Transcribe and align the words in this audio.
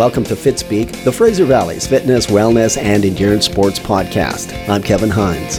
Welcome 0.00 0.24
to 0.24 0.34
Fitspeek, 0.34 1.04
the 1.04 1.12
Fraser 1.12 1.44
Valley's 1.44 1.86
fitness, 1.86 2.28
wellness, 2.28 2.78
and 2.78 3.04
endurance 3.04 3.44
sports 3.44 3.78
podcast. 3.78 4.66
I'm 4.66 4.82
Kevin 4.82 5.10
Hines. 5.10 5.58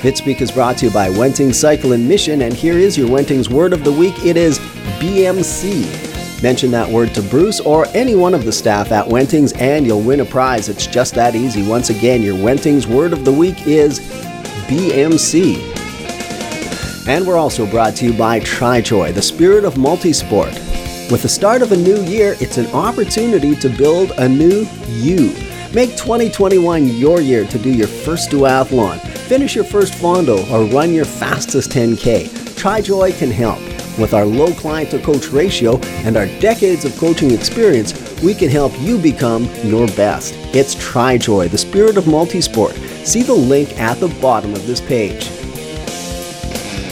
Fitspeek 0.00 0.40
is 0.40 0.52
brought 0.52 0.78
to 0.78 0.86
you 0.86 0.92
by 0.92 1.10
Wenting 1.10 1.52
Cycle 1.52 1.92
and 1.94 2.08
Mission, 2.08 2.42
and 2.42 2.54
here 2.54 2.78
is 2.78 2.96
your 2.96 3.10
Wenting's 3.10 3.50
word 3.50 3.72
of 3.72 3.82
the 3.82 3.90
week. 3.90 4.14
It 4.24 4.36
is 4.36 4.60
BMC. 5.00 6.42
Mention 6.42 6.70
that 6.70 6.88
word 6.88 7.12
to 7.14 7.22
Bruce 7.22 7.58
or 7.60 7.86
any 7.88 8.14
one 8.14 8.34
of 8.34 8.44
the 8.44 8.52
staff 8.52 8.92
at 8.92 9.08
Wenting's, 9.08 9.52
and 9.54 9.84
you'll 9.84 10.02
win 10.02 10.20
a 10.20 10.24
prize. 10.24 10.68
It's 10.68 10.86
just 10.86 11.14
that 11.14 11.34
easy. 11.34 11.66
Once 11.66 11.90
again, 11.90 12.22
your 12.22 12.40
Wenting's 12.40 12.86
word 12.86 13.12
of 13.12 13.24
the 13.24 13.32
week 13.32 13.66
is 13.66 13.98
BMC. 14.68 15.75
And 17.06 17.24
we're 17.24 17.36
also 17.36 17.66
brought 17.66 17.94
to 17.96 18.06
you 18.06 18.12
by 18.12 18.40
TriJoy, 18.40 19.14
the 19.14 19.22
spirit 19.22 19.64
of 19.64 19.74
multisport. 19.74 20.52
With 21.08 21.22
the 21.22 21.28
start 21.28 21.62
of 21.62 21.70
a 21.70 21.76
new 21.76 22.02
year, 22.02 22.34
it's 22.40 22.58
an 22.58 22.66
opportunity 22.72 23.54
to 23.56 23.68
build 23.68 24.10
a 24.18 24.28
new 24.28 24.66
you. 24.88 25.32
Make 25.72 25.90
2021 25.90 26.88
your 26.88 27.20
year 27.20 27.46
to 27.46 27.58
do 27.58 27.70
your 27.70 27.86
first 27.86 28.30
duathlon, 28.30 28.98
finish 29.28 29.54
your 29.54 29.64
first 29.64 29.92
fondo, 29.94 30.50
or 30.50 30.64
run 30.64 30.92
your 30.92 31.04
fastest 31.04 31.70
10K. 31.70 32.26
TriJoy 32.56 33.16
can 33.16 33.30
help. 33.30 33.60
With 34.00 34.12
our 34.12 34.26
low 34.26 34.52
client 34.54 34.90
to 34.90 34.98
coach 34.98 35.28
ratio 35.28 35.78
and 36.04 36.16
our 36.16 36.26
decades 36.40 36.84
of 36.84 36.98
coaching 36.98 37.30
experience, 37.30 37.94
we 38.20 38.34
can 38.34 38.48
help 38.48 38.72
you 38.80 38.98
become 38.98 39.44
your 39.62 39.86
best. 39.88 40.34
It's 40.54 40.74
TriJoy, 40.74 41.50
the 41.50 41.58
spirit 41.58 41.96
of 41.98 42.04
multisport. 42.04 42.74
See 43.06 43.22
the 43.22 43.32
link 43.32 43.78
at 43.78 44.00
the 44.00 44.08
bottom 44.20 44.54
of 44.54 44.66
this 44.66 44.80
page. 44.80 45.35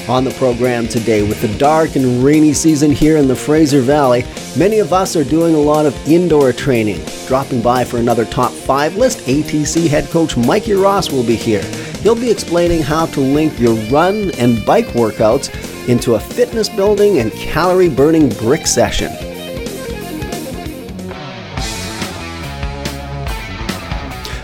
On 0.06 0.22
the 0.22 0.32
program 0.32 0.86
today, 0.86 1.26
with 1.26 1.40
the 1.40 1.56
dark 1.56 1.96
and 1.96 2.22
rainy 2.22 2.52
season 2.52 2.90
here 2.90 3.16
in 3.16 3.26
the 3.26 3.34
Fraser 3.34 3.80
Valley, 3.80 4.22
many 4.54 4.78
of 4.78 4.92
us 4.92 5.16
are 5.16 5.24
doing 5.24 5.54
a 5.54 5.58
lot 5.58 5.86
of 5.86 5.96
indoor 6.06 6.52
training. 6.52 7.02
Dropping 7.26 7.62
by 7.62 7.84
for 7.84 7.96
another 7.96 8.26
top 8.26 8.52
five 8.52 8.96
list, 8.96 9.20
ATC 9.20 9.88
head 9.88 10.04
coach 10.10 10.36
Mikey 10.36 10.74
Ross 10.74 11.10
will 11.10 11.24
be 11.24 11.36
here. 11.36 11.62
He'll 12.02 12.14
be 12.14 12.30
explaining 12.30 12.82
how 12.82 13.06
to 13.06 13.20
link 13.20 13.58
your 13.58 13.72
run 13.88 14.30
and 14.32 14.62
bike 14.66 14.88
workouts 14.88 15.48
into 15.88 16.16
a 16.16 16.20
fitness 16.20 16.68
building 16.68 17.20
and 17.20 17.32
calorie 17.32 17.88
burning 17.88 18.28
brick 18.28 18.66
session. 18.66 19.10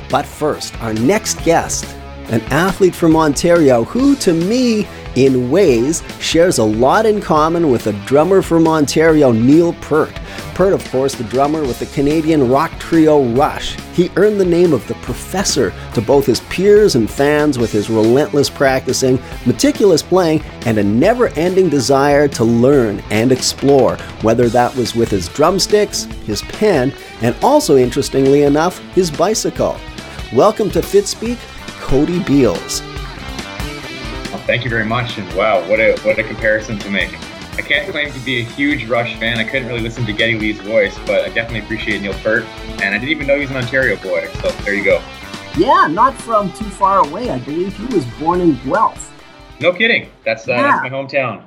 But 0.09 0.25
first, 0.25 0.75
our 0.81 0.95
next 0.95 1.45
guest, 1.45 1.85
an 2.31 2.41
athlete 2.45 2.95
from 2.95 3.15
Ontario 3.15 3.85
who, 3.85 4.17
to 4.17 4.33
me, 4.33 4.87
in 5.17 5.51
ways, 5.51 6.03
shares 6.19 6.59
a 6.59 6.65
lot 6.65 7.07
in 7.07 7.21
common 7.21 7.71
with 7.71 7.87
a 7.87 7.93
drummer 8.07 8.43
from 8.43 8.69
Ontario, 8.69 9.33
Neil 9.33 9.73
Peart. 9.75 10.15
Peart, 10.55 10.73
of 10.73 10.91
course, 10.91 11.15
the 11.15 11.25
drummer 11.25 11.63
with 11.63 11.79
the 11.79 11.87
Canadian 11.87 12.49
rock 12.51 12.71
trio 12.79 13.25
Rush. 13.35 13.77
He 13.95 14.11
earned 14.17 14.41
the 14.41 14.45
name 14.45 14.73
of 14.73 14.87
the 14.87 14.95
Professor 14.97 15.73
to 15.95 16.01
both 16.01 16.27
his 16.27 16.41
peers 16.41 16.97
and 16.97 17.11
fans 17.11 17.59
with 17.59 17.73
his 17.73 17.91
relentless 17.91 18.51
practicing, 18.51 19.19
meticulous 19.47 20.03
playing, 20.03 20.43
and 20.67 20.79
a 20.79 20.85
never 20.85 21.29
ending 21.29 21.69
desire 21.69 22.29
to 22.29 22.45
learn 22.45 23.01
and 23.11 23.33
explore, 23.33 23.97
whether 24.23 24.49
that 24.49 24.75
was 24.77 24.95
with 24.95 25.11
his 25.11 25.29
drumsticks, 25.29 26.05
his 26.27 26.43
pen, 26.43 26.93
and 27.23 27.35
also, 27.43 27.77
interestingly 27.77 28.43
enough, 28.43 28.79
his 28.95 29.11
bicycle. 29.11 29.79
Welcome 30.35 30.71
to 30.71 30.81
Fitspeek, 30.81 31.39
Cody 31.81 32.23
Beals. 32.23 32.83
Thank 34.51 34.65
you 34.65 34.71
very 34.71 34.85
much. 34.85 35.17
And 35.17 35.33
wow, 35.35 35.65
what 35.69 35.79
a 35.79 35.97
what 36.03 36.19
a 36.19 36.25
comparison 36.25 36.77
to 36.81 36.91
make. 36.91 37.13
I 37.57 37.63
can't 37.63 37.89
claim 37.89 38.13
to 38.13 38.19
be 38.19 38.41
a 38.41 38.43
huge 38.43 38.85
Rush 38.89 39.17
fan. 39.21 39.39
I 39.39 39.45
couldn't 39.45 39.69
really 39.69 39.81
listen 39.81 40.05
to 40.07 40.13
Geddy 40.13 40.37
Lee's 40.37 40.59
voice, 40.59 40.99
but 41.07 41.25
I 41.25 41.29
definitely 41.29 41.61
appreciate 41.61 42.03
Neil 42.03 42.15
Peart. 42.15 42.43
And 42.83 42.93
I 42.93 42.99
didn't 42.99 43.11
even 43.11 43.29
know 43.29 43.37
he 43.37 43.43
was 43.43 43.51
an 43.53 43.59
Ontario 43.59 43.95
boy. 43.99 44.29
So 44.41 44.49
there 44.65 44.75
you 44.75 44.83
go. 44.83 45.01
Yeah, 45.57 45.87
not 45.87 46.17
from 46.17 46.53
too 46.55 46.69
far 46.69 46.99
away. 46.99 47.31
I 47.31 47.39
believe 47.39 47.77
he 47.77 47.95
was 47.95 48.05
born 48.19 48.41
in 48.41 48.57
Guelph. 48.65 49.13
No 49.61 49.73
kidding. 49.73 50.11
That's 50.25 50.49
uh, 50.49 50.55
yeah. 50.55 50.63
that's 50.63 50.83
my 50.83 50.91
hometown. 50.91 51.45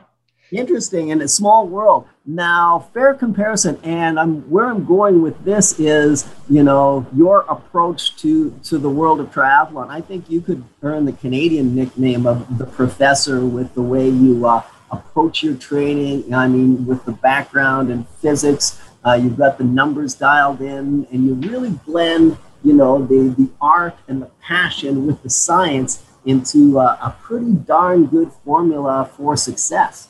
Interesting 0.53 1.11
and 1.11 1.21
a 1.21 1.27
small 1.27 1.67
world. 1.67 2.07
Now, 2.25 2.87
fair 2.93 3.13
comparison, 3.13 3.77
and 3.83 4.17
I'm 4.17 4.49
where 4.49 4.67
I'm 4.67 4.85
going 4.85 5.21
with 5.21 5.43
this 5.43 5.77
is, 5.77 6.25
you 6.49 6.63
know, 6.63 7.05
your 7.13 7.41
approach 7.49 8.15
to 8.17 8.57
to 8.63 8.77
the 8.77 8.89
world 8.89 9.19
of 9.19 9.29
triathlon. 9.33 9.89
I 9.89 9.99
think 9.99 10.29
you 10.29 10.39
could 10.39 10.63
earn 10.83 11.03
the 11.03 11.11
Canadian 11.11 11.75
nickname 11.75 12.25
of 12.25 12.57
the 12.57 12.65
professor 12.65 13.45
with 13.45 13.73
the 13.73 13.81
way 13.81 14.07
you 14.07 14.47
uh, 14.47 14.63
approach 14.89 15.43
your 15.43 15.55
training. 15.55 16.33
I 16.33 16.47
mean, 16.47 16.85
with 16.85 17.03
the 17.03 17.11
background 17.11 17.91
in 17.91 18.05
physics, 18.21 18.81
uh, 19.05 19.19
you've 19.21 19.37
got 19.37 19.57
the 19.57 19.65
numbers 19.65 20.15
dialed 20.15 20.61
in, 20.61 21.05
and 21.11 21.25
you 21.25 21.33
really 21.33 21.71
blend, 21.85 22.37
you 22.63 22.71
know, 22.71 23.05
the 23.05 23.35
the 23.37 23.49
art 23.59 23.97
and 24.07 24.21
the 24.21 24.31
passion 24.39 25.05
with 25.05 25.21
the 25.23 25.29
science 25.29 26.05
into 26.23 26.79
uh, 26.79 26.97
a 27.01 27.13
pretty 27.21 27.51
darn 27.51 28.05
good 28.05 28.31
formula 28.45 29.11
for 29.17 29.35
success. 29.35 30.07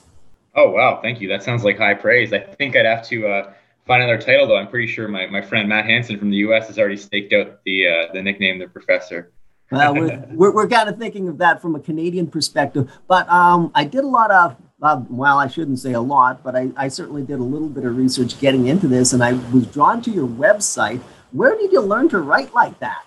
Oh 0.55 0.69
wow, 0.69 0.99
thank 1.01 1.19
you. 1.19 1.27
That 1.29 1.43
sounds 1.43 1.63
like 1.63 1.77
high 1.77 1.95
praise. 1.95 2.31
I 2.31 2.39
think 2.39 2.75
I'd 2.75 2.85
have 2.85 3.05
to 3.07 3.27
uh, 3.27 3.53
find 3.85 4.03
another 4.03 4.21
title 4.21 4.47
though. 4.47 4.57
I'm 4.57 4.67
pretty 4.67 4.91
sure 4.91 5.07
my, 5.07 5.25
my 5.27 5.41
friend 5.41 5.67
Matt 5.67 5.85
Hanson 5.85 6.19
from 6.19 6.29
the 6.29 6.37
U.S. 6.37 6.67
has 6.67 6.77
already 6.77 6.97
staked 6.97 7.33
out 7.33 7.59
the 7.65 7.87
uh, 7.87 8.13
the 8.13 8.21
nickname 8.21 8.59
the 8.59 8.67
Professor. 8.67 9.31
well, 9.71 9.95
we're, 9.95 10.23
we're, 10.31 10.51
we're, 10.51 10.67
kind 10.67 10.87
of 10.87 10.99
thinking 10.99 11.27
of 11.27 11.39
that 11.39 11.61
from 11.61 11.73
a 11.73 11.79
Canadian 11.79 12.27
perspective. 12.27 12.91
But 13.07 13.27
um, 13.29 13.71
I 13.73 13.85
did 13.85 14.03
a 14.03 14.07
lot 14.07 14.29
of 14.29 14.55
uh, 14.83 15.01
well, 15.09 15.39
I 15.39 15.47
shouldn't 15.47 15.79
say 15.79 15.93
a 15.93 16.01
lot, 16.01 16.43
but 16.43 16.55
I, 16.55 16.69
I 16.75 16.89
certainly 16.89 17.23
did 17.23 17.39
a 17.39 17.43
little 17.43 17.69
bit 17.69 17.85
of 17.85 17.95
research 17.95 18.39
getting 18.39 18.67
into 18.67 18.87
this, 18.87 19.13
and 19.13 19.23
I 19.23 19.33
was 19.53 19.65
drawn 19.67 20.01
to 20.03 20.11
your 20.11 20.27
website. 20.27 20.99
Where 21.31 21.57
did 21.57 21.71
you 21.71 21.81
learn 21.81 22.09
to 22.09 22.19
write 22.19 22.53
like 22.53 22.77
that? 22.79 23.05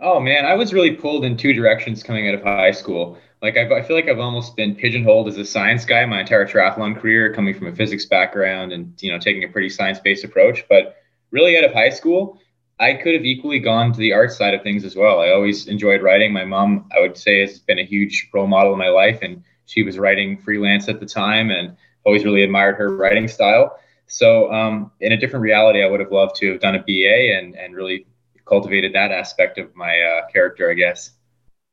Oh 0.00 0.20
man, 0.20 0.44
I 0.44 0.54
was 0.54 0.74
really 0.74 0.90
pulled 0.90 1.24
in 1.24 1.36
two 1.36 1.52
directions 1.52 2.02
coming 2.02 2.28
out 2.28 2.34
of 2.34 2.42
high 2.42 2.72
school. 2.72 3.16
Like 3.44 3.58
I've, 3.58 3.70
I 3.70 3.82
feel 3.82 3.94
like 3.94 4.08
I've 4.08 4.20
almost 4.20 4.56
been 4.56 4.74
pigeonholed 4.74 5.28
as 5.28 5.36
a 5.36 5.44
science 5.44 5.84
guy 5.84 6.06
my 6.06 6.20
entire 6.20 6.46
triathlon 6.46 6.98
career, 6.98 7.34
coming 7.34 7.52
from 7.52 7.66
a 7.66 7.74
physics 7.74 8.06
background 8.06 8.72
and 8.72 8.94
you 9.02 9.12
know 9.12 9.18
taking 9.18 9.44
a 9.44 9.48
pretty 9.48 9.68
science-based 9.68 10.24
approach. 10.24 10.64
But 10.66 10.96
really, 11.30 11.58
out 11.58 11.64
of 11.64 11.74
high 11.74 11.90
school, 11.90 12.40
I 12.80 12.94
could 12.94 13.12
have 13.12 13.26
equally 13.26 13.58
gone 13.58 13.92
to 13.92 13.98
the 13.98 14.14
art 14.14 14.32
side 14.32 14.54
of 14.54 14.62
things 14.62 14.82
as 14.82 14.96
well. 14.96 15.20
I 15.20 15.28
always 15.28 15.66
enjoyed 15.66 16.00
writing. 16.00 16.32
My 16.32 16.46
mom, 16.46 16.88
I 16.96 17.00
would 17.00 17.18
say, 17.18 17.40
has 17.40 17.58
been 17.58 17.78
a 17.78 17.84
huge 17.84 18.30
role 18.32 18.46
model 18.46 18.72
in 18.72 18.78
my 18.78 18.88
life, 18.88 19.18
and 19.20 19.44
she 19.66 19.82
was 19.82 19.98
writing 19.98 20.38
freelance 20.38 20.88
at 20.88 20.98
the 20.98 21.06
time, 21.06 21.50
and 21.50 21.76
always 22.04 22.24
really 22.24 22.44
admired 22.44 22.76
her 22.76 22.96
writing 22.96 23.28
style. 23.28 23.78
So, 24.06 24.50
um, 24.54 24.90
in 25.00 25.12
a 25.12 25.18
different 25.18 25.42
reality, 25.42 25.82
I 25.82 25.86
would 25.86 26.00
have 26.00 26.12
loved 26.12 26.36
to 26.36 26.52
have 26.52 26.62
done 26.62 26.76
a 26.76 26.82
BA 26.82 27.36
and 27.36 27.54
and 27.56 27.74
really 27.74 28.06
cultivated 28.46 28.94
that 28.94 29.12
aspect 29.12 29.58
of 29.58 29.76
my 29.76 30.00
uh, 30.00 30.28
character, 30.28 30.70
I 30.70 30.72
guess. 30.72 31.10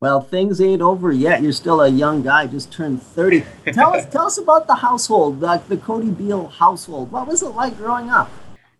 Well, 0.01 0.19
things 0.19 0.59
ain't 0.59 0.81
over 0.81 1.11
yet. 1.11 1.43
You're 1.43 1.51
still 1.51 1.81
a 1.81 1.87
young 1.87 2.23
guy, 2.23 2.47
just 2.47 2.71
turned 2.71 3.03
30. 3.03 3.45
Tell 3.71 3.95
us, 3.95 4.03
tell 4.11 4.25
us 4.25 4.39
about 4.39 4.65
the 4.65 4.73
household, 4.73 5.39
the, 5.39 5.61
the 5.67 5.77
Cody 5.77 6.09
Beals 6.09 6.55
household. 6.55 7.11
What 7.11 7.27
was 7.27 7.43
it 7.43 7.49
like 7.49 7.77
growing 7.77 8.09
up? 8.09 8.31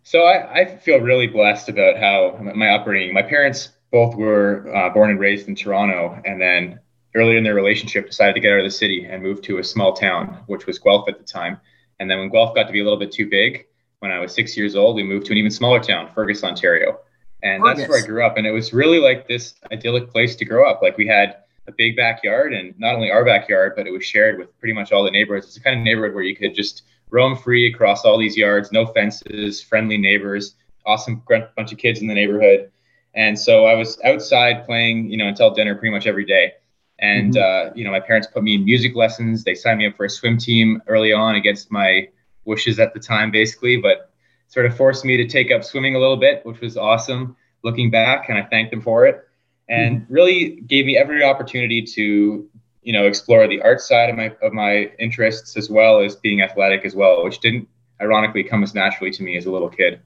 So 0.01 0.23
I, 0.23 0.62
I 0.62 0.77
feel 0.77 1.00
really 1.00 1.27
blessed 1.27 1.69
about 1.69 1.97
how 1.97 2.39
my 2.56 2.69
upbringing. 2.69 3.13
My 3.13 3.21
parents 3.21 3.69
both 3.91 4.15
were 4.15 4.75
uh, 4.75 4.89
born 4.89 5.12
and 5.12 5.19
raised 5.19 5.47
in 5.47 5.53
Toronto, 5.53 6.19
and 6.25 6.41
then 6.41 6.79
early 7.13 7.38
in 7.38 7.44
their 7.44 7.53
relationship 7.53 8.07
decided 8.07 8.33
to 8.33 8.39
get 8.39 8.53
out 8.53 8.57
of 8.57 8.65
the 8.65 8.71
city 8.71 9.06
and 9.06 9.21
move 9.21 9.44
to 9.44 9.59
a 9.59 9.63
small 9.63 9.94
town, 9.94 10.39
which 10.47 10.65
was 10.65 10.79
Guelph 10.79 11.07
at 11.07 11.19
the 11.19 11.24
time. 11.24 11.62
And 12.00 12.09
then 12.09 12.17
when 12.17 12.29
Guelph 12.29 12.56
got 12.56 12.65
to 12.65 12.74
be 12.74 12.79
a 12.79 12.83
little 12.83 12.97
bit 12.97 13.12
too 13.12 13.29
big, 13.29 13.67
when 14.00 14.12
I 14.12 14.17
was 14.17 14.33
six 14.33 14.57
years 14.57 14.75
old, 14.75 14.95
we 14.95 15.03
moved 15.03 15.27
to 15.27 15.33
an 15.33 15.38
even 15.38 15.51
smaller 15.51 15.79
town, 15.79 16.09
Fergus, 16.15 16.44
Ontario 16.44 16.97
and 17.43 17.65
that's 17.65 17.88
where 17.88 18.03
I 18.03 18.05
grew 18.05 18.25
up. 18.25 18.38
And 18.38 18.45
it 18.45 18.51
was 18.51 18.73
really 18.73 18.99
like 18.99 19.27
this 19.27 19.55
idyllic 19.71 20.11
place 20.11 20.35
to 20.38 20.45
grow 20.45 20.69
up. 20.69 20.81
Like 20.81 20.97
we 20.97 21.07
had 21.07 21.38
a 21.67 21.71
big 21.71 21.95
backyard, 21.95 22.53
and 22.53 22.77
not 22.79 22.95
only 22.95 23.11
our 23.11 23.23
backyard, 23.23 23.73
but 23.75 23.88
it 23.88 23.91
was 23.91 24.03
shared 24.05 24.38
with 24.38 24.57
pretty 24.59 24.73
much 24.73 24.91
all 24.91 25.03
the 25.03 25.11
neighborhoods. 25.11 25.45
It's 25.47 25.55
the 25.55 25.61
kind 25.61 25.77
of 25.77 25.83
neighborhood 25.83 26.13
where 26.13 26.23
you 26.23 26.35
could 26.35 26.55
just 26.55 26.83
roam 27.09 27.35
free 27.35 27.71
across 27.71 28.05
all 28.05 28.17
these 28.17 28.38
yards, 28.38 28.71
no 28.71 28.85
fences, 28.85 29.61
friendly 29.61 29.97
neighbors, 29.97 30.55
awesome 30.85 31.21
bunch 31.27 31.71
of 31.71 31.77
kids 31.77 32.01
in 32.01 32.07
the 32.07 32.13
neighborhood. 32.13 32.71
And 33.13 33.38
so 33.38 33.65
I 33.65 33.75
was 33.75 33.99
outside 34.03 34.65
playing, 34.65 35.11
you 35.11 35.17
know, 35.17 35.27
until 35.27 35.51
dinner 35.53 35.75
pretty 35.75 35.93
much 35.93 36.07
every 36.07 36.25
day. 36.25 36.53
And 36.99 37.33
mm-hmm. 37.33 37.69
uh, 37.69 37.73
you 37.75 37.83
know, 37.83 37.91
my 37.91 37.99
parents 37.99 38.27
put 38.27 38.43
me 38.43 38.55
in 38.55 38.65
music 38.65 38.95
lessons. 38.95 39.43
They 39.43 39.55
signed 39.55 39.79
me 39.79 39.88
up 39.88 39.97
for 39.97 40.05
a 40.05 40.09
swim 40.09 40.38
team 40.38 40.81
early 40.88 41.11
on 41.11 41.35
against 41.35 41.71
my 41.71 42.07
wishes 42.45 42.79
at 42.79 42.93
the 42.93 42.99
time, 42.99 43.31
basically. 43.31 43.77
But 43.77 44.11
sort 44.51 44.65
of 44.65 44.75
forced 44.75 45.06
me 45.06 45.15
to 45.15 45.25
take 45.25 45.50
up 45.50 45.63
swimming 45.63 45.95
a 45.95 46.00
little 46.00 46.18
bit, 46.18 46.45
which 46.45 46.59
was 46.59 46.75
awesome 46.75 47.38
looking 47.63 47.89
back, 47.89 48.27
and 48.27 48.38
I 48.38 48.44
thanked 48.44 48.71
them 48.71 48.81
for 48.81 49.06
it. 49.06 49.25
And 49.69 50.01
mm-hmm. 50.01 50.13
really 50.13 50.50
gave 50.68 50.86
me 50.86 50.98
every 50.98 51.24
opportunity 51.24 51.81
to, 51.81 52.50
you 52.83 52.94
know, 52.94 53.06
explore 53.07 53.48
the 53.48 53.62
art 53.62 53.80
side 53.80 54.09
of 54.09 54.18
my 54.18 54.36
of 54.42 54.51
my 54.51 54.92
interests 55.00 55.56
as 55.56 55.69
well 55.69 56.01
as 56.01 56.18
being 56.18 56.42
athletic 56.42 56.83
as 56.83 56.95
well, 56.95 57.24
which 57.24 57.39
didn't 57.39 57.68
ironically 58.01 58.44
come 58.44 58.62
as 58.62 58.75
naturally 58.75 59.12
to 59.12 59.24
me 59.24 59.38
as 59.38 59.45
a 59.45 59.51
little 59.51 59.69
kid. 59.69 60.01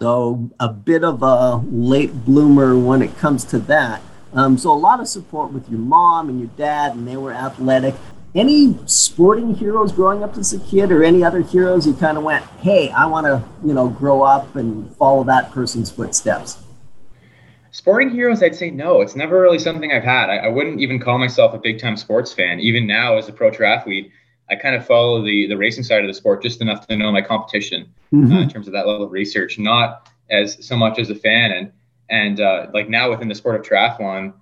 So 0.00 0.50
a 0.58 0.68
bit 0.68 1.04
of 1.04 1.22
a 1.22 1.62
late 1.70 2.24
bloomer 2.24 2.76
when 2.76 3.02
it 3.02 3.16
comes 3.18 3.44
to 3.46 3.58
that. 3.60 4.02
Um, 4.32 4.58
so 4.58 4.72
a 4.72 4.74
lot 4.74 4.98
of 4.98 5.06
support 5.06 5.52
with 5.52 5.68
your 5.68 5.78
mom 5.78 6.28
and 6.28 6.40
your 6.40 6.50
dad, 6.56 6.96
and 6.96 7.06
they 7.06 7.16
were 7.16 7.32
athletic. 7.32 7.94
Any 8.34 8.78
sporting 8.86 9.54
heroes 9.54 9.90
growing 9.90 10.22
up 10.22 10.36
as 10.36 10.52
a 10.52 10.60
kid, 10.60 10.92
or 10.92 11.02
any 11.02 11.24
other 11.24 11.40
heroes 11.40 11.86
you 11.86 11.94
kind 11.94 12.16
of 12.16 12.22
went, 12.22 12.44
"Hey, 12.60 12.90
I 12.90 13.06
want 13.06 13.26
to, 13.26 13.42
you 13.66 13.74
know, 13.74 13.88
grow 13.88 14.22
up 14.22 14.54
and 14.54 14.94
follow 14.96 15.24
that 15.24 15.50
person's 15.50 15.90
footsteps." 15.90 16.58
Sporting 17.72 18.10
heroes, 18.10 18.42
I'd 18.42 18.54
say 18.54 18.70
no. 18.70 19.00
It's 19.00 19.14
never 19.14 19.40
really 19.40 19.58
something 19.58 19.92
I've 19.92 20.04
had. 20.04 20.28
I, 20.28 20.38
I 20.38 20.48
wouldn't 20.48 20.80
even 20.80 20.98
call 20.98 21.18
myself 21.18 21.54
a 21.54 21.58
big 21.58 21.80
time 21.80 21.96
sports 21.96 22.32
fan. 22.32 22.60
Even 22.60 22.86
now, 22.86 23.16
as 23.16 23.28
a 23.28 23.32
pro 23.32 23.50
triathlete, 23.50 24.10
I 24.48 24.56
kind 24.56 24.74
of 24.74 24.84
follow 24.86 25.24
the 25.24 25.46
the 25.46 25.56
racing 25.56 25.84
side 25.84 26.02
of 26.02 26.08
the 26.08 26.14
sport 26.14 26.42
just 26.42 26.60
enough 26.60 26.86
to 26.88 26.96
know 26.96 27.12
my 27.12 27.22
competition 27.22 27.92
mm-hmm. 28.12 28.32
uh, 28.32 28.40
in 28.42 28.48
terms 28.48 28.66
of 28.66 28.72
that 28.72 28.86
level 28.86 29.04
of 29.04 29.12
research, 29.12 29.58
not 29.58 30.08
as 30.30 30.64
so 30.66 30.76
much 30.76 30.98
as 30.98 31.10
a 31.10 31.14
fan. 31.14 31.52
And 31.52 31.72
and 32.10 32.40
uh, 32.40 32.66
like 32.74 32.88
now 32.88 33.10
within 33.10 33.28
the 33.28 33.34
sport 33.34 33.54
of 33.54 33.62
triathlon, 33.62 34.34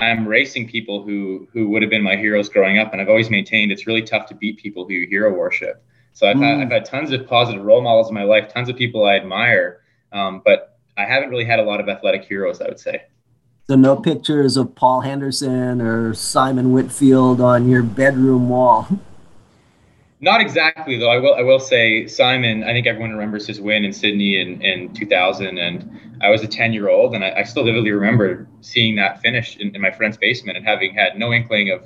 I'm 0.00 0.26
racing 0.26 0.68
people 0.68 1.02
who 1.02 1.48
who 1.52 1.68
would 1.70 1.82
have 1.82 1.90
been 1.90 2.02
my 2.02 2.16
heroes 2.16 2.48
growing 2.48 2.78
up, 2.78 2.92
and 2.92 3.00
I've 3.00 3.08
always 3.08 3.30
maintained 3.30 3.72
it's 3.72 3.86
really 3.86 4.02
tough 4.02 4.26
to 4.28 4.34
beat 4.34 4.58
people 4.58 4.86
who 4.86 4.94
you 4.94 5.08
hero 5.08 5.32
worship. 5.32 5.82
So 6.12 6.26
I've, 6.26 6.36
mm. 6.36 6.42
had, 6.42 6.60
I've 6.60 6.70
had 6.70 6.84
tons 6.84 7.12
of 7.12 7.26
positive 7.26 7.62
role 7.62 7.80
models 7.80 8.08
in 8.08 8.14
my 8.14 8.24
life, 8.24 8.52
tons 8.52 8.68
of 8.68 8.76
people 8.76 9.04
I 9.04 9.14
admire, 9.14 9.82
um, 10.12 10.42
but 10.44 10.78
I 10.96 11.04
haven't 11.04 11.30
really 11.30 11.44
had 11.44 11.60
a 11.60 11.62
lot 11.62 11.80
of 11.80 11.88
athletic 11.88 12.24
heroes. 12.24 12.60
I 12.60 12.68
would 12.68 12.80
say. 12.80 13.02
So 13.68 13.76
no 13.76 13.96
pictures 13.96 14.56
of 14.56 14.74
Paul 14.74 15.02
Henderson 15.02 15.82
or 15.82 16.14
Simon 16.14 16.72
Whitfield 16.72 17.40
on 17.40 17.68
your 17.68 17.82
bedroom 17.82 18.48
wall. 18.48 18.88
Not 20.20 20.40
exactly, 20.40 20.98
though. 20.98 21.10
I 21.10 21.18
will. 21.18 21.34
I 21.34 21.42
will 21.42 21.60
say 21.60 22.06
Simon. 22.08 22.64
I 22.64 22.72
think 22.72 22.86
everyone 22.86 23.12
remembers 23.12 23.46
his 23.46 23.60
win 23.60 23.84
in 23.84 23.92
Sydney 23.92 24.40
in, 24.40 24.60
in 24.62 24.92
2000, 24.92 25.58
and 25.58 26.18
I 26.20 26.30
was 26.30 26.42
a 26.42 26.48
10 26.48 26.72
year 26.72 26.88
old, 26.88 27.14
and 27.14 27.24
I, 27.24 27.34
I, 27.38 27.42
still 27.44 27.64
vividly 27.64 27.92
remember 27.92 28.48
seeing 28.60 28.96
that 28.96 29.20
finish 29.20 29.56
in, 29.58 29.74
in, 29.76 29.80
my 29.80 29.92
friend's 29.92 30.16
basement 30.16 30.56
and 30.56 30.66
having 30.66 30.92
had 30.92 31.16
no 31.16 31.32
inkling 31.32 31.70
of 31.70 31.84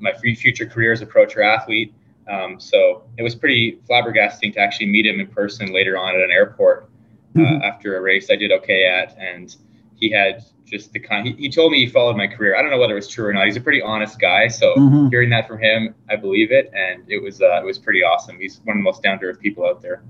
my 0.00 0.12
future 0.12 0.66
career 0.66 0.92
as 0.92 1.00
a 1.00 1.06
pro 1.06 1.24
triathlete. 1.24 1.92
Um, 2.28 2.60
so 2.60 3.04
it 3.16 3.22
was 3.22 3.34
pretty 3.34 3.80
flabbergasting 3.88 4.52
to 4.54 4.60
actually 4.60 4.86
meet 4.86 5.06
him 5.06 5.18
in 5.18 5.26
person 5.28 5.72
later 5.72 5.96
on 5.96 6.14
at 6.14 6.20
an 6.20 6.30
airport 6.30 6.90
uh, 7.34 7.38
mm-hmm. 7.38 7.62
after 7.62 7.96
a 7.96 8.02
race 8.02 8.30
I 8.30 8.36
did 8.36 8.52
okay 8.52 8.84
at, 8.84 9.16
and 9.18 9.56
he 10.02 10.10
had 10.10 10.44
just 10.66 10.92
the 10.92 10.98
kind. 10.98 11.26
He, 11.28 11.32
he, 11.34 11.48
told 11.48 11.70
me 11.70 11.78
he 11.78 11.86
followed 11.86 12.16
my 12.16 12.26
career. 12.26 12.56
I 12.56 12.62
don't 12.62 12.72
know 12.72 12.78
whether 12.78 12.94
it 12.94 12.96
was 12.96 13.08
true 13.08 13.26
or 13.26 13.32
not. 13.32 13.46
He's 13.46 13.56
a 13.56 13.60
pretty 13.60 13.80
honest 13.80 14.20
guy, 14.20 14.48
so 14.48 14.74
mm-hmm. 14.74 15.08
hearing 15.10 15.30
that 15.30 15.46
from 15.46 15.60
him, 15.60 15.94
I 16.10 16.16
believe 16.16 16.50
it, 16.50 16.72
and 16.74 17.04
it 17.08 17.22
was 17.22 17.40
uh, 17.40 17.60
it 17.60 17.64
was 17.64 17.78
pretty 17.78 18.02
awesome. 18.02 18.36
He's 18.38 18.60
one 18.64 18.76
of 18.76 18.80
the 18.80 18.84
most 18.84 19.02
down 19.02 19.20
to 19.20 19.26
earth 19.26 19.38
people 19.38 19.64
out 19.64 19.80
there. 19.80 20.02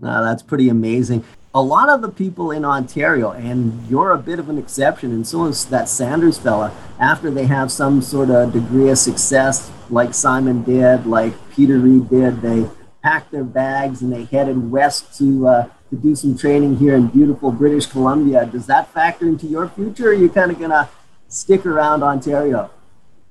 Uh, 0.00 0.22
that's 0.22 0.44
pretty 0.44 0.68
amazing. 0.68 1.24
A 1.54 1.60
lot 1.60 1.88
of 1.88 2.02
the 2.02 2.08
people 2.08 2.52
in 2.52 2.64
Ontario, 2.64 3.32
and 3.32 3.86
you're 3.90 4.12
a 4.12 4.18
bit 4.18 4.38
of 4.38 4.48
an 4.48 4.58
exception, 4.58 5.10
and 5.10 5.26
so 5.26 5.46
is 5.46 5.64
that 5.66 5.88
Sanders 5.88 6.38
fella. 6.38 6.72
After 7.00 7.28
they 7.28 7.46
have 7.46 7.72
some 7.72 8.00
sort 8.00 8.30
of 8.30 8.52
degree 8.52 8.90
of 8.90 8.98
success, 8.98 9.72
like 9.90 10.14
Simon 10.14 10.62
did, 10.62 11.04
like 11.04 11.34
Peter 11.50 11.78
Reid 11.78 12.08
did, 12.08 12.42
they 12.42 12.70
packed 13.02 13.32
their 13.32 13.44
bags 13.44 14.02
and 14.02 14.12
they 14.12 14.24
headed 14.24 14.70
west 14.70 15.18
to. 15.18 15.48
Uh, 15.48 15.68
to 15.92 15.98
do 15.98 16.16
some 16.16 16.36
training 16.36 16.74
here 16.76 16.94
in 16.94 17.06
beautiful 17.08 17.52
British 17.52 17.84
Columbia. 17.84 18.46
Does 18.46 18.66
that 18.66 18.90
factor 18.94 19.28
into 19.28 19.46
your 19.46 19.68
future? 19.68 20.06
Or 20.06 20.10
are 20.10 20.14
you 20.14 20.30
kind 20.30 20.50
of 20.50 20.58
going 20.58 20.70
to 20.70 20.88
stick 21.28 21.66
around 21.66 22.02
Ontario? 22.02 22.70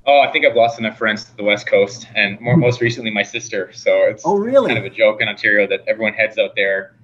Oh, 0.06 0.22
I 0.22 0.32
think 0.32 0.46
I've 0.46 0.56
lost 0.56 0.78
enough 0.78 0.96
friends 0.96 1.26
to 1.26 1.36
the 1.36 1.44
West 1.44 1.66
Coast, 1.66 2.08
and 2.16 2.40
more, 2.40 2.56
most 2.58 2.80
recently 2.80 3.10
my 3.10 3.24
sister. 3.24 3.72
So 3.74 3.92
it's, 4.04 4.24
oh, 4.26 4.38
really? 4.38 4.68
kind 4.68 4.78
of 4.78 4.86
a 4.86 4.96
joke 4.96 5.22
in 5.22 5.28
Ontario 5.28 5.68
that 5.68 5.82
everyone 5.88 6.14
heads 6.14 6.38
out 6.38 6.56
there 6.56 6.96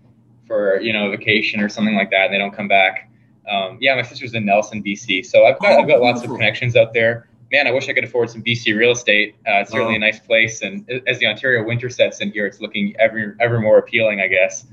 for 0.45 0.79
you 0.79 0.93
know 0.93 1.07
a 1.07 1.17
vacation 1.17 1.59
or 1.59 1.69
something 1.69 1.95
like 1.95 2.11
that, 2.11 2.25
and 2.25 2.33
they 2.33 2.37
don't 2.37 2.55
come 2.55 2.67
back. 2.67 3.09
Um, 3.49 3.77
yeah, 3.81 3.95
my 3.95 4.01
sister's 4.01 4.33
in 4.33 4.45
Nelson, 4.45 4.83
BC, 4.83 5.25
so 5.25 5.45
I've 5.45 5.59
got, 5.59 5.73
oh, 5.73 5.81
I've 5.81 5.87
got 5.87 6.01
lots 6.01 6.23
of 6.23 6.29
connections 6.29 6.75
out 6.75 6.93
there. 6.93 7.29
Man, 7.51 7.65
I 7.65 7.71
wish 7.71 7.87
I 7.87 7.93
could 7.93 8.03
afford 8.03 8.29
some 8.29 8.43
BC 8.43 8.75
real 8.75 8.91
estate. 8.91 9.35
Uh, 9.47 9.61
it's 9.61 9.71
certainly 9.71 9.93
oh. 9.93 9.97
a 9.97 9.99
nice 9.99 10.19
place, 10.19 10.61
and 10.61 10.89
as 11.07 11.19
the 11.19 11.27
Ontario 11.27 11.65
winter 11.65 11.89
sets 11.89 12.19
in 12.19 12.31
here, 12.31 12.45
it's 12.45 12.61
looking 12.61 12.95
ever 12.99 13.37
ever 13.39 13.59
more 13.59 13.77
appealing, 13.77 14.21
I 14.21 14.27
guess. 14.27 14.65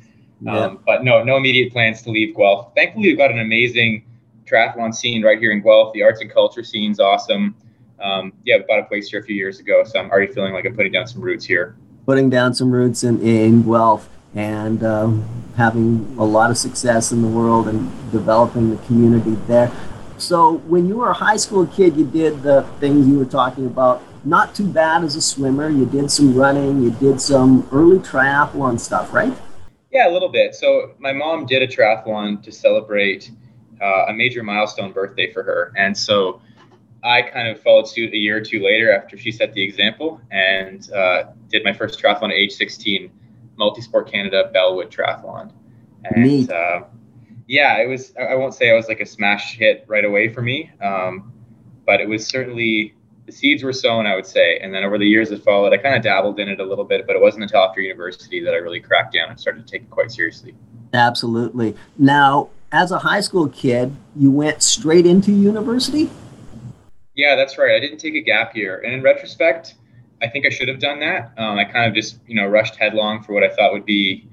Yeah. 0.44 0.58
Um, 0.58 0.80
but 0.84 1.04
no, 1.04 1.24
no 1.24 1.36
immediate 1.36 1.72
plans 1.72 2.02
to 2.02 2.10
leave 2.10 2.36
Guelph. 2.36 2.74
Thankfully, 2.74 3.08
we've 3.08 3.16
got 3.16 3.30
an 3.30 3.38
amazing 3.38 4.04
triathlon 4.44 4.94
scene 4.94 5.22
right 5.22 5.38
here 5.38 5.52
in 5.52 5.62
Guelph. 5.62 5.94
The 5.94 6.02
arts 6.02 6.20
and 6.20 6.30
culture 6.30 6.62
scene's 6.62 7.00
awesome. 7.00 7.56
Um, 7.98 8.34
yeah, 8.44 8.58
we 8.58 8.64
bought 8.68 8.80
a 8.80 8.84
place 8.84 9.08
here 9.08 9.20
a 9.20 9.22
few 9.22 9.34
years 9.34 9.58
ago, 9.58 9.82
so 9.84 9.98
I'm 9.98 10.10
already 10.10 10.32
feeling 10.32 10.52
like 10.52 10.66
I'm 10.66 10.76
putting 10.76 10.92
down 10.92 11.06
some 11.06 11.22
roots 11.22 11.46
here. 11.46 11.76
Putting 12.04 12.28
down 12.28 12.52
some 12.52 12.70
roots 12.70 13.04
in, 13.04 13.22
in 13.22 13.62
Guelph 13.62 14.10
and 14.34 14.84
um, 14.84 15.24
having 15.56 16.14
a 16.18 16.24
lot 16.24 16.50
of 16.50 16.58
success 16.58 17.10
in 17.10 17.22
the 17.22 17.28
world 17.28 17.66
and 17.66 17.90
developing 18.12 18.68
the 18.68 18.76
community 18.84 19.36
there. 19.46 19.72
So, 20.18 20.58
when 20.68 20.86
you 20.86 20.96
were 20.96 21.08
a 21.08 21.14
high 21.14 21.36
school 21.36 21.66
kid, 21.66 21.96
you 21.96 22.04
did 22.06 22.42
the 22.42 22.62
things 22.80 23.08
you 23.08 23.18
were 23.18 23.24
talking 23.24 23.66
about. 23.66 24.02
Not 24.26 24.54
too 24.54 24.66
bad 24.66 25.04
as 25.04 25.16
a 25.16 25.22
swimmer. 25.22 25.70
You 25.70 25.86
did 25.86 26.10
some 26.10 26.34
running, 26.34 26.82
you 26.82 26.90
did 26.90 27.20
some 27.20 27.66
early 27.72 27.98
triathlon 27.98 28.78
stuff, 28.78 29.12
right? 29.12 29.34
Yeah, 29.94 30.08
a 30.08 30.12
little 30.12 30.28
bit. 30.28 30.56
So 30.56 30.94
my 30.98 31.12
mom 31.12 31.46
did 31.46 31.62
a 31.62 31.68
triathlon 31.68 32.42
to 32.42 32.50
celebrate 32.50 33.30
uh, 33.80 34.06
a 34.08 34.12
major 34.12 34.42
milestone 34.42 34.90
birthday 34.90 35.32
for 35.32 35.44
her, 35.44 35.72
and 35.76 35.96
so 35.96 36.42
I 37.04 37.22
kind 37.22 37.48
of 37.48 37.60
followed 37.60 37.86
suit 37.86 38.12
a 38.12 38.16
year 38.16 38.38
or 38.38 38.40
two 38.40 38.60
later 38.60 38.90
after 38.90 39.16
she 39.16 39.30
set 39.30 39.52
the 39.52 39.62
example 39.62 40.20
and 40.30 40.90
uh, 40.90 41.24
did 41.48 41.62
my 41.62 41.72
first 41.72 42.02
triathlon 42.02 42.30
at 42.30 42.32
age 42.32 42.52
16, 42.52 43.10
Multisport 43.60 44.10
Canada 44.10 44.50
Belwood 44.52 44.90
Triathlon. 44.90 45.52
And 46.02 46.50
uh, 46.50 46.84
yeah, 47.46 47.80
it 47.80 47.86
was. 47.88 48.14
I 48.16 48.34
won't 48.34 48.54
say 48.54 48.70
I 48.70 48.74
was 48.74 48.88
like 48.88 49.00
a 49.00 49.06
smash 49.06 49.56
hit 49.56 49.84
right 49.86 50.04
away 50.04 50.28
for 50.28 50.42
me, 50.42 50.72
um, 50.82 51.32
but 51.86 52.00
it 52.00 52.08
was 52.08 52.26
certainly 52.26 52.94
the 53.26 53.32
seeds 53.32 53.62
were 53.62 53.72
sown, 53.72 54.06
I 54.06 54.14
would 54.14 54.26
say. 54.26 54.58
And 54.58 54.72
then 54.72 54.84
over 54.84 54.98
the 54.98 55.06
years 55.06 55.30
that 55.30 55.42
followed, 55.42 55.72
I 55.72 55.78
kind 55.78 55.94
of 55.94 56.02
dabbled 56.02 56.38
in 56.38 56.48
it 56.48 56.60
a 56.60 56.64
little 56.64 56.84
bit, 56.84 57.06
but 57.06 57.16
it 57.16 57.22
wasn't 57.22 57.44
until 57.44 57.62
after 57.62 57.80
university 57.80 58.42
that 58.44 58.52
I 58.52 58.58
really 58.58 58.80
cracked 58.80 59.14
down 59.14 59.30
and 59.30 59.40
started 59.40 59.66
to 59.66 59.70
take 59.70 59.82
it 59.82 59.90
quite 59.90 60.10
seriously. 60.10 60.54
Absolutely. 60.92 61.74
Now, 61.98 62.50
as 62.70 62.90
a 62.90 62.98
high 62.98 63.20
school 63.20 63.48
kid, 63.48 63.94
you 64.16 64.30
went 64.30 64.62
straight 64.62 65.06
into 65.06 65.32
university? 65.32 66.10
Yeah, 67.14 67.36
that's 67.36 67.56
right. 67.56 67.74
I 67.74 67.80
didn't 67.80 67.98
take 67.98 68.14
a 68.14 68.20
gap 68.20 68.56
year. 68.56 68.80
And 68.80 68.92
in 68.92 69.02
retrospect, 69.02 69.76
I 70.20 70.28
think 70.28 70.46
I 70.46 70.48
should 70.48 70.68
have 70.68 70.80
done 70.80 71.00
that. 71.00 71.32
Um, 71.38 71.58
I 71.58 71.64
kind 71.64 71.86
of 71.86 71.94
just, 71.94 72.18
you 72.26 72.34
know, 72.34 72.46
rushed 72.46 72.76
headlong 72.76 73.22
for 73.22 73.32
what 73.32 73.44
I 73.44 73.48
thought 73.54 73.72
would 73.72 73.86
be 73.86 74.28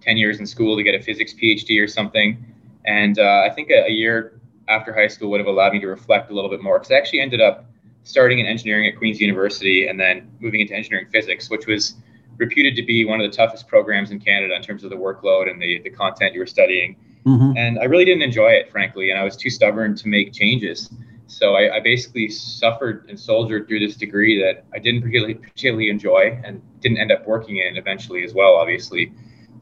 10 0.00 0.16
years 0.16 0.40
in 0.40 0.46
school 0.46 0.76
to 0.76 0.82
get 0.82 0.94
a 0.94 1.02
physics 1.02 1.34
PhD 1.34 1.82
or 1.82 1.86
something. 1.86 2.44
And 2.84 3.18
uh, 3.18 3.46
I 3.48 3.50
think 3.50 3.70
a, 3.70 3.86
a 3.86 3.90
year 3.90 4.40
after 4.68 4.92
high 4.92 5.08
school 5.08 5.30
would 5.30 5.40
have 5.40 5.46
allowed 5.46 5.72
me 5.72 5.80
to 5.80 5.86
reflect 5.86 6.30
a 6.30 6.34
little 6.34 6.50
bit 6.50 6.62
more 6.62 6.78
because 6.78 6.90
I 6.90 6.96
actually 6.96 7.20
ended 7.20 7.40
up 7.40 7.66
starting 8.04 8.38
in 8.38 8.46
engineering 8.46 8.88
at 8.88 8.96
Queen's 8.98 9.20
University 9.20 9.86
and 9.86 9.98
then 9.98 10.30
moving 10.40 10.60
into 10.60 10.74
engineering 10.74 11.06
physics, 11.12 11.50
which 11.50 11.66
was 11.66 11.94
reputed 12.36 12.74
to 12.76 12.82
be 12.82 13.04
one 13.04 13.20
of 13.20 13.30
the 13.30 13.36
toughest 13.36 13.68
programs 13.68 14.10
in 14.10 14.18
Canada 14.18 14.54
in 14.54 14.62
terms 14.62 14.84
of 14.84 14.90
the 14.90 14.96
workload 14.96 15.50
and 15.50 15.60
the, 15.60 15.80
the 15.82 15.90
content 15.90 16.34
you 16.34 16.40
were 16.40 16.46
studying. 16.46 16.96
Mm-hmm. 17.26 17.56
And 17.56 17.78
I 17.78 17.84
really 17.84 18.04
didn't 18.04 18.22
enjoy 18.22 18.48
it, 18.48 18.70
frankly, 18.70 19.10
and 19.10 19.18
I 19.18 19.24
was 19.24 19.36
too 19.36 19.50
stubborn 19.50 19.94
to 19.96 20.08
make 20.08 20.32
changes. 20.32 20.92
So 21.28 21.54
I, 21.54 21.76
I, 21.76 21.80
basically 21.80 22.28
suffered 22.28 23.06
and 23.08 23.18
soldiered 23.18 23.66
through 23.66 23.78
this 23.78 23.96
degree 23.96 24.42
that 24.42 24.64
I 24.74 24.78
didn't 24.78 25.00
particularly, 25.00 25.34
particularly 25.34 25.88
enjoy 25.88 26.38
and 26.44 26.60
didn't 26.80 26.98
end 26.98 27.10
up 27.10 27.26
working 27.26 27.58
in 27.58 27.76
eventually 27.76 28.22
as 28.24 28.34
well, 28.34 28.56
obviously. 28.56 29.12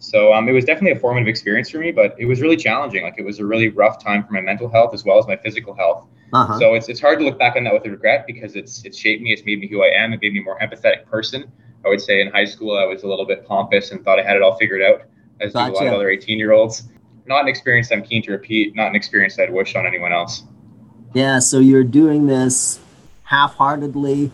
So 0.00 0.32
um, 0.32 0.48
it 0.48 0.52
was 0.52 0.64
definitely 0.64 0.92
a 0.92 1.00
formative 1.00 1.28
experience 1.28 1.70
for 1.70 1.78
me, 1.78 1.92
but 1.92 2.16
it 2.18 2.24
was 2.24 2.40
really 2.40 2.56
challenging. 2.56 3.02
Like 3.02 3.16
it 3.18 3.24
was 3.24 3.38
a 3.38 3.46
really 3.46 3.68
rough 3.68 4.02
time 4.02 4.24
for 4.24 4.32
my 4.32 4.40
mental 4.40 4.68
health 4.68 4.94
as 4.94 5.04
well 5.04 5.18
as 5.18 5.26
my 5.28 5.36
physical 5.36 5.74
health. 5.74 6.06
Uh-huh. 6.32 6.58
So 6.58 6.74
it's, 6.74 6.88
it's 6.88 7.00
hard 7.00 7.18
to 7.18 7.24
look 7.24 7.38
back 7.38 7.56
on 7.56 7.64
that 7.64 7.72
with 7.72 7.84
regret 7.86 8.24
because 8.26 8.54
it's 8.56 8.84
it's 8.84 8.96
shaped 8.96 9.22
me, 9.22 9.32
it's 9.32 9.44
made 9.44 9.60
me 9.60 9.68
who 9.68 9.82
I 9.82 9.88
am, 9.88 10.12
it 10.12 10.20
made 10.22 10.32
me 10.32 10.40
a 10.40 10.42
more 10.42 10.58
empathetic 10.60 11.06
person. 11.06 11.50
I 11.84 11.88
would 11.88 12.00
say 12.00 12.20
in 12.20 12.30
high 12.30 12.44
school 12.44 12.76
I 12.76 12.84
was 12.84 13.02
a 13.02 13.08
little 13.08 13.26
bit 13.26 13.46
pompous 13.46 13.90
and 13.90 14.04
thought 14.04 14.18
I 14.18 14.22
had 14.22 14.36
it 14.36 14.42
all 14.42 14.56
figured 14.56 14.82
out, 14.82 15.02
as 15.40 15.52
gotcha. 15.52 15.72
do 15.72 15.76
a 15.76 15.78
lot 15.78 15.86
of 15.88 15.94
other 15.94 16.10
18 16.10 16.38
year 16.38 16.52
olds. 16.52 16.88
Not 17.26 17.42
an 17.42 17.48
experience 17.48 17.90
I'm 17.90 18.02
keen 18.02 18.22
to 18.24 18.32
repeat, 18.32 18.74
not 18.74 18.88
an 18.88 18.96
experience 18.96 19.38
I'd 19.38 19.52
wish 19.52 19.74
on 19.74 19.86
anyone 19.86 20.12
else. 20.12 20.44
Yeah, 21.14 21.38
so 21.38 21.58
you're 21.58 21.84
doing 21.84 22.26
this 22.26 22.78
half 23.24 23.54
heartedly 23.54 24.30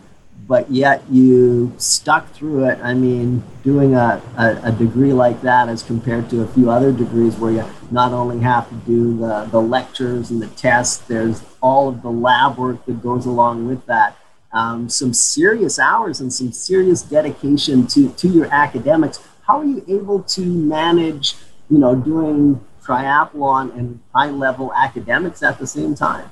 but 0.47 0.71
yet 0.71 1.03
you 1.11 1.75
stuck 1.77 2.31
through 2.33 2.65
it. 2.67 2.79
I 2.83 2.95
mean, 2.95 3.43
doing 3.63 3.95
a, 3.95 4.23
a, 4.37 4.61
a, 4.65 4.73
degree 4.73 5.13
like 5.13 5.41
that 5.43 5.69
as 5.69 5.83
compared 5.83 6.31
to 6.31 6.43
a 6.43 6.47
few 6.47 6.71
other 6.71 6.93
degrees 6.93 7.37
where 7.37 7.51
you 7.51 7.65
not 7.91 8.13
only 8.13 8.39
have 8.41 8.69
to 8.69 8.75
do 8.87 9.17
the, 9.19 9.49
the 9.51 9.61
lectures 9.61 10.31
and 10.31 10.41
the 10.41 10.47
tests, 10.49 10.99
there's 10.99 11.43
all 11.61 11.89
of 11.89 12.03
the 12.03 12.11
lab 12.11 12.59
work 12.59 12.85
that 12.87 13.03
goes 13.03 13.27
along 13.27 13.67
with 13.67 13.85
that. 13.87 14.17
Um, 14.53 14.89
some 14.89 15.13
serious 15.13 15.79
hours 15.79 16.21
and 16.21 16.33
some 16.33 16.53
serious 16.53 17.03
dedication 17.03 17.87
to, 17.89 18.11
to 18.11 18.29
your 18.29 18.47
academics. 18.47 19.19
How 19.47 19.61
are 19.61 19.65
you 19.65 19.85
able 19.89 20.23
to 20.23 20.41
manage 20.41 21.35
you 21.69 21.79
know, 21.79 21.95
doing 21.95 22.65
triathlon 22.83 23.77
and 23.77 24.01
high 24.15 24.31
level 24.31 24.73
academics 24.75 25.43
at 25.43 25.59
the 25.59 25.67
same 25.67 25.95
time? 25.95 26.31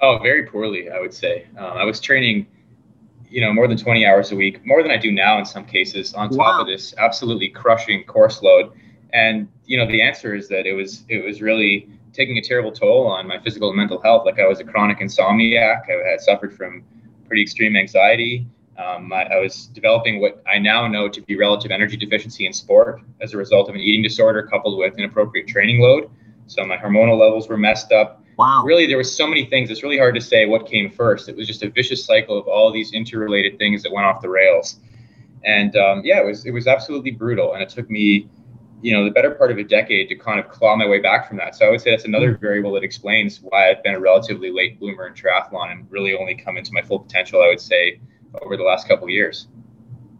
Oh, 0.00 0.18
very 0.22 0.46
poorly, 0.46 0.90
I 0.90 1.00
would 1.00 1.14
say. 1.14 1.46
Um, 1.56 1.76
I 1.76 1.84
was 1.84 2.00
training, 2.00 2.46
you 3.30 3.40
know, 3.40 3.52
more 3.52 3.68
than 3.68 3.76
20 3.76 4.06
hours 4.06 4.32
a 4.32 4.36
week, 4.36 4.64
more 4.64 4.82
than 4.82 4.90
I 4.90 4.96
do 4.96 5.12
now 5.12 5.38
in 5.38 5.44
some 5.44 5.64
cases, 5.64 6.14
on 6.14 6.30
top 6.30 6.38
wow. 6.38 6.60
of 6.60 6.66
this 6.66 6.94
absolutely 6.98 7.48
crushing 7.48 8.04
course 8.04 8.42
load. 8.42 8.72
And 9.12 9.48
you 9.64 9.78
know, 9.78 9.86
the 9.86 10.02
answer 10.02 10.34
is 10.34 10.48
that 10.48 10.66
it 10.66 10.72
was 10.72 11.04
it 11.08 11.24
was 11.24 11.40
really 11.40 11.88
taking 12.12 12.36
a 12.38 12.42
terrible 12.42 12.72
toll 12.72 13.06
on 13.06 13.26
my 13.26 13.38
physical 13.38 13.68
and 13.68 13.76
mental 13.76 14.00
health. 14.00 14.24
Like 14.26 14.38
I 14.38 14.46
was 14.46 14.60
a 14.60 14.64
chronic 14.64 14.98
insomniac. 14.98 15.82
I 15.88 16.10
had 16.10 16.20
suffered 16.20 16.54
from 16.56 16.84
pretty 17.26 17.42
extreme 17.42 17.76
anxiety. 17.76 18.46
Um, 18.78 19.12
I, 19.12 19.24
I, 19.24 19.40
was 19.40 19.66
developing 19.66 20.20
what 20.20 20.40
I 20.46 20.58
now 20.58 20.86
know 20.86 21.08
to 21.08 21.20
be 21.22 21.36
relative 21.36 21.72
energy 21.72 21.96
deficiency 21.96 22.46
in 22.46 22.52
sport 22.52 23.00
as 23.20 23.34
a 23.34 23.36
result 23.36 23.68
of 23.68 23.74
an 23.74 23.80
eating 23.80 24.04
disorder 24.04 24.44
coupled 24.44 24.78
with 24.78 24.96
inappropriate 24.96 25.48
training 25.48 25.80
load. 25.80 26.08
So 26.46 26.64
my 26.64 26.76
hormonal 26.76 27.18
levels 27.18 27.48
were 27.48 27.56
messed 27.56 27.90
up. 27.90 28.22
Wow. 28.38 28.62
Really, 28.64 28.86
there 28.86 28.96
were 28.96 29.04
so 29.04 29.26
many 29.26 29.46
things. 29.46 29.68
It's 29.68 29.82
really 29.82 29.98
hard 29.98 30.14
to 30.14 30.20
say 30.20 30.46
what 30.46 30.64
came 30.64 30.90
first. 30.90 31.28
It 31.28 31.36
was 31.36 31.46
just 31.46 31.64
a 31.64 31.70
vicious 31.70 32.04
cycle 32.04 32.38
of 32.38 32.46
all 32.46 32.72
these 32.72 32.92
interrelated 32.92 33.58
things 33.58 33.82
that 33.82 33.92
went 33.92 34.06
off 34.06 34.22
the 34.22 34.28
rails. 34.28 34.76
And 35.44 35.74
um, 35.76 36.02
yeah, 36.04 36.20
it 36.20 36.24
was 36.24 36.46
it 36.46 36.52
was 36.52 36.68
absolutely 36.68 37.10
brutal. 37.10 37.54
And 37.54 37.62
it 37.62 37.68
took 37.68 37.90
me, 37.90 38.28
you 38.80 38.92
know, 38.92 39.04
the 39.04 39.10
better 39.10 39.32
part 39.32 39.50
of 39.50 39.58
a 39.58 39.64
decade 39.64 40.08
to 40.10 40.14
kind 40.14 40.38
of 40.38 40.48
claw 40.48 40.76
my 40.76 40.86
way 40.86 41.00
back 41.00 41.26
from 41.26 41.36
that. 41.38 41.56
So 41.56 41.66
I 41.66 41.70
would 41.70 41.80
say 41.80 41.90
that's 41.90 42.04
another 42.04 42.34
hmm. 42.34 42.40
variable 42.40 42.72
that 42.74 42.84
explains 42.84 43.40
why 43.42 43.70
I've 43.70 43.82
been 43.82 43.96
a 43.96 44.00
relatively 44.00 44.52
late 44.52 44.78
bloomer 44.78 45.08
in 45.08 45.14
triathlon 45.14 45.72
and 45.72 45.90
really 45.90 46.14
only 46.14 46.36
come 46.36 46.56
into 46.56 46.72
my 46.72 46.80
full 46.80 47.00
potential. 47.00 47.42
I 47.42 47.48
would 47.48 47.60
say 47.60 48.00
over 48.40 48.56
the 48.56 48.62
last 48.62 48.86
couple 48.86 49.06
of 49.06 49.10
years. 49.10 49.48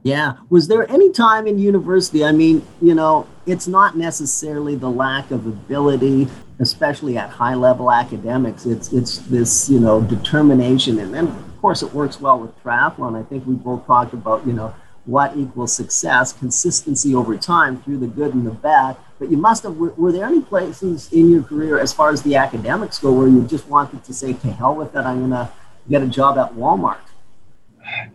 Yeah. 0.03 0.39
Was 0.49 0.67
there 0.67 0.91
any 0.91 1.13
time 1.13 1.47
in 1.47 1.59
university? 1.59 2.25
I 2.25 2.33
mean, 2.33 2.67
you 2.81 2.95
know, 2.95 3.29
it's 3.47 3.69
not 3.69 3.97
necessarily 3.97 4.75
the 4.75 4.91
lack 4.91 5.31
of 5.31 5.47
ability, 5.47 6.29
especially 6.61 7.17
at 7.17 7.31
high 7.31 7.55
level 7.55 7.91
academics. 7.91 8.67
It's 8.67 8.93
it's 8.93 9.19
this, 9.19 9.69
you 9.69 9.81
know, 9.81 10.01
determination, 10.01 10.99
and 10.99 11.15
then 11.15 11.29
of 11.29 11.61
course 11.61 11.83
it 11.83 11.93
works 11.93 12.21
well 12.21 12.39
with 12.39 12.57
triathlon. 12.63 13.19
I 13.19 13.23
think 13.25 13.47
we 13.47 13.55
both 13.55 13.87
talked 13.87 14.13
about, 14.13 14.47
you 14.47 14.53
know, 14.53 14.75
what 15.05 15.37
equals 15.37 15.75
success, 15.75 16.33
consistency 16.33 17.15
over 17.15 17.37
time 17.37 17.81
through 17.83 17.99
the 17.99 18.07
good 18.07 18.35
and 18.35 18.47
the 18.47 18.51
bad. 18.51 18.97
But 19.19 19.31
you 19.31 19.37
must 19.37 19.63
have. 19.63 19.77
Were, 19.77 19.91
were 19.91 20.13
there 20.13 20.27
any 20.27 20.41
places 20.41 21.13
in 21.13 21.31
your 21.31 21.43
career, 21.43 21.79
as 21.79 21.93
far 21.93 22.11
as 22.11 22.23
the 22.23 22.37
academics 22.37 22.99
go, 22.99 23.13
where 23.13 23.29
you 23.29 23.43
just 23.43 23.67
wanted 23.69 24.05
to 24.05 24.13
say, 24.13 24.33
"To 24.33 24.53
hell 24.53 24.75
with 24.75 24.95
it, 24.95 25.01
I'm 25.01 25.21
gonna 25.21 25.51
get 25.89 26.03
a 26.03 26.07
job 26.07 26.39
at 26.39 26.55
Walmart"? 26.55 26.99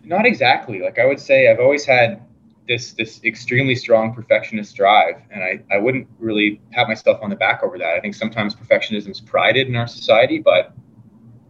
Not 0.04 0.24
exactly. 0.24 0.80
Like 0.80 0.98
I 0.98 1.06
would 1.06 1.20
say, 1.20 1.50
I've 1.50 1.60
always 1.60 1.84
had 1.84 2.22
this 2.66 2.92
this 2.92 3.22
extremely 3.24 3.74
strong 3.74 4.14
perfectionist 4.14 4.74
drive, 4.76 5.16
and 5.30 5.42
I 5.42 5.60
I 5.74 5.78
wouldn't 5.78 6.08
really 6.18 6.60
pat 6.72 6.88
myself 6.88 7.18
on 7.22 7.30
the 7.30 7.36
back 7.36 7.62
over 7.62 7.78
that. 7.78 7.94
I 7.94 8.00
think 8.00 8.14
sometimes 8.14 8.54
perfectionism 8.54 9.10
is 9.10 9.20
prided 9.20 9.68
in 9.68 9.76
our 9.76 9.86
society, 9.86 10.38
but 10.38 10.72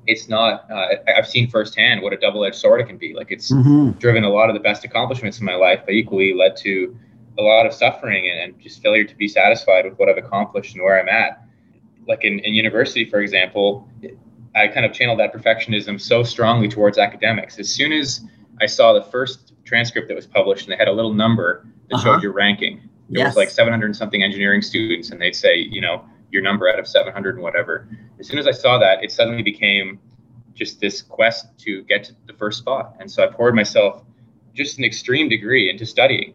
it's 0.07 0.29
not. 0.29 0.71
Uh, 0.71 0.97
I've 1.17 1.29
seen 1.29 1.49
firsthand 1.49 2.03
what 2.03 2.13
a 2.13 2.17
double-edged 2.17 2.57
sword 2.57 2.81
it 2.81 2.87
can 2.87 2.99
be. 2.99 3.15
Like 3.15 3.31
it's 3.31 3.53
mm-hmm. 3.53 3.91
driven 3.99 4.25
a 4.25 4.29
lot 4.29 4.51
of 4.51 4.55
the 4.55 4.61
best 4.61 4.85
accomplishments 4.85 5.39
in 5.39 5.47
my 5.47 5.55
life, 5.55 5.81
but 5.85 5.95
equally 5.95 6.35
led 6.35 6.57
to 6.59 6.97
a 7.39 7.43
lot 7.43 7.67
of 7.67 7.73
suffering 7.73 8.29
and, 8.31 8.41
and 8.41 8.61
just 8.61 8.83
failure 8.83 9.05
to 9.05 9.17
be 9.17 9.29
satisfied 9.29 9.85
with 9.85 9.99
what 9.99 10.09
I've 10.09 10.19
accomplished 10.19 10.75
and 10.75 10.83
where 10.83 11.01
I'm 11.01 11.09
at. 11.09 11.43
Like 12.07 12.25
in, 12.25 12.39
in 12.41 12.55
university, 12.55 13.09
for 13.09 13.21
example, 13.21 13.89
I 14.55 14.69
kind 14.69 14.87
of 14.87 14.93
channeled 14.93 15.19
that 15.19 15.33
perfectionism 15.33 16.01
so 16.01 16.23
strongly 16.23 16.69
towards 16.69 16.99
academics. 16.99 17.59
As 17.59 17.73
soon 17.73 17.93
as 17.93 18.21
I 18.61 18.67
saw 18.67 18.93
the 18.93 19.03
first 19.03 19.44
transcript 19.65 20.09
that 20.09 20.15
was 20.15 20.27
published 20.27 20.67
and 20.67 20.73
they 20.73 20.77
had 20.77 20.89
a 20.89 20.93
little 20.93 21.13
number 21.13 21.67
that 21.89 21.97
uh-huh. 21.97 22.05
showed 22.05 22.23
your 22.23 22.33
ranking, 22.33 22.89
there 23.11 23.21
yes. 23.21 23.29
was 23.31 23.37
like 23.37 23.51
700 23.51 23.95
something 23.95 24.23
engineering 24.23 24.63
students, 24.63 25.11
and 25.11 25.21
they'd 25.21 25.37
say, 25.37 25.57
you 25.57 25.81
know, 25.81 26.05
your 26.31 26.43
number 26.43 26.69
out 26.69 26.79
of 26.79 26.87
700 26.87 27.35
and 27.35 27.43
whatever. 27.43 27.87
As 28.19 28.27
soon 28.27 28.39
as 28.39 28.47
I 28.47 28.51
saw 28.51 28.79
that, 28.79 29.05
it 29.05 29.13
suddenly 29.13 29.43
became 29.43 30.01
just 30.55 30.81
this 30.81 31.03
quest 31.03 31.47
to 31.59 31.83
get 31.85 32.05
to 32.05 32.13
the 32.27 32.33
first 32.33 32.59
spot. 32.59 32.97
And 33.01 33.11
so 33.11 33.23
I 33.23 33.27
poured 33.27 33.55
myself 33.55 34.03
just 34.55 34.79
an 34.79 34.85
extreme 34.85 35.29
degree 35.29 35.71
into 35.71 35.85
studying. 35.85 36.35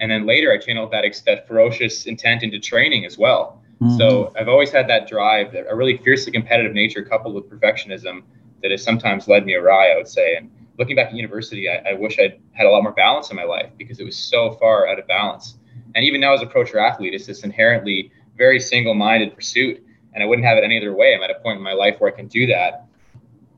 And 0.00 0.10
then 0.10 0.26
later 0.26 0.52
I 0.52 0.58
channeled 0.58 0.92
that, 0.92 1.04
that 1.26 1.48
ferocious 1.48 2.06
intent 2.06 2.42
into 2.42 2.58
training 2.58 3.04
as 3.04 3.18
well. 3.18 3.62
Mm-hmm. 3.80 3.96
So 3.96 4.32
I've 4.38 4.48
always 4.48 4.70
had 4.70 4.88
that 4.88 5.08
drive, 5.08 5.54
a 5.54 5.74
really 5.74 5.96
fiercely 5.98 6.32
competitive 6.32 6.72
nature 6.72 7.02
coupled 7.02 7.34
with 7.34 7.50
perfectionism 7.50 8.22
that 8.62 8.70
has 8.70 8.82
sometimes 8.82 9.26
led 9.26 9.44
me 9.46 9.54
awry, 9.54 9.92
I 9.92 9.96
would 9.96 10.08
say. 10.08 10.36
And 10.36 10.50
looking 10.80 10.96
back 10.96 11.08
at 11.08 11.14
university, 11.14 11.68
I, 11.68 11.90
I 11.90 11.92
wish 11.92 12.18
I'd 12.18 12.40
had 12.52 12.66
a 12.66 12.70
lot 12.70 12.82
more 12.82 12.92
balance 12.92 13.30
in 13.30 13.36
my 13.36 13.44
life 13.44 13.70
because 13.76 14.00
it 14.00 14.04
was 14.04 14.16
so 14.16 14.52
far 14.52 14.88
out 14.88 14.98
of 14.98 15.06
balance. 15.06 15.58
And 15.94 16.04
even 16.06 16.22
now 16.22 16.32
as 16.32 16.40
a 16.40 16.46
pro 16.46 16.64
triathlete, 16.64 17.12
it's 17.12 17.26
this 17.26 17.44
inherently 17.44 18.10
very 18.38 18.58
single-minded 18.58 19.34
pursuit. 19.34 19.84
And 20.14 20.24
I 20.24 20.26
wouldn't 20.26 20.46
have 20.46 20.56
it 20.56 20.64
any 20.64 20.78
other 20.78 20.94
way. 20.94 21.14
I'm 21.14 21.22
at 21.22 21.30
a 21.30 21.38
point 21.40 21.58
in 21.58 21.62
my 21.62 21.74
life 21.74 21.96
where 21.98 22.10
I 22.10 22.16
can 22.16 22.28
do 22.28 22.46
that. 22.46 22.86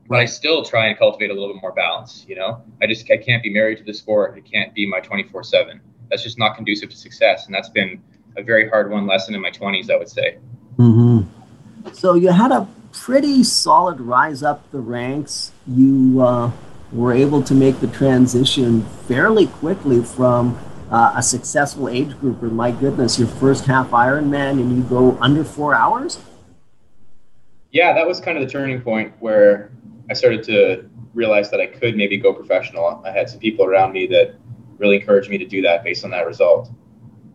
But 0.09 0.19
I 0.19 0.25
still 0.25 0.65
try 0.65 0.87
and 0.87 0.99
cultivate 0.99 1.31
a 1.31 1.33
little 1.33 1.53
bit 1.53 1.61
more 1.61 1.71
balance, 1.71 2.25
you 2.27 2.35
know? 2.35 2.61
I 2.81 2.87
just 2.87 3.09
I 3.09 3.15
can't 3.15 3.41
be 3.41 3.53
married 3.53 3.77
to 3.77 3.85
the 3.85 3.93
sport. 3.93 4.37
It 4.37 4.43
can't 4.43 4.73
be 4.73 4.85
my 4.85 4.99
24-7. 4.99 5.79
That's 6.09 6.23
just 6.23 6.37
not 6.37 6.57
conducive 6.57 6.89
to 6.89 6.97
success. 6.97 7.45
And 7.45 7.55
that's 7.55 7.69
been 7.69 8.03
a 8.35 8.43
very 8.43 8.67
hard 8.67 8.91
won 8.91 9.07
lesson 9.07 9.33
in 9.33 9.41
my 9.41 9.49
20s, 9.49 9.89
I 9.89 9.95
would 9.95 10.09
say. 10.09 10.39
Mm-hmm. 10.77 11.93
So 11.93 12.15
you 12.15 12.33
had 12.33 12.51
a 12.51 12.67
pretty 12.91 13.45
solid 13.45 14.01
rise 14.01 14.43
up 14.43 14.69
the 14.71 14.81
ranks. 14.81 15.53
You 15.65 16.21
uh, 16.21 16.51
were 16.93 17.13
able 17.13 17.41
to 17.43 17.53
make 17.53 17.79
the 17.79 17.87
transition 17.87 18.83
fairly 19.07 19.47
quickly 19.47 20.01
from 20.01 20.57
uh, 20.91 21.13
a 21.15 21.23
successful 21.23 21.89
age 21.89 22.17
grouper. 22.19 22.47
My 22.47 22.71
goodness, 22.71 23.17
your 23.17 23.27
first 23.27 23.65
half 23.65 23.89
Ironman, 23.89 24.61
and 24.61 24.77
you 24.77 24.83
go 24.83 25.17
under 25.19 25.43
four 25.43 25.73
hours. 25.73 26.19
Yeah, 27.71 27.93
that 27.93 28.07
was 28.07 28.19
kind 28.19 28.37
of 28.37 28.43
the 28.43 28.49
turning 28.49 28.79
point 28.81 29.13
where 29.19 29.71
I 30.09 30.13
started 30.13 30.43
to 30.43 30.87
realize 31.15 31.49
that 31.49 31.59
I 31.59 31.65
could 31.65 31.95
maybe 31.95 32.17
go 32.17 32.31
professional. 32.31 33.01
I 33.03 33.11
had 33.11 33.29
some 33.29 33.39
people 33.39 33.65
around 33.65 33.93
me 33.93 34.05
that 34.07 34.35
really 34.77 34.97
encouraged 34.97 35.29
me 35.29 35.39
to 35.39 35.45
do 35.45 35.61
that 35.63 35.83
based 35.83 36.03
on 36.03 36.11
that 36.11 36.27
result. 36.27 36.69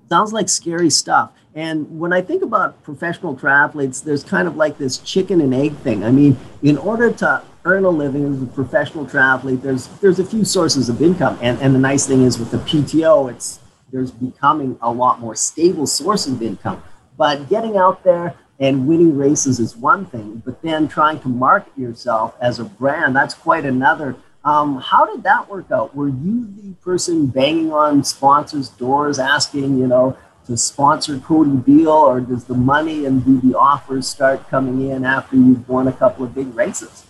Sounds 0.09 0.33
like 0.33 0.49
scary 0.49 0.91
stuff. 0.91 1.33
And 1.55 1.99
when 1.99 2.12
I 2.12 2.23
think 2.23 2.43
about 2.43 2.83
professional 2.85 3.37
triathletes, 3.37 4.03
there's 4.03 4.23
kind 4.23 4.47
of 4.47 4.57
like 4.57 4.79
this 4.79 4.99
chicken 4.99 5.41
and 5.41 5.53
egg 5.53 5.75
thing. 5.79 6.05
I 6.05 6.12
mean, 6.12 6.37
in 6.62 6.79
order 6.79 7.11
to 7.15 7.43
earn 7.65 7.85
a 7.85 7.91
living 7.91 8.25
as 8.33 8.43
a 8.43 8.47
professional 8.47 9.07
triathlete, 9.07 9.62
there's 9.62 9.88
there's 10.00 10.19
a 10.19 10.25
few 10.25 10.45
sources 10.45 10.88
of 10.88 11.03
income. 11.03 11.38
And 11.43 11.61
and 11.61 11.75
the 11.75 11.79
nice 11.79 12.07
thing 12.07 12.23
is 12.23 12.38
with 12.38 12.50
the 12.50 12.59
PTO, 12.59 13.31
it's 13.31 13.61
there's 13.91 14.11
becoming 14.11 14.79
a 14.83 14.93
lot 14.93 15.21
more 15.21 15.35
stable 15.35 15.87
source 15.87 16.27
of 16.27 16.43
income. 16.43 16.83
But 17.17 17.49
getting 17.49 17.77
out 17.77 18.05
there 18.05 18.35
and 18.61 18.87
winning 18.87 19.17
races 19.17 19.61
is 19.61 19.77
one 19.77 20.07
thing, 20.07 20.43
but 20.45 20.62
then 20.62 20.88
trying 20.88 21.21
to 21.21 21.29
market 21.29 21.73
yourself 21.77 22.37
as 22.41 22.59
a 22.59 22.65
brand, 22.65 23.15
that's 23.15 23.35
quite 23.35 23.65
another 23.65 24.17
um, 24.45 24.81
how 24.81 25.05
did 25.05 25.25
that 25.25 25.50
work 25.50 25.71
out? 25.71 25.95
Were 25.95 26.09
you 26.09 26.49
the 26.57 26.73
person 26.83 27.27
banging 27.27 27.73
on 27.73 28.05
sponsors' 28.05 28.69
doors, 28.69 29.19
asking, 29.19 29.79
you 29.79 29.87
know, 29.87 30.17
to 30.47 30.57
sponsor 30.57 31.19
Cody 31.19 31.57
Beals, 31.57 32.09
or 32.09 32.21
does 32.21 32.45
the 32.45 32.55
money 32.55 33.05
and 33.05 33.23
do 33.25 33.41
the 33.41 33.59
offers 33.59 34.09
start 34.09 34.49
coming 34.49 34.88
in 34.88 35.05
after 35.05 35.37
you've 35.37 35.69
won 35.69 35.88
a 35.88 35.93
couple 35.93 36.25
of 36.25 36.35
big 36.35 36.55
races? 36.55 37.05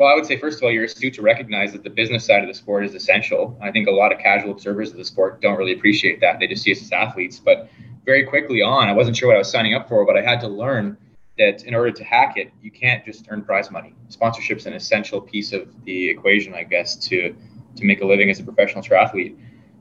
Well, 0.00 0.08
I 0.08 0.14
would 0.14 0.24
say 0.24 0.38
first 0.38 0.56
of 0.56 0.62
all, 0.62 0.72
you're 0.72 0.84
astute 0.84 1.12
to 1.14 1.22
recognize 1.22 1.74
that 1.74 1.82
the 1.82 1.90
business 1.90 2.24
side 2.24 2.40
of 2.40 2.48
the 2.48 2.54
sport 2.54 2.86
is 2.86 2.94
essential. 2.94 3.58
I 3.60 3.70
think 3.70 3.86
a 3.86 3.90
lot 3.90 4.14
of 4.14 4.18
casual 4.18 4.50
observers 4.50 4.90
of 4.92 4.96
the 4.96 5.04
sport 5.04 5.42
don't 5.42 5.58
really 5.58 5.74
appreciate 5.74 6.20
that; 6.20 6.40
they 6.40 6.46
just 6.46 6.62
see 6.62 6.72
us 6.72 6.80
as 6.80 6.90
athletes. 6.90 7.38
But 7.38 7.68
very 8.06 8.24
quickly 8.24 8.62
on, 8.62 8.88
I 8.88 8.92
wasn't 8.92 9.18
sure 9.18 9.28
what 9.28 9.34
I 9.34 9.40
was 9.40 9.50
signing 9.50 9.74
up 9.74 9.90
for, 9.90 10.06
but 10.06 10.16
I 10.16 10.22
had 10.22 10.40
to 10.40 10.48
learn 10.48 10.96
that 11.36 11.64
in 11.64 11.74
order 11.74 11.90
to 11.90 12.02
hack 12.02 12.38
it, 12.38 12.50
you 12.62 12.70
can't 12.70 13.04
just 13.04 13.26
earn 13.28 13.44
prize 13.44 13.70
money. 13.70 13.94
Sponsorship's 14.08 14.64
an 14.64 14.72
essential 14.72 15.20
piece 15.20 15.52
of 15.52 15.68
the 15.84 16.08
equation, 16.08 16.54
I 16.54 16.62
guess, 16.62 16.96
to 17.08 17.36
to 17.76 17.84
make 17.84 18.00
a 18.00 18.06
living 18.06 18.30
as 18.30 18.40
a 18.40 18.42
professional 18.42 18.82
triathlete. 18.82 19.36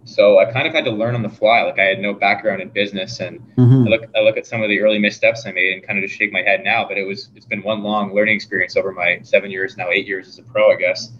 So 0.06 0.40
I 0.40 0.52
kind 0.52 0.68
of 0.68 0.74
had 0.74 0.86
to 0.86 0.92
learn 0.92 1.16
on 1.16 1.22
the 1.22 1.30
fly. 1.30 1.62
Like 1.64 1.78
I 1.78 1.84
had 1.84 2.00
no 2.00 2.14
background 2.14 2.62
in 2.62 2.70
business, 2.70 3.20
and 3.20 3.40
mm-hmm. 3.56 3.88
I 3.88 3.90
look 3.90 4.10
I 4.16 4.22
look 4.22 4.38
at 4.38 4.48
some 4.48 4.62
of 4.62 4.70
the 4.70 4.80
early 4.80 5.00
missteps 5.00 5.46
I 5.46 5.52
made 5.52 5.74
and 5.74 5.86
kind 5.86 6.00
of 6.00 6.04
just 6.04 6.18
shake 6.18 6.32
my 6.32 6.42
head 6.42 6.64
now. 6.64 6.88
But 6.88 6.98
it 6.98 7.06
was 7.06 7.30
it's 7.36 7.46
been 7.46 7.62
one 7.62 7.84
long 7.84 8.14
learning 8.14 8.36
experience 8.36 8.76
over 8.76 8.92
my 8.92 9.20
seven 9.24 9.52
years 9.52 9.78
now, 9.78 9.90
eight 9.90 10.08
years 10.08 10.28
as 10.28 10.40
a 10.40 10.44
pro, 10.44 10.72
I 10.72 10.76
guess. 10.76 11.12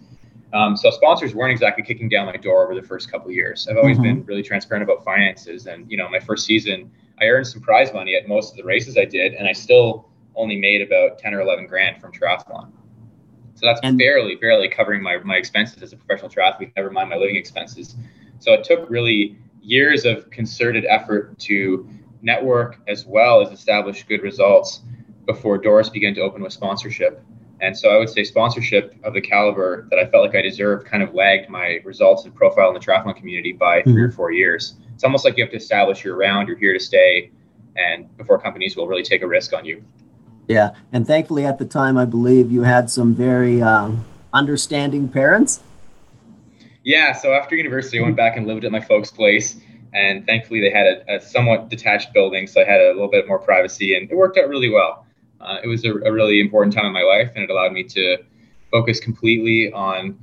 Um, 0.52 0.76
so 0.76 0.90
sponsors 0.90 1.34
weren't 1.34 1.52
exactly 1.52 1.84
kicking 1.84 2.08
down 2.08 2.26
my 2.26 2.36
door 2.36 2.64
over 2.64 2.74
the 2.74 2.86
first 2.86 3.10
couple 3.10 3.30
years. 3.30 3.68
I've 3.68 3.76
always 3.76 3.96
mm-hmm. 3.96 4.02
been 4.02 4.24
really 4.24 4.42
transparent 4.42 4.82
about 4.82 5.04
finances, 5.04 5.66
and 5.66 5.88
you 5.90 5.96
know, 5.96 6.08
my 6.08 6.18
first 6.18 6.44
season, 6.44 6.90
I 7.20 7.26
earned 7.26 7.46
some 7.46 7.60
prize 7.60 7.92
money 7.92 8.16
at 8.16 8.26
most 8.26 8.52
of 8.52 8.56
the 8.56 8.64
races 8.64 8.98
I 8.98 9.04
did, 9.04 9.34
and 9.34 9.46
I 9.46 9.52
still 9.52 10.08
only 10.34 10.56
made 10.56 10.82
about 10.82 11.18
10 11.18 11.34
or 11.34 11.40
11 11.40 11.66
grand 11.66 12.00
from 12.00 12.12
triathlon. 12.12 12.72
So 13.54 13.66
that's 13.66 13.80
and, 13.82 13.98
barely, 13.98 14.36
barely 14.36 14.68
covering 14.68 15.02
my, 15.02 15.18
my 15.18 15.36
expenses 15.36 15.82
as 15.82 15.92
a 15.92 15.96
professional 15.96 16.30
triathlete, 16.30 16.72
never 16.76 16.90
mind 16.90 17.10
my 17.10 17.16
living 17.16 17.36
expenses. 17.36 17.94
So 18.40 18.52
it 18.52 18.64
took 18.64 18.90
really 18.90 19.38
years 19.62 20.04
of 20.04 20.28
concerted 20.30 20.84
effort 20.86 21.38
to 21.40 21.88
network 22.22 22.80
as 22.88 23.06
well 23.06 23.40
as 23.40 23.52
establish 23.52 24.04
good 24.04 24.22
results 24.22 24.80
before 25.26 25.58
doors 25.58 25.88
began 25.88 26.14
to 26.14 26.20
open 26.20 26.42
with 26.42 26.52
sponsorship. 26.52 27.22
And 27.60 27.76
so 27.76 27.90
I 27.90 27.98
would 27.98 28.08
say 28.08 28.24
sponsorship 28.24 28.96
of 29.04 29.12
the 29.12 29.20
caliber 29.20 29.86
that 29.90 29.98
I 29.98 30.06
felt 30.06 30.26
like 30.26 30.34
I 30.34 30.42
deserved 30.42 30.86
kind 30.86 31.02
of 31.02 31.14
lagged 31.14 31.50
my 31.50 31.80
results 31.84 32.24
and 32.24 32.34
profile 32.34 32.68
in 32.68 32.74
the 32.74 32.80
triathlon 32.80 33.14
community 33.16 33.52
by 33.52 33.80
mm-hmm. 33.80 33.92
three 33.92 34.02
or 34.02 34.10
four 34.10 34.32
years. 34.32 34.74
It's 34.94 35.04
almost 35.04 35.24
like 35.24 35.36
you 35.36 35.44
have 35.44 35.50
to 35.50 35.58
establish 35.58 36.02
you're 36.02 36.16
around, 36.16 36.48
you're 36.48 36.56
here 36.56 36.72
to 36.72 36.80
stay, 36.80 37.30
and 37.76 38.14
before 38.16 38.40
companies 38.40 38.76
will 38.76 38.88
really 38.88 39.02
take 39.02 39.22
a 39.22 39.26
risk 39.26 39.52
on 39.52 39.64
you. 39.64 39.84
Yeah, 40.48 40.70
and 40.92 41.06
thankfully 41.06 41.44
at 41.44 41.58
the 41.58 41.64
time, 41.64 41.96
I 41.96 42.06
believe 42.06 42.50
you 42.50 42.62
had 42.62 42.90
some 42.90 43.14
very 43.14 43.62
um, 43.62 44.04
understanding 44.32 45.08
parents. 45.08 45.60
Yeah, 46.82 47.12
so 47.12 47.32
after 47.32 47.56
university, 47.56 47.98
I 47.98 48.02
went 48.02 48.16
back 48.16 48.36
and 48.36 48.46
lived 48.46 48.64
at 48.64 48.72
my 48.72 48.80
folks' 48.80 49.10
place, 49.10 49.56
and 49.92 50.26
thankfully 50.26 50.60
they 50.60 50.70
had 50.70 50.86
a, 50.86 51.16
a 51.16 51.20
somewhat 51.20 51.68
detached 51.68 52.12
building, 52.14 52.46
so 52.46 52.60
I 52.60 52.64
had 52.64 52.80
a 52.80 52.88
little 52.88 53.10
bit 53.10 53.28
more 53.28 53.38
privacy, 53.38 53.96
and 53.96 54.10
it 54.10 54.14
worked 54.16 54.38
out 54.38 54.48
really 54.48 54.70
well. 54.70 55.06
Uh, 55.40 55.58
it 55.62 55.66
was 55.66 55.84
a, 55.84 55.90
a 55.90 56.12
really 56.12 56.40
important 56.40 56.74
time 56.74 56.86
in 56.86 56.92
my 56.92 57.02
life, 57.02 57.30
and 57.34 57.44
it 57.44 57.50
allowed 57.50 57.72
me 57.72 57.84
to 57.84 58.18
focus 58.70 59.00
completely 59.00 59.72
on 59.72 60.18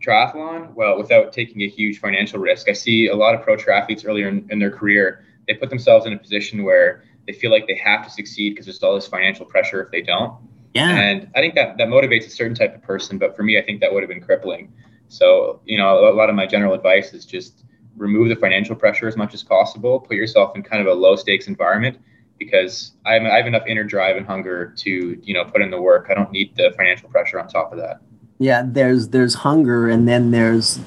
triathlon, 0.00 0.74
well, 0.74 0.98
without 0.98 1.32
taking 1.32 1.62
a 1.62 1.68
huge 1.68 1.98
financial 1.98 2.38
risk. 2.38 2.68
I 2.68 2.72
see 2.72 3.08
a 3.08 3.16
lot 3.16 3.34
of 3.34 3.42
pro 3.42 3.56
triathletes 3.56 4.06
earlier 4.06 4.28
in, 4.28 4.46
in 4.50 4.58
their 4.58 4.70
career, 4.70 5.24
they 5.46 5.54
put 5.54 5.70
themselves 5.70 6.06
in 6.06 6.12
a 6.12 6.18
position 6.18 6.64
where 6.64 7.04
they 7.26 7.32
feel 7.32 7.50
like 7.50 7.66
they 7.66 7.76
have 7.76 8.04
to 8.04 8.10
succeed 8.10 8.50
because 8.50 8.66
there's 8.66 8.82
all 8.82 8.94
this 8.94 9.06
financial 9.06 9.46
pressure 9.46 9.82
if 9.82 9.90
they 9.90 10.02
don't. 10.02 10.34
Yeah. 10.74 10.90
And 10.90 11.30
I 11.34 11.40
think 11.40 11.54
that 11.54 11.78
that 11.78 11.88
motivates 11.88 12.26
a 12.26 12.30
certain 12.30 12.54
type 12.54 12.74
of 12.74 12.82
person, 12.82 13.18
but 13.18 13.36
for 13.36 13.42
me, 13.42 13.58
I 13.58 13.62
think 13.62 13.80
that 13.80 13.92
would 13.92 14.02
have 14.02 14.10
been 14.10 14.20
crippling. 14.20 14.72
So, 15.08 15.60
you 15.64 15.78
know, 15.78 16.08
a 16.08 16.14
lot 16.14 16.28
of 16.28 16.34
my 16.34 16.46
general 16.46 16.74
advice 16.74 17.12
is 17.12 17.24
just 17.24 17.64
remove 17.96 18.28
the 18.28 18.36
financial 18.36 18.74
pressure 18.74 19.06
as 19.06 19.16
much 19.16 19.34
as 19.34 19.42
possible. 19.42 20.00
Put 20.00 20.16
yourself 20.16 20.56
in 20.56 20.62
kind 20.62 20.80
of 20.80 20.88
a 20.88 20.94
low 20.94 21.16
stakes 21.16 21.46
environment 21.46 21.98
because 22.38 22.92
I 23.06 23.14
have, 23.14 23.46
enough 23.46 23.66
inner 23.66 23.84
drive 23.84 24.16
and 24.16 24.26
hunger 24.26 24.74
to, 24.78 24.90
you 25.22 25.34
know, 25.34 25.44
put 25.44 25.62
in 25.62 25.70
the 25.70 25.80
work. 25.80 26.08
I 26.10 26.14
don't 26.14 26.32
need 26.32 26.56
the 26.56 26.72
financial 26.76 27.08
pressure 27.08 27.38
on 27.38 27.46
top 27.48 27.72
of 27.72 27.78
that. 27.78 28.00
Yeah, 28.38 28.64
there's 28.66 29.08
there's 29.08 29.34
hunger 29.34 29.88
and 29.88 30.08
then 30.08 30.32
there's 30.32 30.80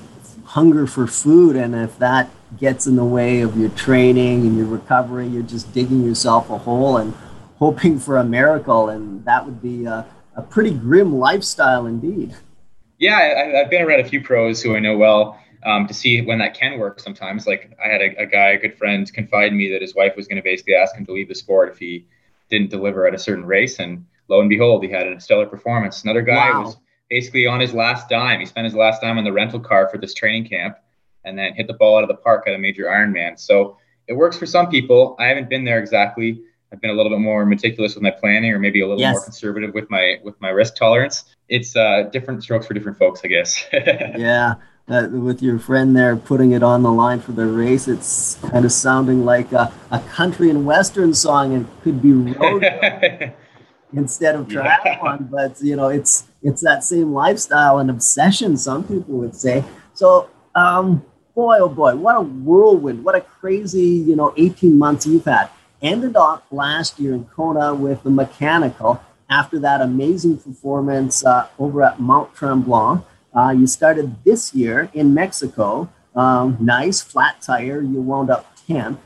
hunger 0.44 0.86
for 0.86 1.08
food 1.08 1.56
and 1.56 1.74
if 1.74 1.98
that 2.00 2.30
gets 2.58 2.88
in 2.88 2.96
the 2.96 3.06
way 3.06 3.42
of 3.42 3.58
your 3.58 3.70
training 3.70 4.42
and 4.42 4.58
your 4.58 4.68
recovery. 4.68 5.28
You're 5.28 5.44
just 5.44 5.74
digging 5.74 6.04
yourself 6.04 6.50
a 6.50 6.58
hole 6.58 6.98
and 6.98 7.14
hoping 7.58 8.00
for 8.00 8.18
a 8.18 8.24
miracle, 8.24 8.90
and 8.90 9.26
that 9.26 9.46
would 9.46 9.62
be 9.62 9.86
a, 9.86 10.06
a 10.36 10.42
pretty 10.42 10.72
grim 10.72 11.18
lifestyle 11.18 11.86
indeed. 11.86 12.36
Yeah, 12.98 13.16
I, 13.18 13.58
have 13.58 13.70
been 13.70 13.82
around 13.82 14.00
a 14.00 14.06
few 14.06 14.22
pros 14.22 14.62
who 14.62 14.76
I 14.76 14.80
know 14.80 14.98
well 14.98 15.40
um, 15.64 15.88
to 15.88 15.94
see 15.94 16.22
when 16.22 16.40
that 16.40 16.54
can 16.54 16.80
work. 16.80 17.00
Sometimes, 17.00 17.46
like 17.46 17.78
I 17.84 17.90
had 17.90 18.02
a, 18.02 18.22
a 18.22 18.26
guy, 18.26 18.50
a 18.50 18.58
good 18.58 18.78
friend, 18.78 19.12
confide 19.12 19.52
in 19.52 19.58
me 19.58 19.72
that 19.72 19.82
his 19.82 19.96
wife 19.96 20.16
was 20.16 20.28
going 20.28 20.38
to 20.38 20.44
basically 20.44 20.76
ask 20.76 20.96
him 20.96 21.06
to 21.06 21.12
leave 21.12 21.28
the 21.28 21.36
sport 21.36 21.70
if 21.70 21.78
he 21.78 22.08
didn't 22.50 22.70
deliver 22.70 23.08
at 23.08 23.14
a 23.14 23.20
certain 23.20 23.46
race, 23.46 23.80
and 23.80 24.06
lo 24.30 24.40
and 24.40 24.50
behold, 24.50 24.84
he 24.84 24.90
had 24.90 25.08
a 25.08 25.20
stellar 25.20 25.46
performance. 25.46 26.04
Another 26.04 26.22
guy 26.22 26.50
wow. 26.52 26.64
was 26.64 26.78
basically 27.10 27.46
on 27.46 27.60
his 27.60 27.74
last 27.74 28.10
dime. 28.10 28.40
He 28.40 28.46
spent 28.46 28.66
his 28.66 28.76
last 28.76 29.02
dime 29.02 29.18
on 29.18 29.24
the 29.24 29.34
rental 29.34 29.60
car 29.60 29.90
for 29.90 29.98
this 29.98 30.14
training 30.14 30.48
camp 30.48 30.78
and 31.24 31.38
then 31.38 31.54
hit 31.54 31.68
the 31.68 31.74
ball 31.74 31.98
out 31.98 32.04
of 32.04 32.10
the 32.10 32.16
park 32.16 32.46
at 32.48 32.54
a 32.54 32.58
major 32.58 32.86
Ironman. 32.86 33.40
So 33.40 33.78
it 34.08 34.14
works 34.14 34.38
for 34.38 34.46
some 34.46 34.70
people. 34.70 35.16
I 35.20 35.26
haven't 35.26 35.50
been 35.50 35.64
there 35.64 35.80
exactly. 35.80 36.42
I've 36.72 36.82
been 36.82 36.90
a 36.90 36.94
little 36.94 37.12
bit 37.12 37.20
more 37.20 37.46
meticulous 37.46 37.96
with 37.96 38.04
my 38.04 38.12
planning, 38.12 38.52
or 38.52 38.60
maybe 38.60 38.82
a 38.82 38.88
little 38.88 39.00
yes. 39.00 39.14
more 39.14 39.24
conservative 39.24 39.74
with 39.74 39.90
my 39.90 40.20
with 40.24 40.40
my 40.42 40.50
risk 40.50 40.76
tolerance. 40.76 41.24
It's 41.48 41.76
uh, 41.76 42.10
different 42.12 42.44
strokes 42.44 42.68
for 42.68 42.74
different 42.74 42.98
folks, 42.98 43.22
I 43.24 43.30
guess. 43.30 43.64
yeah, 43.74 44.56
uh, 44.90 45.08
with 45.10 45.42
your 45.42 45.60
friend 45.60 45.96
there 45.96 46.16
putting 46.18 46.52
it 46.52 46.64
on 46.64 46.84
the 46.84 46.92
line 46.92 47.22
for 47.22 47.32
the 47.32 47.46
race, 47.46 47.88
it's 47.88 48.36
kind 48.52 48.66
of 48.66 48.72
sounding 48.72 49.24
like 49.24 49.52
a, 49.54 49.72
a 49.92 50.00
country 50.02 50.50
and 50.50 50.66
western 50.66 51.14
song, 51.14 51.54
and 51.54 51.68
could 51.84 52.02
be 52.02 52.12
road 52.14 52.64
instead 53.94 54.36
of 54.36 54.48
triathlon. 54.48 55.20
Yeah. 55.22 55.28
But 55.32 55.62
you 55.62 55.78
know, 55.78 55.88
it's 55.88 56.28
it's 56.44 56.62
that 56.64 56.84
same 56.84 57.14
lifestyle 57.14 57.80
and 57.80 57.90
obsession. 57.90 58.58
Some 58.58 58.84
people 58.84 59.16
would 59.20 59.36
say. 59.36 59.64
So, 59.94 60.30
um, 60.54 61.06
boy, 61.34 61.60
oh 61.60 61.70
boy, 61.70 61.96
what 61.96 62.18
a 62.18 62.22
whirlwind! 62.22 63.06
What 63.06 63.16
a 63.16 63.22
crazy, 63.22 63.86
you 63.86 64.18
know, 64.18 64.34
18 64.36 64.78
months 64.78 65.08
you've 65.08 65.24
had. 65.24 65.50
Ended 65.82 66.16
off 66.16 66.42
last 66.52 67.00
year 67.00 67.14
in 67.14 67.26
Kona 67.26 67.76
with 67.76 68.04
the 68.04 68.10
mechanical. 68.10 69.02
After 69.30 69.60
that 69.60 69.82
amazing 69.82 70.38
performance 70.38 71.24
uh, 71.24 71.50
over 71.60 71.84
at 71.84 72.00
Mount 72.00 72.34
Tremblant, 72.34 73.04
uh, 73.36 73.52
you 73.52 73.68
started 73.68 74.24
this 74.24 74.56
year 74.56 74.90
in 74.94 75.14
Mexico. 75.14 75.90
Um, 76.16 76.58
nice 76.60 77.02
flat 77.02 77.42
tire. 77.42 77.82
You 77.82 78.02
wound 78.02 78.30
up 78.30 78.56
10th. 78.68 78.98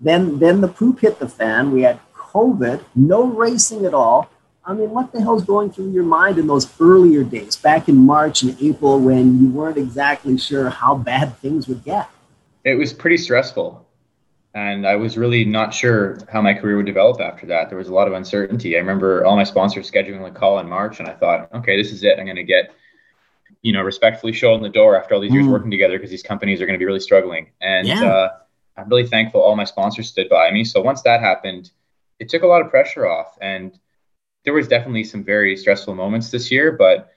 Then, 0.00 0.38
then 0.38 0.60
the 0.60 0.68
poop 0.68 1.00
hit 1.00 1.18
the 1.18 1.28
fan. 1.28 1.70
We 1.70 1.82
had 1.82 2.00
COVID, 2.14 2.84
no 2.94 3.24
racing 3.24 3.84
at 3.84 3.94
all. 3.94 4.30
I 4.64 4.72
mean, 4.72 4.90
what 4.90 5.12
the 5.12 5.20
hell's 5.20 5.44
going 5.44 5.70
through 5.70 5.90
your 5.90 6.04
mind 6.04 6.38
in 6.38 6.46
those 6.46 6.70
earlier 6.80 7.24
days, 7.24 7.56
back 7.56 7.88
in 7.88 7.96
March 7.96 8.42
and 8.42 8.56
April, 8.60 9.00
when 9.00 9.40
you 9.40 9.50
weren't 9.50 9.78
exactly 9.78 10.38
sure 10.38 10.70
how 10.70 10.94
bad 10.94 11.36
things 11.38 11.66
would 11.66 11.84
get? 11.84 12.08
It 12.64 12.74
was 12.74 12.92
pretty 12.92 13.16
stressful. 13.16 13.86
And 14.52 14.86
I 14.86 14.96
was 14.96 15.16
really 15.16 15.44
not 15.44 15.72
sure 15.72 16.18
how 16.30 16.42
my 16.42 16.54
career 16.54 16.76
would 16.76 16.86
develop 16.86 17.20
after 17.20 17.46
that. 17.46 17.68
There 17.68 17.78
was 17.78 17.88
a 17.88 17.94
lot 17.94 18.08
of 18.08 18.14
uncertainty. 18.14 18.74
I 18.76 18.80
remember 18.80 19.24
all 19.24 19.36
my 19.36 19.44
sponsors 19.44 19.88
scheduling 19.88 20.26
a 20.26 20.30
call 20.30 20.58
in 20.58 20.68
March, 20.68 20.98
and 20.98 21.08
I 21.08 21.12
thought, 21.12 21.52
okay, 21.54 21.76
this 21.76 21.92
is 21.92 22.02
it. 22.02 22.18
I'm 22.18 22.24
going 22.24 22.34
to 22.34 22.42
get, 22.42 22.74
you 23.62 23.72
know, 23.72 23.82
respectfully 23.82 24.32
shown 24.32 24.60
the 24.60 24.68
door 24.68 24.96
after 24.96 25.14
all 25.14 25.20
these 25.20 25.32
years 25.32 25.46
mm. 25.46 25.52
working 25.52 25.70
together 25.70 25.98
because 25.98 26.10
these 26.10 26.24
companies 26.24 26.60
are 26.60 26.66
going 26.66 26.74
to 26.74 26.80
be 26.80 26.84
really 26.84 27.00
struggling. 27.00 27.50
And 27.60 27.86
yeah. 27.86 28.04
uh, 28.04 28.28
I'm 28.76 28.88
really 28.88 29.06
thankful 29.06 29.40
all 29.40 29.54
my 29.54 29.64
sponsors 29.64 30.08
stood 30.08 30.28
by 30.28 30.50
me. 30.50 30.64
So 30.64 30.80
once 30.80 31.02
that 31.02 31.20
happened, 31.20 31.70
it 32.18 32.28
took 32.28 32.42
a 32.42 32.46
lot 32.46 32.60
of 32.60 32.70
pressure 32.70 33.06
off. 33.06 33.38
And 33.40 33.78
there 34.44 34.54
was 34.54 34.66
definitely 34.66 35.04
some 35.04 35.22
very 35.22 35.56
stressful 35.56 35.94
moments 35.94 36.30
this 36.30 36.50
year, 36.50 36.72
but 36.72 37.12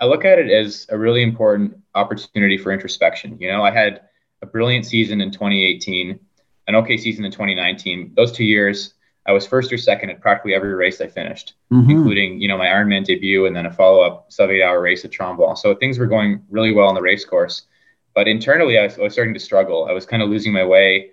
I 0.00 0.06
look 0.06 0.24
at 0.24 0.38
it 0.38 0.50
as 0.50 0.86
a 0.88 0.96
really 0.96 1.22
important 1.22 1.76
opportunity 1.94 2.56
for 2.56 2.72
introspection. 2.72 3.36
You 3.38 3.48
know, 3.48 3.62
I 3.62 3.70
had 3.70 4.02
a 4.40 4.46
brilliant 4.46 4.86
season 4.86 5.20
in 5.20 5.30
2018, 5.30 6.18
an 6.70 6.76
okay 6.76 6.96
season 6.96 7.24
in 7.24 7.30
2019. 7.30 8.12
Those 8.16 8.32
two 8.32 8.44
years, 8.44 8.94
I 9.26 9.32
was 9.32 9.46
first 9.46 9.72
or 9.72 9.78
second 9.78 10.10
at 10.10 10.20
practically 10.20 10.54
every 10.54 10.74
race 10.74 11.00
I 11.00 11.06
finished, 11.06 11.54
mm-hmm. 11.70 11.90
including, 11.90 12.40
you 12.40 12.48
know, 12.48 12.56
my 12.56 12.66
Ironman 12.66 13.04
debut 13.04 13.46
and 13.46 13.54
then 13.54 13.66
a 13.66 13.72
follow-up 13.72 14.32
sub-eight 14.32 14.62
hour 14.62 14.80
race 14.80 15.04
at 15.04 15.10
Tremblant. 15.10 15.58
So 15.58 15.74
things 15.74 15.98
were 15.98 16.06
going 16.06 16.42
really 16.48 16.72
well 16.72 16.88
on 16.88 16.94
the 16.94 17.02
race 17.02 17.24
course. 17.24 17.62
But 18.14 18.26
internally, 18.26 18.78
I 18.78 18.84
was, 18.84 18.98
I 18.98 19.02
was 19.02 19.12
starting 19.12 19.34
to 19.34 19.40
struggle. 19.40 19.86
I 19.88 19.92
was 19.92 20.06
kind 20.06 20.22
of 20.22 20.30
losing 20.30 20.52
my 20.52 20.64
way. 20.64 21.10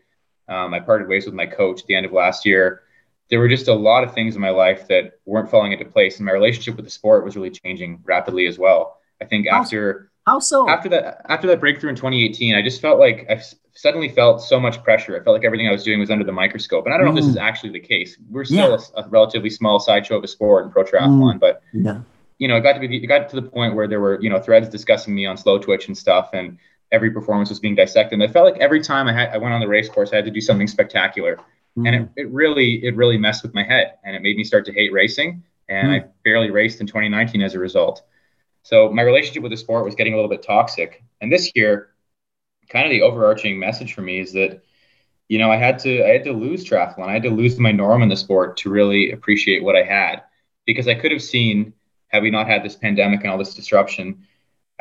Um, 0.48 0.74
I 0.74 0.80
parted 0.80 1.10
ways 1.10 1.26
with 1.26 1.36
my 1.36 1.46
coach 1.46 1.82
at 1.82 1.88
the 1.88 1.96
end 1.96 2.06
of 2.06 2.14
last 2.14 2.46
year 2.46 2.84
there 3.30 3.40
were 3.40 3.48
just 3.48 3.68
a 3.68 3.74
lot 3.74 4.04
of 4.04 4.14
things 4.14 4.36
in 4.36 4.42
my 4.42 4.50
life 4.50 4.88
that 4.88 5.20
weren't 5.26 5.50
falling 5.50 5.72
into 5.72 5.86
place, 5.86 6.18
and 6.18 6.26
my 6.26 6.32
relationship 6.32 6.76
with 6.76 6.86
the 6.86 6.92
sport 6.92 7.26
was 7.26 7.36
really 7.36 7.50
changing 7.50 8.02
rapidly 8.06 8.48
as 8.48 8.58
well. 8.58 9.00
I 9.22 9.26
think 9.26 9.48
how, 9.48 9.62
after 9.62 10.12
how 10.28 10.40
so 10.40 10.70
after 10.70 10.90
that 10.90 11.26
after 11.30 11.48
that 11.48 11.60
breakthrough 11.60 11.90
in 11.90 11.96
2018, 11.96 12.54
I 12.54 12.62
just 12.62 12.82
felt 12.82 13.00
like 13.00 13.26
I 13.30 13.42
suddenly 13.74 14.10
felt 14.10 14.42
so 14.42 14.60
much 14.60 14.84
pressure. 14.84 15.20
I 15.20 15.24
felt 15.24 15.36
like 15.36 15.46
everything 15.46 15.68
I 15.68 15.72
was 15.72 15.84
doing 15.84 16.00
was 16.00 16.12
under 16.12 16.24
the 16.24 16.32
microscope, 16.32 16.86
and 16.86 16.94
I 16.94 16.98
don't 16.98 17.08
know 17.08 17.14
mm. 17.14 17.18
if 17.18 17.24
this 17.24 17.32
is 17.32 17.38
mm. 17.38 17.42
actually 17.42 17.72
the 17.72 17.80
case. 17.80 18.18
We're 18.30 18.46
still 18.46 18.72
yeah. 18.72 18.78
a, 18.96 19.06
a, 19.06 19.08
relatively 19.08 19.50
small 19.50 19.80
sideshow 19.80 20.18
of 20.18 20.24
a 20.24 20.28
sport 20.28 20.66
in 20.66 20.72
pro 20.72 20.84
triathlon, 20.84 21.36
mm. 21.36 21.40
but 21.40 21.64
yeah. 21.74 22.02
you 22.38 22.48
know, 22.48 22.58
it 22.58 22.62
got 22.62 22.74
to 22.74 22.80
be 22.80 23.04
it 23.04 23.08
got 23.08 23.30
to 23.30 23.36
the 23.36 23.42
point 23.42 23.74
where 23.74 23.88
there 23.88 24.02
were 24.02 24.22
you 24.22 24.30
know 24.30 24.40
threads 24.40 24.70
discussing 24.70 25.16
me 25.16 25.26
on 25.26 25.38
Slowtwitch 25.38 25.88
and 25.88 25.98
stuff, 25.98 26.30
and 26.34 26.58
every 26.92 27.10
performance 27.10 27.50
was 27.50 27.60
being 27.60 27.76
dissected. 27.76 28.14
And 28.14 28.24
I 28.24 28.32
felt 28.32 28.46
like 28.46 28.62
every 28.62 28.82
time 28.82 29.08
I 29.08 29.14
had 29.14 29.30
I 29.30 29.38
went 29.38 29.54
on 29.54 29.62
the 29.62 29.68
race 29.68 29.90
course, 29.90 30.14
I 30.14 30.18
had 30.18 30.26
to 30.26 30.32
do 30.32 30.42
something 30.42 30.68
spectacular 30.68 31.40
mm-hmm. 31.78 31.86
and 31.86 31.96
it, 31.96 32.10
it 32.16 32.30
really 32.32 32.86
it 32.86 32.96
really 32.96 33.18
messed 33.18 33.44
with 33.44 33.54
my 33.54 33.64
head 33.64 33.94
and 34.04 34.16
it 34.16 34.22
made 34.22 34.36
me 34.36 34.44
start 34.44 34.66
to 34.66 34.74
hate 34.74 34.92
racing 34.92 35.44
and 35.70 35.92
i 35.92 36.04
barely 36.24 36.50
raced 36.50 36.82
in 36.82 36.88
2019 36.88 37.42
as 37.42 37.54
a 37.54 37.60
result 37.60 38.04
so 38.68 38.92
my 38.92 39.02
relationship 39.02 39.44
with 39.44 39.52
the 39.52 39.58
sport 39.58 39.86
was 39.86 39.96
getting 39.96 40.12
a 40.12 40.18
little 40.18 40.30
bit 40.30 40.44
toxic. 40.44 41.02
And 41.22 41.32
this 41.32 41.54
year 41.56 41.94
kind 42.68 42.86
of 42.86 42.92
the 42.92 43.02
overarching 43.02 43.58
message 43.58 43.94
for 43.94 44.02
me 44.02 44.20
is 44.20 44.34
that 44.34 44.62
you 45.30 45.40
know 45.40 45.50
i 45.50 45.56
had 45.56 45.80
to 45.80 46.04
i 46.04 46.10
had 46.10 46.26
to 46.26 46.34
lose 46.34 46.66
triathlon. 46.66 47.08
I 47.08 47.14
had 47.14 47.24
to 47.24 47.30
lose 47.30 47.58
my 47.58 47.72
norm 47.72 48.02
in 48.02 48.10
the 48.10 48.18
sport 48.18 48.58
to 48.58 48.70
really 48.70 49.12
appreciate 49.12 49.64
what 49.64 49.78
i 49.78 49.84
had. 49.84 50.24
Because 50.66 50.90
i 50.90 50.96
could 50.96 51.14
have 51.14 51.22
seen 51.22 51.74
had 52.10 52.24
we 52.24 52.30
not 52.30 52.48
had 52.48 52.62
this 52.62 52.76
pandemic 52.76 53.22
and 53.22 53.30
all 53.32 53.38
this 53.38 53.54
disruption 53.54 54.28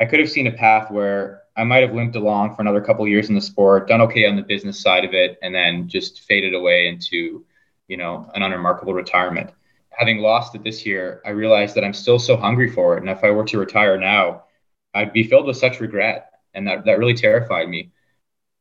i 0.01 0.05
could 0.05 0.19
have 0.19 0.29
seen 0.29 0.47
a 0.47 0.51
path 0.51 0.91
where 0.91 1.43
I 1.55 1.63
might 1.63 1.83
have 1.83 1.95
limped 1.95 2.17
along 2.17 2.55
for 2.55 2.61
another 2.61 2.81
couple 2.81 3.07
years 3.07 3.29
in 3.29 3.35
the 3.35 3.41
sport, 3.41 3.87
done 3.87 4.01
okay 4.01 4.27
on 4.27 4.35
the 4.35 4.43
business 4.43 4.79
side 4.79 5.03
of 5.05 5.15
it, 5.15 5.39
and 5.41 5.55
then 5.55 5.89
just 5.89 6.21
faded 6.21 6.53
away 6.53 6.87
into, 6.87 7.43
you 7.87 7.97
know, 7.97 8.29
an 8.35 8.43
unremarkable 8.43 8.93
retirement. 8.93 9.49
Having 9.97 10.19
lost 10.19 10.53
it 10.55 10.63
this 10.63 10.85
year, 10.85 11.21
I 11.25 11.31
realized 11.31 11.75
that 11.75 11.83
I'm 11.83 11.93
still 11.93 12.19
so 12.19 12.37
hungry 12.37 12.69
for 12.69 12.95
it. 12.95 13.01
And 13.01 13.09
if 13.09 13.23
I 13.23 13.31
were 13.31 13.45
to 13.45 13.57
retire 13.57 13.97
now, 13.97 14.43
I'd 14.93 15.11
be 15.11 15.23
filled 15.23 15.47
with 15.47 15.57
such 15.57 15.79
regret. 15.79 16.31
And 16.53 16.67
that, 16.67 16.85
that 16.85 16.99
really 16.99 17.13
terrified 17.13 17.67
me. 17.67 17.91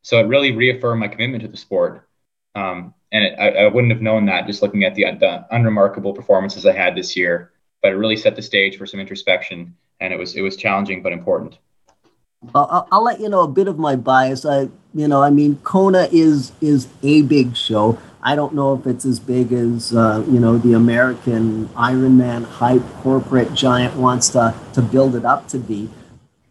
So 0.02 0.18
it 0.18 0.28
really 0.28 0.52
reaffirmed 0.52 1.00
my 1.00 1.08
commitment 1.08 1.42
to 1.42 1.48
the 1.48 1.56
sport. 1.56 2.08
Um, 2.54 2.94
and 3.12 3.24
it, 3.24 3.38
I, 3.38 3.64
I, 3.64 3.68
wouldn't 3.68 3.92
have 3.92 4.02
known 4.02 4.26
that 4.26 4.46
just 4.46 4.62
looking 4.62 4.84
at 4.84 4.94
the, 4.94 5.04
the 5.20 5.46
unremarkable 5.50 6.14
performances 6.14 6.64
I 6.64 6.72
had 6.72 6.94
this 6.94 7.16
year. 7.16 7.52
But 7.82 7.92
it 7.92 7.96
really 7.96 8.16
set 8.16 8.34
the 8.34 8.42
stage 8.42 8.78
for 8.78 8.86
some 8.86 8.98
introspection. 8.98 9.76
And 10.00 10.12
it 10.12 10.18
was, 10.18 10.36
it 10.36 10.42
was 10.42 10.56
challenging 10.56 11.02
but 11.02 11.12
important. 11.12 11.58
I'll, 12.54 12.88
I'll, 12.92 13.04
let 13.04 13.20
you 13.20 13.28
know 13.28 13.40
a 13.40 13.48
bit 13.48 13.68
of 13.68 13.78
my 13.78 13.96
bias. 13.96 14.44
I, 14.44 14.68
you 14.94 15.08
know, 15.08 15.22
I 15.22 15.30
mean, 15.30 15.56
Kona 15.64 16.08
is 16.12 16.52
is 16.60 16.88
a 17.02 17.22
big 17.22 17.56
show. 17.56 17.98
I 18.26 18.34
don't 18.34 18.54
know 18.54 18.74
if 18.74 18.88
it's 18.88 19.04
as 19.04 19.20
big 19.20 19.52
as 19.52 19.94
uh, 19.94 20.24
you 20.28 20.40
know 20.40 20.58
the 20.58 20.72
American 20.72 21.68
Ironman 21.68 22.44
hype 22.44 22.82
corporate 23.02 23.54
giant 23.54 23.94
wants 23.94 24.30
to 24.30 24.52
to 24.74 24.82
build 24.82 25.14
it 25.14 25.24
up 25.24 25.46
to 25.48 25.58
be. 25.58 25.88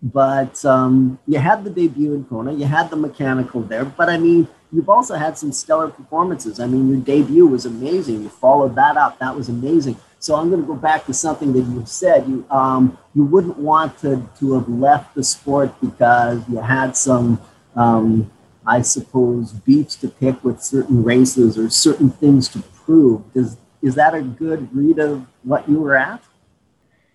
But 0.01 0.63
um, 0.63 1.19
you 1.27 1.37
had 1.39 1.65
the 1.65 1.69
debut 1.69 2.13
in 2.13 2.23
Kona, 2.25 2.53
you 2.53 2.65
had 2.65 2.89
the 2.91 2.95
mechanical 2.95 3.61
there. 3.61 3.83
But 3.83 4.07
I 4.07 4.17
mean, 4.17 4.47
you've 4.71 4.87
also 4.87 5.15
had 5.15 5.37
some 5.37 5.51
stellar 5.51 5.89
performances. 5.89 6.61
I 6.61 6.67
mean, 6.67 6.87
your 6.87 6.99
debut 6.99 7.45
was 7.45 7.65
amazing. 7.65 8.21
You 8.23 8.29
followed 8.29 8.75
that 8.75 8.95
up. 8.95 9.19
That 9.19 9.35
was 9.35 9.49
amazing. 9.49 9.97
So 10.19 10.35
I'm 10.35 10.49
going 10.49 10.61
to 10.61 10.67
go 10.67 10.75
back 10.75 11.05
to 11.07 11.13
something 11.13 11.51
that 11.53 11.63
you 11.63 11.83
said. 11.85 12.25
You 12.25 12.45
um, 12.49 12.97
you 13.13 13.25
wouldn't 13.25 13.57
want 13.57 13.97
to 13.99 14.25
to 14.39 14.53
have 14.53 14.69
left 14.69 15.13
the 15.13 15.25
sport 15.25 15.73
because 15.81 16.41
you 16.47 16.59
had 16.59 16.95
some, 16.95 17.41
um, 17.75 18.31
I 18.67 18.81
suppose, 18.81 19.51
beats 19.51 19.95
to 19.97 20.07
pick 20.07 20.43
with 20.43 20.61
certain 20.61 21.03
races 21.03 21.57
or 21.57 21.69
certain 21.69 22.09
things 22.09 22.47
to 22.49 22.59
prove. 22.59 23.23
Is 23.33 23.57
is 23.81 23.95
that 23.95 24.15
a 24.15 24.21
good 24.21 24.75
read 24.75 24.99
of 24.99 25.25
what 25.43 25.69
you 25.69 25.79
were 25.79 25.95
at? 25.95 26.23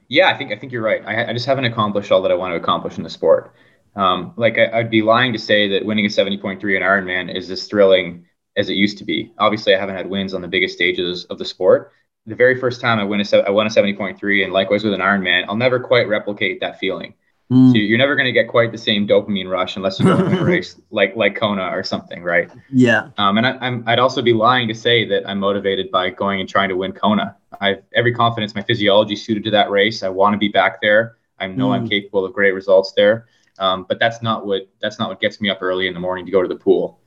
Yeah, 0.08 0.28
I 0.28 0.36
think 0.36 0.52
I 0.52 0.56
think 0.56 0.72
you're 0.72 0.82
right. 0.82 1.02
I, 1.04 1.30
I 1.30 1.32
just 1.32 1.46
haven't 1.46 1.64
accomplished 1.64 2.12
all 2.12 2.22
that 2.22 2.32
I 2.32 2.34
want 2.34 2.52
to 2.52 2.56
accomplish 2.56 2.98
in 2.98 3.04
the 3.04 3.10
sport. 3.10 3.54
Um, 3.96 4.34
like 4.36 4.56
I, 4.58 4.76
would 4.76 4.90
be 4.90 5.02
lying 5.02 5.32
to 5.32 5.38
say 5.38 5.68
that 5.68 5.84
winning 5.84 6.06
a 6.06 6.08
70.3 6.08 6.60
in 6.76 6.82
Ironman 6.82 7.34
is 7.34 7.50
as 7.50 7.66
thrilling 7.66 8.26
as 8.56 8.68
it 8.68 8.74
used 8.74 8.98
to 8.98 9.04
be. 9.04 9.32
Obviously, 9.38 9.74
I 9.74 9.80
haven't 9.80 9.96
had 9.96 10.08
wins 10.08 10.34
on 10.34 10.42
the 10.42 10.48
biggest 10.48 10.74
stages 10.74 11.24
of 11.24 11.38
the 11.38 11.44
sport. 11.44 11.92
The 12.26 12.34
very 12.36 12.60
first 12.60 12.80
time 12.80 12.98
I 12.98 13.04
win 13.04 13.20
a 13.20 13.36
I 13.38 13.50
won 13.50 13.66
a 13.66 13.70
70.3, 13.70 14.44
and 14.44 14.52
likewise 14.52 14.84
with 14.84 14.94
an 14.94 15.00
Ironman, 15.00 15.46
I'll 15.48 15.56
never 15.56 15.80
quite 15.80 16.08
replicate 16.08 16.60
that 16.60 16.78
feeling. 16.78 17.14
Mm. 17.50 17.72
So 17.72 17.78
you're 17.78 17.98
never 17.98 18.14
going 18.14 18.26
to 18.26 18.32
get 18.32 18.46
quite 18.46 18.70
the 18.70 18.78
same 18.78 19.08
dopamine 19.08 19.50
rush 19.50 19.74
unless 19.74 19.98
you 19.98 20.04
go 20.04 20.16
to 20.16 20.40
a 20.40 20.44
race 20.44 20.80
like 20.90 21.16
like 21.16 21.34
Kona 21.34 21.64
or 21.76 21.82
something, 21.82 22.22
right? 22.22 22.48
Yeah. 22.70 23.08
Um, 23.18 23.38
and 23.38 23.46
I, 23.46 23.66
am 23.66 23.82
I'd 23.88 23.98
also 23.98 24.22
be 24.22 24.32
lying 24.32 24.68
to 24.68 24.74
say 24.74 25.04
that 25.08 25.28
I'm 25.28 25.40
motivated 25.40 25.90
by 25.90 26.10
going 26.10 26.40
and 26.40 26.48
trying 26.48 26.68
to 26.68 26.76
win 26.76 26.92
Kona. 26.92 27.36
I 27.60 27.68
have 27.70 27.82
every 27.94 28.14
confidence 28.14 28.54
my 28.54 28.62
physiology 28.62 29.16
suited 29.16 29.42
to 29.44 29.50
that 29.50 29.70
race. 29.70 30.04
I 30.04 30.08
want 30.08 30.34
to 30.34 30.38
be 30.38 30.48
back 30.48 30.80
there. 30.80 31.16
I 31.40 31.48
know 31.48 31.68
mm. 31.68 31.74
I'm 31.74 31.88
capable 31.88 32.24
of 32.24 32.32
great 32.32 32.52
results 32.52 32.92
there. 32.92 33.26
Um, 33.58 33.84
but 33.88 33.98
that's 33.98 34.22
not 34.22 34.46
what 34.46 34.68
that's 34.80 34.98
not 34.98 35.08
what 35.08 35.20
gets 35.20 35.40
me 35.40 35.50
up 35.50 35.58
early 35.60 35.88
in 35.88 35.94
the 35.94 36.00
morning 36.00 36.24
to 36.26 36.32
go 36.32 36.42
to 36.42 36.48
the 36.48 36.56
pool. 36.56 37.00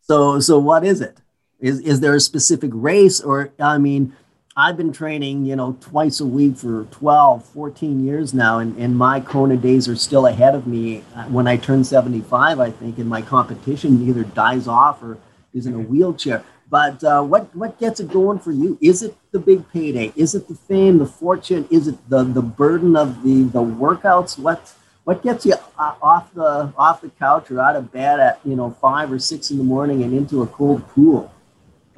So 0.00 0.38
so 0.38 0.60
what 0.60 0.84
is 0.84 1.00
it? 1.00 1.20
Is 1.58 1.80
is 1.80 2.00
there 2.00 2.14
a 2.14 2.20
specific 2.20 2.70
race 2.72 3.20
or 3.20 3.52
I 3.58 3.78
mean 3.78 4.14
I've 4.54 4.76
been 4.76 4.92
training, 4.92 5.46
you 5.46 5.56
know, 5.56 5.78
twice 5.80 6.20
a 6.20 6.26
week 6.26 6.58
for 6.58 6.84
12, 6.90 7.42
14 7.42 8.04
years 8.04 8.34
now, 8.34 8.58
and, 8.58 8.76
and 8.76 8.94
my 8.94 9.18
Kona 9.18 9.56
days 9.56 9.88
are 9.88 9.96
still 9.96 10.26
ahead 10.26 10.54
of 10.54 10.66
me. 10.66 10.98
When 11.28 11.46
I 11.46 11.56
turn 11.56 11.84
75, 11.84 12.60
I 12.60 12.70
think, 12.70 12.98
and 12.98 13.08
my 13.08 13.22
competition 13.22 14.06
either 14.06 14.24
dies 14.24 14.68
off 14.68 15.02
or 15.02 15.16
is 15.54 15.66
in 15.66 15.74
a 15.74 15.78
wheelchair. 15.78 16.44
But 16.68 17.02
uh, 17.02 17.22
what 17.22 17.54
what 17.54 17.78
gets 17.78 18.00
it 18.00 18.10
going 18.10 18.38
for 18.38 18.52
you? 18.52 18.78
Is 18.80 19.02
it 19.02 19.16
the 19.30 19.38
big 19.38 19.70
payday? 19.70 20.12
Is 20.16 20.34
it 20.34 20.48
the 20.48 20.54
fame, 20.54 20.98
the 20.98 21.06
fortune? 21.06 21.66
Is 21.70 21.88
it 21.88 21.96
the 22.08 22.24
the 22.24 22.42
burden 22.42 22.96
of 22.96 23.22
the 23.22 23.44
the 23.44 23.62
workouts? 23.62 24.38
What 24.38 24.72
what 25.04 25.22
gets 25.22 25.44
you 25.44 25.54
uh, 25.78 25.94
off 26.02 26.32
the 26.32 26.72
off 26.76 27.00
the 27.00 27.10
couch 27.10 27.50
or 27.50 27.60
out 27.60 27.76
of 27.76 27.92
bed 27.92 28.20
at 28.20 28.40
you 28.44 28.56
know 28.56 28.70
five 28.70 29.12
or 29.12 29.18
six 29.18 29.50
in 29.50 29.58
the 29.58 29.64
morning 29.64 30.02
and 30.02 30.14
into 30.14 30.42
a 30.42 30.46
cold 30.46 30.86
pool? 30.88 31.30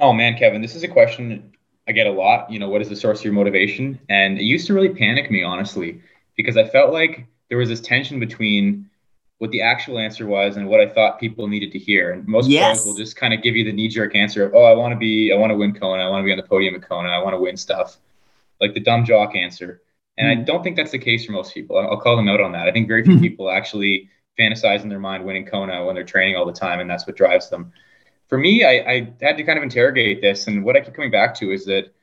Oh 0.00 0.12
man, 0.12 0.36
Kevin, 0.36 0.60
this 0.60 0.74
is 0.74 0.82
a 0.82 0.88
question 0.88 1.53
I 1.88 1.92
get 1.92 2.06
a 2.06 2.12
lot. 2.12 2.50
You 2.50 2.58
know, 2.58 2.68
what 2.68 2.80
is 2.80 2.88
the 2.88 2.96
source 2.96 3.20
of 3.20 3.24
your 3.24 3.34
motivation? 3.34 4.00
And 4.08 4.38
it 4.38 4.44
used 4.44 4.66
to 4.68 4.74
really 4.74 4.88
panic 4.88 5.30
me, 5.30 5.42
honestly, 5.42 6.00
because 6.36 6.56
I 6.56 6.66
felt 6.66 6.92
like 6.92 7.26
there 7.48 7.58
was 7.58 7.68
this 7.68 7.80
tension 7.80 8.18
between 8.18 8.88
what 9.38 9.50
the 9.50 9.60
actual 9.60 9.98
answer 9.98 10.26
was 10.26 10.56
and 10.56 10.68
what 10.68 10.80
I 10.80 10.88
thought 10.88 11.20
people 11.20 11.48
needed 11.48 11.72
to 11.72 11.78
hear. 11.78 12.12
And 12.12 12.26
most 12.26 12.48
yes. 12.48 12.82
pros 12.82 12.86
will 12.86 12.96
just 12.96 13.16
kind 13.16 13.34
of 13.34 13.42
give 13.42 13.56
you 13.56 13.64
the 13.64 13.72
knee 13.72 13.88
jerk 13.88 14.14
answer 14.14 14.44
of, 14.44 14.54
oh, 14.54 14.64
I 14.64 14.74
want 14.74 14.92
to 14.92 14.98
be, 14.98 15.32
I 15.32 15.36
want 15.36 15.50
to 15.50 15.56
win 15.56 15.74
Kona, 15.74 16.02
I 16.02 16.08
want 16.08 16.22
to 16.22 16.24
be 16.24 16.32
on 16.32 16.38
the 16.38 16.44
podium 16.44 16.74
at 16.74 16.88
Kona, 16.88 17.08
I 17.08 17.22
want 17.22 17.34
to 17.34 17.40
win 17.40 17.56
stuff, 17.56 17.98
like 18.60 18.74
the 18.74 18.80
dumb 18.80 19.04
jock 19.04 19.34
answer. 19.34 19.82
And 20.16 20.28
mm 20.28 20.32
I 20.32 20.34
hmm. 20.36 20.44
don't 20.44 20.62
think 20.62 20.76
that's 20.76 20.92
the 20.92 20.98
case 20.98 21.26
for 21.26 21.32
most 21.32 21.52
people. 21.52 21.76
I'll 21.76 22.00
call 22.00 22.16
them 22.16 22.28
out 22.28 22.40
on 22.40 22.52
that. 22.52 22.68
I 22.68 22.72
think 22.72 22.86
very 22.88 23.04
few 23.04 23.16
hmm. 23.16 23.20
people 23.20 23.50
actually 23.50 24.08
fantasize 24.38 24.82
in 24.82 24.88
their 24.88 25.00
mind 25.00 25.24
winning 25.24 25.44
Kona 25.44 25.84
when 25.84 25.94
they're 25.94 26.04
training 26.04 26.36
all 26.36 26.46
the 26.46 26.52
time, 26.52 26.80
and 26.80 26.88
that's 26.88 27.06
what 27.06 27.16
drives 27.16 27.50
them. 27.50 27.72
For 28.28 28.38
me, 28.38 28.64
I, 28.64 28.70
I 28.70 29.12
had 29.20 29.36
to 29.36 29.44
kind 29.44 29.58
of 29.58 29.62
interrogate 29.62 30.20
this, 30.20 30.46
and 30.46 30.64
what 30.64 30.76
I 30.76 30.80
keep 30.80 30.94
coming 30.94 31.10
back 31.10 31.34
to 31.36 31.52
is 31.52 31.64
that 31.66 31.94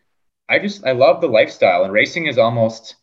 I 0.48 0.60
just 0.60 0.86
I 0.86 0.92
love 0.92 1.22
the 1.22 1.28
lifestyle, 1.28 1.84
and 1.84 1.94
racing 1.94 2.28
is 2.28 2.38
almost 2.38 2.96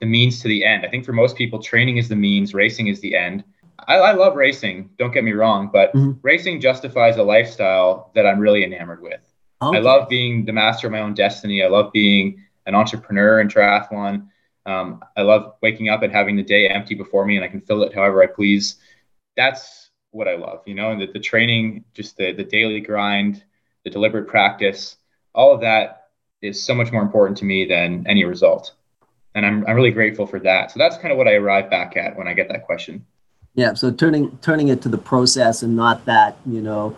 the 0.00 0.06
means 0.06 0.40
to 0.42 0.48
the 0.48 0.64
end. 0.64 0.84
I 0.84 0.88
think 0.88 1.04
for 1.04 1.12
most 1.12 1.36
people, 1.36 1.62
training 1.62 1.96
is 1.96 2.08
the 2.08 2.16
means, 2.16 2.54
racing 2.54 2.88
is 2.88 3.00
the 3.00 3.16
end. 3.16 3.44
I, 3.86 3.96
I 3.96 4.12
love 4.12 4.36
racing. 4.36 4.90
Don't 4.98 5.12
get 5.12 5.24
me 5.24 5.32
wrong, 5.32 5.70
but 5.72 5.92
mm-hmm. 5.92 6.18
racing 6.22 6.60
justifies 6.60 7.16
a 7.16 7.22
lifestyle 7.22 8.10
that 8.14 8.26
I'm 8.26 8.38
really 8.38 8.64
enamored 8.64 9.02
with. 9.02 9.20
Okay. 9.62 9.78
I 9.78 9.80
love 9.80 10.08
being 10.08 10.44
the 10.44 10.52
master 10.52 10.86
of 10.86 10.92
my 10.92 11.00
own 11.00 11.14
destiny. 11.14 11.62
I 11.62 11.68
love 11.68 11.92
being 11.92 12.44
an 12.66 12.74
entrepreneur 12.74 13.40
in 13.40 13.48
triathlon. 13.48 14.28
Um, 14.66 15.02
I 15.16 15.22
love 15.22 15.54
waking 15.62 15.88
up 15.88 16.02
and 16.02 16.12
having 16.12 16.36
the 16.36 16.42
day 16.42 16.68
empty 16.68 16.94
before 16.94 17.24
me 17.24 17.36
and 17.36 17.44
I 17.44 17.48
can 17.48 17.60
fill 17.60 17.82
it 17.82 17.94
however 17.94 18.22
I 18.22 18.26
please. 18.26 18.76
That's 19.36 19.87
what 20.10 20.28
I 20.28 20.36
love, 20.36 20.62
you 20.66 20.74
know, 20.74 20.90
and 20.90 21.00
the, 21.00 21.06
the 21.06 21.20
training, 21.20 21.84
just 21.94 22.16
the, 22.16 22.32
the 22.32 22.44
daily 22.44 22.80
grind, 22.80 23.42
the 23.84 23.90
deliberate 23.90 24.26
practice, 24.28 24.96
all 25.34 25.54
of 25.54 25.60
that 25.60 26.08
is 26.42 26.62
so 26.62 26.74
much 26.74 26.92
more 26.92 27.02
important 27.02 27.38
to 27.38 27.44
me 27.44 27.66
than 27.66 28.06
any 28.06 28.24
result. 28.24 28.74
And 29.34 29.44
I'm, 29.44 29.66
I'm 29.66 29.76
really 29.76 29.90
grateful 29.90 30.26
for 30.26 30.40
that. 30.40 30.70
So 30.70 30.78
that's 30.78 30.96
kind 30.96 31.12
of 31.12 31.18
what 31.18 31.28
I 31.28 31.34
arrive 31.34 31.70
back 31.70 31.96
at 31.96 32.16
when 32.16 32.26
I 32.26 32.34
get 32.34 32.48
that 32.48 32.64
question. 32.64 33.04
Yeah. 33.54 33.74
So 33.74 33.90
turning, 33.90 34.38
turning 34.38 34.68
it 34.68 34.82
to 34.82 34.88
the 34.88 34.98
process 34.98 35.62
and 35.62 35.76
not 35.76 36.04
that, 36.06 36.36
you 36.46 36.60
know, 36.60 36.96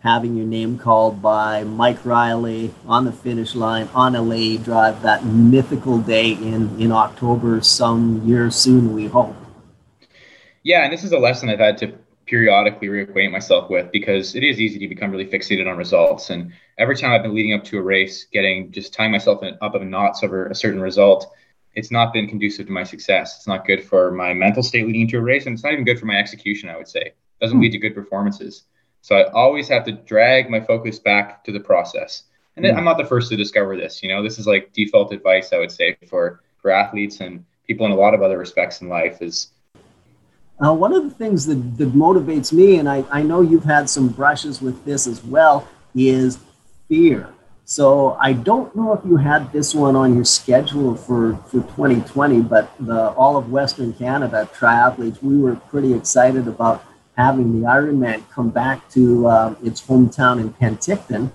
having 0.00 0.34
your 0.34 0.46
name 0.46 0.78
called 0.78 1.20
by 1.20 1.62
Mike 1.62 2.04
Riley 2.06 2.72
on 2.86 3.04
the 3.04 3.12
finish 3.12 3.54
line 3.54 3.88
on 3.94 4.14
Ali'i 4.14 4.62
Drive, 4.62 5.02
that 5.02 5.24
mythical 5.24 5.98
day 5.98 6.30
in, 6.30 6.80
in 6.80 6.90
October, 6.90 7.60
some 7.60 8.22
year 8.26 8.50
soon, 8.50 8.94
we 8.94 9.06
hope. 9.06 9.36
Yeah, 10.62 10.84
and 10.84 10.92
this 10.92 11.04
is 11.04 11.12
a 11.12 11.18
lesson 11.18 11.50
I've 11.50 11.58
had 11.58 11.78
to 11.78 11.94
periodically 12.30 12.86
reacquaint 12.86 13.32
myself 13.32 13.68
with 13.68 13.90
because 13.90 14.36
it 14.36 14.44
is 14.44 14.60
easy 14.60 14.78
to 14.78 14.86
become 14.86 15.10
really 15.10 15.26
fixated 15.26 15.68
on 15.68 15.76
results. 15.76 16.30
And 16.30 16.52
every 16.78 16.96
time 16.96 17.10
I've 17.10 17.24
been 17.24 17.34
leading 17.34 17.54
up 17.54 17.64
to 17.64 17.78
a 17.78 17.82
race, 17.82 18.26
getting 18.32 18.70
just 18.70 18.94
tying 18.94 19.10
myself 19.10 19.42
in, 19.42 19.58
up 19.60 19.74
in 19.74 19.90
knots 19.90 20.22
over 20.22 20.46
a 20.46 20.54
certain 20.54 20.80
result, 20.80 21.34
it's 21.74 21.90
not 21.90 22.12
been 22.12 22.28
conducive 22.28 22.66
to 22.66 22.72
my 22.72 22.84
success. 22.84 23.36
It's 23.36 23.48
not 23.48 23.66
good 23.66 23.82
for 23.82 24.12
my 24.12 24.32
mental 24.32 24.62
state 24.62 24.86
leading 24.86 25.02
into 25.02 25.18
a 25.18 25.20
race, 25.20 25.46
and 25.46 25.54
it's 25.54 25.64
not 25.64 25.72
even 25.72 25.84
good 25.84 25.98
for 25.98 26.06
my 26.06 26.16
execution, 26.16 26.68
I 26.68 26.76
would 26.76 26.86
say. 26.86 27.00
It 27.00 27.16
doesn't 27.40 27.56
hmm. 27.56 27.62
lead 27.62 27.72
to 27.72 27.78
good 27.78 27.96
performances. 27.96 28.62
So 29.02 29.16
I 29.16 29.30
always 29.32 29.66
have 29.68 29.84
to 29.86 29.92
drag 29.92 30.50
my 30.50 30.60
focus 30.60 31.00
back 31.00 31.42
to 31.44 31.52
the 31.52 31.60
process. 31.60 32.24
And 32.56 32.64
mm. 32.64 32.76
I'm 32.76 32.84
not 32.84 32.98
the 32.98 33.06
first 33.06 33.30
to 33.30 33.36
discover 33.36 33.76
this. 33.76 34.02
You 34.02 34.10
know, 34.10 34.22
this 34.22 34.38
is 34.38 34.46
like 34.46 34.72
default 34.74 35.12
advice 35.12 35.52
I 35.52 35.58
would 35.58 35.70
say 35.72 35.96
for 36.06 36.42
for 36.58 36.70
athletes 36.70 37.20
and 37.20 37.46
people 37.66 37.86
in 37.86 37.92
a 37.92 37.96
lot 37.96 38.12
of 38.12 38.20
other 38.22 38.38
respects 38.38 38.82
in 38.82 38.88
life 38.88 39.22
is. 39.22 39.48
Uh, 40.62 40.74
one 40.74 40.92
of 40.92 41.04
the 41.04 41.10
things 41.10 41.46
that, 41.46 41.78
that 41.78 41.92
motivates 41.92 42.52
me, 42.52 42.76
and 42.76 42.88
I, 42.88 43.04
I 43.10 43.22
know 43.22 43.40
you've 43.40 43.64
had 43.64 43.88
some 43.88 44.08
brushes 44.08 44.60
with 44.60 44.84
this 44.84 45.06
as 45.06 45.24
well, 45.24 45.66
is 45.94 46.38
fear. 46.88 47.32
So 47.64 48.18
I 48.20 48.32
don't 48.32 48.74
know 48.74 48.92
if 48.92 49.00
you 49.04 49.16
had 49.16 49.52
this 49.52 49.74
one 49.74 49.94
on 49.94 50.14
your 50.16 50.24
schedule 50.24 50.96
for, 50.96 51.36
for 51.46 51.60
2020, 51.60 52.40
but 52.40 52.68
the 52.80 53.10
all 53.10 53.36
of 53.36 53.50
Western 53.50 53.92
Canada 53.92 54.48
triathletes, 54.52 55.22
we 55.22 55.38
were 55.38 55.54
pretty 55.54 55.94
excited 55.94 56.48
about 56.48 56.84
having 57.16 57.60
the 57.60 57.66
Ironman 57.68 58.28
come 58.30 58.50
back 58.50 58.88
to 58.90 59.26
uh, 59.28 59.54
its 59.62 59.80
hometown 59.80 60.40
in 60.40 60.52
Penticton. 60.54 61.30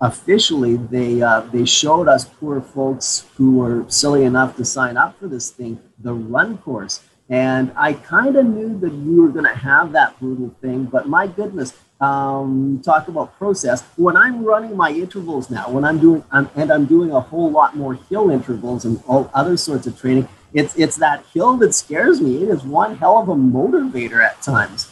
Officially, 0.00 0.76
they 0.76 1.22
uh, 1.22 1.40
they 1.40 1.64
showed 1.64 2.08
us 2.08 2.24
poor 2.24 2.60
folks 2.60 3.26
who 3.36 3.56
were 3.58 3.84
silly 3.88 4.24
enough 4.24 4.56
to 4.56 4.64
sign 4.64 4.96
up 4.96 5.18
for 5.18 5.26
this 5.26 5.50
thing 5.50 5.80
the 5.98 6.14
run 6.14 6.58
course, 6.58 7.02
and 7.28 7.72
I 7.76 7.94
kind 7.94 8.36
of 8.36 8.46
knew 8.46 8.78
that 8.80 8.92
you 8.92 9.22
were 9.22 9.28
going 9.28 9.46
to 9.46 9.54
have 9.54 9.92
that 9.92 10.18
brutal 10.20 10.54
thing. 10.60 10.84
But 10.84 11.08
my 11.08 11.26
goodness, 11.26 11.72
um, 12.00 12.82
talk 12.84 13.08
about 13.08 13.36
process. 13.38 13.82
When 13.96 14.16
I'm 14.16 14.44
running 14.44 14.76
my 14.76 14.90
intervals 14.90 15.50
now, 15.50 15.70
when 15.70 15.84
I'm 15.84 15.98
doing 15.98 16.24
I'm, 16.30 16.50
and 16.54 16.70
I'm 16.70 16.84
doing 16.86 17.12
a 17.12 17.20
whole 17.20 17.50
lot 17.50 17.76
more 17.76 17.94
hill 17.94 18.30
intervals 18.30 18.84
and 18.84 19.02
all 19.06 19.30
other 19.32 19.56
sorts 19.56 19.86
of 19.86 19.98
training, 19.98 20.28
it's 20.52 20.76
it's 20.76 20.96
that 20.96 21.24
hill 21.32 21.56
that 21.58 21.74
scares 21.74 22.20
me. 22.20 22.42
It 22.42 22.48
is 22.48 22.62
one 22.62 22.96
hell 22.96 23.18
of 23.18 23.28
a 23.28 23.34
motivator 23.34 24.22
at 24.22 24.40
times 24.42 24.90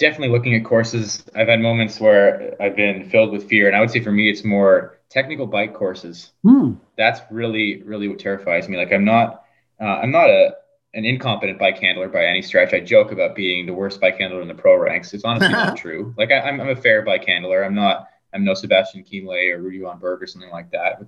definitely 0.00 0.34
looking 0.34 0.54
at 0.54 0.64
courses. 0.64 1.22
I've 1.36 1.46
had 1.46 1.60
moments 1.60 2.00
where 2.00 2.56
I've 2.60 2.74
been 2.74 3.08
filled 3.10 3.30
with 3.30 3.48
fear, 3.48 3.68
and 3.68 3.76
I 3.76 3.80
would 3.80 3.90
say 3.90 4.00
for 4.00 4.10
me, 4.10 4.28
it's 4.28 4.42
more 4.42 4.98
technical 5.10 5.46
bike 5.46 5.74
courses. 5.74 6.32
Hmm. 6.42 6.72
That's 6.96 7.20
really, 7.30 7.82
really 7.82 8.08
what 8.08 8.18
terrifies 8.18 8.68
me. 8.68 8.78
Like 8.78 8.92
I'm 8.92 9.04
not, 9.04 9.44
uh, 9.80 9.84
I'm 9.84 10.10
not 10.10 10.28
a 10.30 10.56
an 10.94 11.04
incompetent 11.04 11.58
bike 11.58 11.78
handler 11.78 12.08
by 12.08 12.24
any 12.24 12.42
stretch. 12.42 12.74
I 12.74 12.80
joke 12.80 13.12
about 13.12 13.36
being 13.36 13.66
the 13.66 13.72
worst 13.72 14.00
bike 14.00 14.18
handler 14.18 14.42
in 14.42 14.48
the 14.48 14.54
pro 14.54 14.76
ranks. 14.76 15.14
It's 15.14 15.24
honestly 15.24 15.50
not 15.50 15.76
true. 15.76 16.14
Like 16.16 16.30
I, 16.30 16.36
am 16.48 16.60
I'm, 16.60 16.68
I'm 16.68 16.76
a 16.76 16.80
fair 16.80 17.02
bike 17.02 17.24
handler. 17.24 17.64
I'm 17.64 17.74
not. 17.74 18.08
I'm 18.32 18.44
no 18.44 18.54
Sebastian 18.54 19.02
Kienle 19.02 19.52
or 19.52 19.60
Rudy 19.60 19.80
von 19.80 19.98
Berg 19.98 20.22
or 20.22 20.26
something 20.26 20.50
like 20.50 20.70
that, 20.70 21.02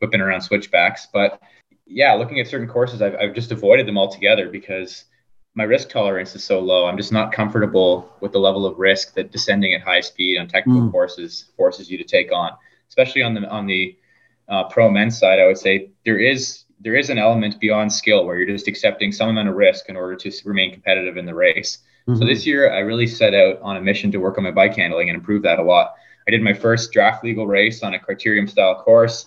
whipping 0.00 0.20
around 0.20 0.42
switchbacks. 0.42 1.08
But 1.10 1.40
yeah, 1.86 2.12
looking 2.12 2.38
at 2.38 2.48
certain 2.48 2.68
courses, 2.68 3.00
I've, 3.00 3.16
I've 3.16 3.34
just 3.34 3.50
avoided 3.50 3.86
them 3.86 3.96
altogether 3.96 4.50
because 4.50 5.04
my 5.54 5.64
risk 5.64 5.88
tolerance 5.88 6.34
is 6.34 6.44
so 6.44 6.60
low. 6.60 6.86
I'm 6.86 6.98
just 6.98 7.12
not 7.12 7.32
comfortable 7.32 8.12
with 8.20 8.32
the 8.32 8.38
level 8.38 8.66
of 8.66 8.78
risk 8.78 9.14
that 9.14 9.32
descending 9.32 9.72
at 9.72 9.80
high 9.80 10.02
speed 10.02 10.38
on 10.38 10.48
technical 10.48 10.82
mm. 10.82 10.92
courses 10.92 11.46
forces 11.56 11.90
you 11.90 11.96
to 11.96 12.04
take 12.04 12.30
on, 12.30 12.52
especially 12.88 13.22
on 13.22 13.32
the 13.32 13.48
on 13.48 13.66
the 13.66 13.96
uh, 14.48 14.64
pro 14.64 14.90
men's 14.90 15.18
side. 15.18 15.40
I 15.40 15.46
would 15.46 15.58
say 15.58 15.90
there 16.04 16.18
is 16.18 16.64
there 16.80 16.94
is 16.94 17.10
an 17.10 17.18
element 17.18 17.58
beyond 17.58 17.92
skill 17.92 18.24
where 18.24 18.36
you're 18.36 18.46
just 18.46 18.68
accepting 18.68 19.12
some 19.12 19.30
amount 19.30 19.48
of 19.48 19.54
risk 19.54 19.88
in 19.88 19.96
order 19.96 20.16
to 20.16 20.32
remain 20.44 20.72
competitive 20.72 21.16
in 21.16 21.24
the 21.24 21.34
race. 21.34 21.78
Mm-hmm. 22.06 22.20
So 22.20 22.26
this 22.26 22.46
year, 22.46 22.72
I 22.72 22.80
really 22.80 23.06
set 23.06 23.34
out 23.34 23.60
on 23.62 23.76
a 23.76 23.80
mission 23.80 24.12
to 24.12 24.18
work 24.18 24.38
on 24.38 24.44
my 24.44 24.50
bike 24.50 24.76
handling 24.76 25.08
and 25.08 25.16
improve 25.16 25.42
that 25.42 25.58
a 25.58 25.62
lot. 25.62 25.94
I 26.28 26.30
did 26.30 26.42
my 26.42 26.52
first 26.52 26.92
draft 26.92 27.24
legal 27.24 27.46
race 27.46 27.82
on 27.82 27.94
a 27.94 27.98
criterium 27.98 28.48
style 28.48 28.82
course. 28.82 29.26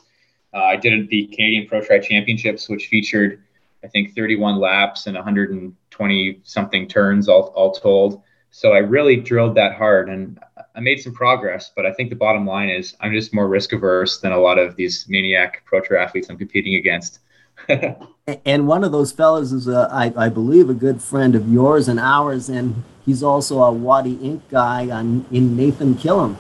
Uh, 0.53 0.63
I 0.63 0.75
did 0.75 1.09
the 1.09 1.27
Canadian 1.27 1.67
Pro 1.67 1.81
Tri 1.81 1.99
Championships, 1.99 2.67
which 2.69 2.87
featured, 2.87 3.43
I 3.83 3.87
think, 3.87 4.15
31 4.15 4.57
laps 4.57 5.07
and 5.07 5.15
120 5.15 6.39
something 6.43 6.87
turns 6.87 7.29
all, 7.29 7.53
all 7.55 7.71
told. 7.71 8.21
So 8.51 8.73
I 8.73 8.79
really 8.79 9.15
drilled 9.15 9.55
that 9.55 9.75
hard 9.75 10.09
and 10.09 10.39
I 10.75 10.79
made 10.79 10.99
some 10.99 11.13
progress. 11.13 11.71
But 11.75 11.85
I 11.85 11.93
think 11.93 12.09
the 12.09 12.15
bottom 12.15 12.45
line 12.45 12.69
is 12.69 12.95
I'm 12.99 13.13
just 13.13 13.33
more 13.33 13.47
risk 13.47 13.73
averse 13.73 14.19
than 14.19 14.31
a 14.31 14.39
lot 14.39 14.57
of 14.57 14.75
these 14.75 15.05
maniac 15.07 15.63
pro 15.65 15.81
tri 15.81 16.01
athletes 16.01 16.29
I'm 16.29 16.37
competing 16.37 16.75
against. 16.75 17.19
and 18.45 18.67
one 18.67 18.83
of 18.83 18.91
those 18.91 19.11
fellows 19.11 19.51
is, 19.51 19.67
a, 19.67 19.89
I, 19.91 20.13
I 20.25 20.29
believe, 20.29 20.69
a 20.69 20.73
good 20.73 21.01
friend 21.01 21.35
of 21.35 21.47
yours 21.47 21.87
and 21.87 21.99
ours, 21.99 22.49
and 22.49 22.83
he's 23.05 23.23
also 23.23 23.61
a 23.61 23.71
Wattie 23.71 24.19
Ink 24.21 24.43
guy 24.49 24.89
on, 24.89 25.25
in 25.31 25.55
Nathan 25.55 25.95
Killam. 25.95 26.35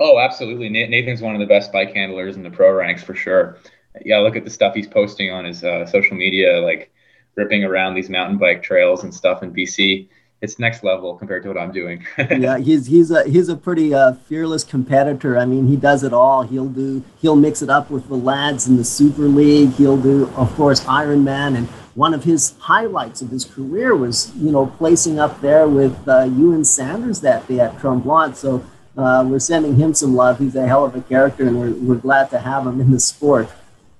Oh, 0.00 0.18
absolutely. 0.18 0.68
Nathan's 0.68 1.22
one 1.22 1.34
of 1.34 1.40
the 1.40 1.46
best 1.46 1.72
bike 1.72 1.94
handlers 1.94 2.36
in 2.36 2.42
the 2.42 2.50
pro 2.50 2.72
ranks 2.72 3.02
for 3.02 3.14
sure. 3.14 3.58
Yeah, 4.04 4.18
look 4.18 4.36
at 4.36 4.44
the 4.44 4.50
stuff 4.50 4.74
he's 4.74 4.88
posting 4.88 5.30
on 5.30 5.44
his 5.44 5.62
uh, 5.62 5.86
social 5.86 6.16
media, 6.16 6.60
like 6.60 6.92
ripping 7.36 7.62
around 7.62 7.94
these 7.94 8.08
mountain 8.08 8.38
bike 8.38 8.62
trails 8.62 9.04
and 9.04 9.14
stuff 9.14 9.42
in 9.42 9.52
BC 9.52 10.08
it's 10.42 10.58
next 10.58 10.82
level 10.82 11.14
compared 11.14 11.44
to 11.44 11.48
what 11.48 11.56
I'm 11.56 11.70
doing. 11.70 12.04
yeah, 12.18 12.58
he's 12.58 12.86
he's 12.86 13.12
a 13.12 13.22
he's 13.28 13.48
a 13.48 13.56
pretty 13.56 13.94
uh, 13.94 14.14
fearless 14.14 14.64
competitor. 14.64 15.38
I 15.38 15.44
mean, 15.44 15.68
he 15.68 15.76
does 15.76 16.02
it 16.02 16.12
all. 16.12 16.42
He'll 16.42 16.68
do 16.68 17.02
he'll 17.20 17.36
mix 17.36 17.62
it 17.62 17.70
up 17.70 17.90
with 17.90 18.08
the 18.08 18.16
lads 18.16 18.66
in 18.66 18.76
the 18.76 18.84
Super 18.84 19.22
League. 19.22 19.70
He'll 19.74 19.96
do, 19.96 20.28
of 20.36 20.52
course, 20.56 20.80
Ironman. 20.84 21.56
And 21.56 21.68
one 21.94 22.12
of 22.12 22.24
his 22.24 22.54
highlights 22.58 23.22
of 23.22 23.30
his 23.30 23.44
career 23.44 23.94
was 23.94 24.34
you 24.34 24.50
know 24.50 24.66
placing 24.66 25.20
up 25.20 25.40
there 25.40 25.68
with 25.68 25.96
uh, 26.08 26.24
Ewan 26.24 26.64
Sanders 26.64 27.20
that 27.20 27.46
day 27.46 27.60
at 27.60 27.78
Tremblant. 27.78 28.34
So 28.34 28.64
uh, 28.98 29.24
we're 29.26 29.38
sending 29.38 29.76
him 29.76 29.94
some 29.94 30.16
love. 30.16 30.40
He's 30.40 30.56
a 30.56 30.66
hell 30.66 30.84
of 30.84 30.96
a 30.96 31.02
character, 31.02 31.46
and 31.46 31.58
we're 31.58 31.72
we're 31.74 32.00
glad 32.00 32.30
to 32.30 32.40
have 32.40 32.66
him 32.66 32.80
in 32.80 32.90
the 32.90 33.00
sport. 33.00 33.48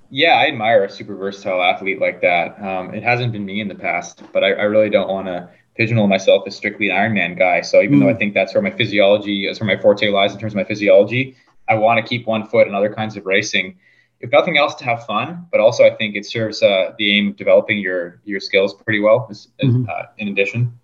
Yeah, 0.09 0.33
I 0.33 0.47
admire 0.47 0.83
a 0.83 0.89
super 0.89 1.15
versatile 1.15 1.63
athlete 1.63 1.99
like 1.99 2.21
that. 2.21 2.61
Um, 2.61 2.93
it 2.93 3.01
hasn't 3.01 3.31
been 3.31 3.45
me 3.45 3.61
in 3.61 3.67
the 3.67 3.75
past, 3.75 4.21
but 4.31 4.43
I, 4.43 4.49
I 4.51 4.63
really 4.63 4.91
don't 4.91 5.09
want 5.09 5.25
to 5.25 5.49
pigeonhole 5.75 6.07
myself 6.07 6.43
as 6.47 6.55
strictly 6.55 6.89
an 6.89 6.95
Ironman 6.95 7.37
guy. 7.37 7.61
So 7.61 7.81
even 7.81 7.97
mm. 7.97 8.01
though 8.01 8.09
I 8.09 8.13
mm. 8.13 8.19
think 8.19 8.33
that's 8.33 8.53
where 8.53 8.61
my 8.61 8.71
physiology 8.71 9.47
is 9.47 9.59
where 9.59 9.67
my 9.67 9.81
forte 9.81 10.09
lies 10.09 10.33
in 10.33 10.39
terms 10.39 10.53
of 10.53 10.57
my 10.57 10.63
physiology, 10.63 11.35
I 11.69 11.75
want 11.75 12.03
to 12.03 12.07
keep 12.07 12.27
one 12.27 12.45
foot 12.45 12.67
in 12.67 12.75
other 12.75 12.93
kinds 12.93 13.17
of 13.17 13.25
racing. 13.25 13.77
If 14.19 14.31
nothing 14.31 14.57
else, 14.57 14.75
to 14.75 14.85
have 14.85 15.05
fun, 15.05 15.47
but 15.51 15.59
also 15.59 15.83
I 15.83 15.93
think 15.95 16.15
it 16.15 16.25
serves 16.25 16.63
uh, 16.63 16.93
the 16.97 17.17
aim 17.17 17.29
of 17.29 17.35
developing 17.35 17.79
your 17.79 18.21
your 18.23 18.39
skills 18.39 18.73
pretty 18.73 19.01
well. 19.01 19.27
As, 19.29 19.49
mm-hmm. 19.61 19.85
uh, 19.89 20.03
in 20.17 20.29
addition. 20.29 20.79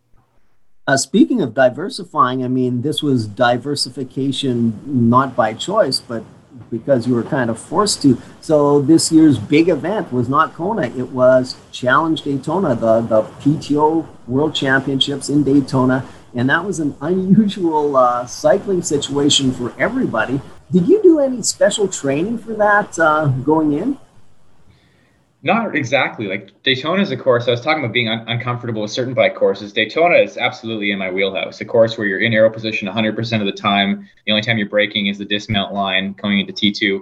Uh, 0.88 0.98
speaking 0.98 1.40
of 1.40 1.54
diversifying, 1.54 2.44
I 2.44 2.48
mean, 2.48 2.82
this 2.82 3.04
was 3.04 3.28
diversification 3.28 4.82
not 4.86 5.36
by 5.36 5.54
choice, 5.54 6.00
but 6.00 6.24
because 6.70 7.08
you 7.08 7.16
were 7.16 7.24
kind 7.24 7.50
of 7.50 7.60
forced 7.60 8.02
to. 8.02 8.22
So 8.42 8.82
this 8.82 9.12
year's 9.12 9.38
big 9.38 9.70
event 9.70 10.12
was 10.12 10.30
not 10.30 10.54
Kona; 10.54 10.88
it 10.88 11.10
was 11.10 11.56
Challenge 11.72 12.22
Daytona, 12.22 12.76
the 12.76 13.02
the 13.02 13.24
PTO 13.42 14.08
World 14.28 14.56
Championships 14.56 15.30
in 15.30 15.44
Daytona, 15.44 16.06
and 16.34 16.50
that 16.50 16.66
was 16.66 16.80
an 16.80 16.96
unusual 17.02 17.96
uh, 17.96 18.26
cycling 18.26 18.82
situation 18.82 19.52
for 19.52 19.74
everybody. 19.80 20.42
Did 20.72 20.88
you 20.88 21.02
do 21.02 21.20
any 21.20 21.42
special 21.42 21.88
training 21.88 22.38
for 22.38 22.54
that 22.54 22.98
uh, 23.00 23.26
going 23.26 23.74
in? 23.74 23.98
Not 25.42 25.74
exactly. 25.76 26.28
Like 26.28 26.64
Daytona 26.64 27.02
is 27.02 27.12
a 27.12 27.18
course. 27.18 27.48
I 27.48 27.52
was 27.52 27.62
talking 27.62 27.84
about 27.84 27.94
being 27.94 28.10
un- 28.10 28.28
uncomfortable 28.28 28.82
with 28.82 28.92
certain 28.92 29.14
bike 29.14 29.36
courses. 29.36 29.72
Daytona 29.72 30.16
is 30.16 30.38
absolutely 30.38 30.92
in 30.92 31.00
my 31.00 31.10
wheelhouse. 31.10 31.62
A 31.62 31.66
course 31.66 31.98
where 31.98 32.08
you're 32.08 32.20
in 32.20 32.34
aero 32.34 32.50
position 32.50 32.90
100% 32.90 33.40
of 33.40 33.46
the 33.46 33.54
time. 33.54 34.08
The 34.26 34.34
only 34.34 34.42
time 34.42 34.58
you're 34.58 34.68
braking 34.68 35.08
is 35.08 35.18
the 35.18 35.26
dismount 35.26 35.74
line 35.74 36.14
coming 36.14 36.40
into 36.40 36.52
T2. 36.52 37.00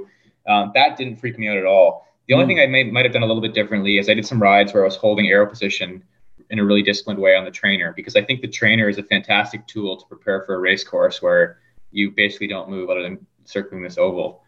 Um, 0.47 0.71
that 0.75 0.97
didn't 0.97 1.17
freak 1.17 1.39
me 1.39 1.47
out 1.47 1.57
at 1.57 1.65
all. 1.65 2.05
The 2.27 2.35
only 2.35 2.45
mm. 2.45 2.49
thing 2.49 2.59
I 2.59 2.67
may, 2.67 2.83
might 2.83 3.05
have 3.05 3.13
done 3.13 3.23
a 3.23 3.25
little 3.25 3.41
bit 3.41 3.55
differently 3.55 3.97
is 3.97 4.07
I 4.07 4.13
did 4.13 4.25
some 4.25 4.41
rides 4.41 4.73
where 4.73 4.83
I 4.83 4.85
was 4.85 4.95
holding 4.95 5.27
aero 5.27 5.47
position 5.47 6.03
in 6.49 6.59
a 6.59 6.63
really 6.63 6.83
disciplined 6.83 7.19
way 7.19 7.35
on 7.35 7.43
the 7.43 7.51
trainer 7.51 7.91
because 7.95 8.15
I 8.15 8.23
think 8.23 8.41
the 8.41 8.47
trainer 8.47 8.87
is 8.87 8.97
a 8.97 9.03
fantastic 9.03 9.65
tool 9.67 9.97
to 9.97 10.05
prepare 10.05 10.43
for 10.43 10.55
a 10.55 10.59
race 10.59 10.83
course 10.83 11.21
where 11.21 11.59
you 11.91 12.11
basically 12.11 12.47
don't 12.47 12.69
move 12.69 12.89
other 12.89 13.01
than 13.01 13.25
circling 13.45 13.81
this 13.81 13.97
oval. 13.97 14.43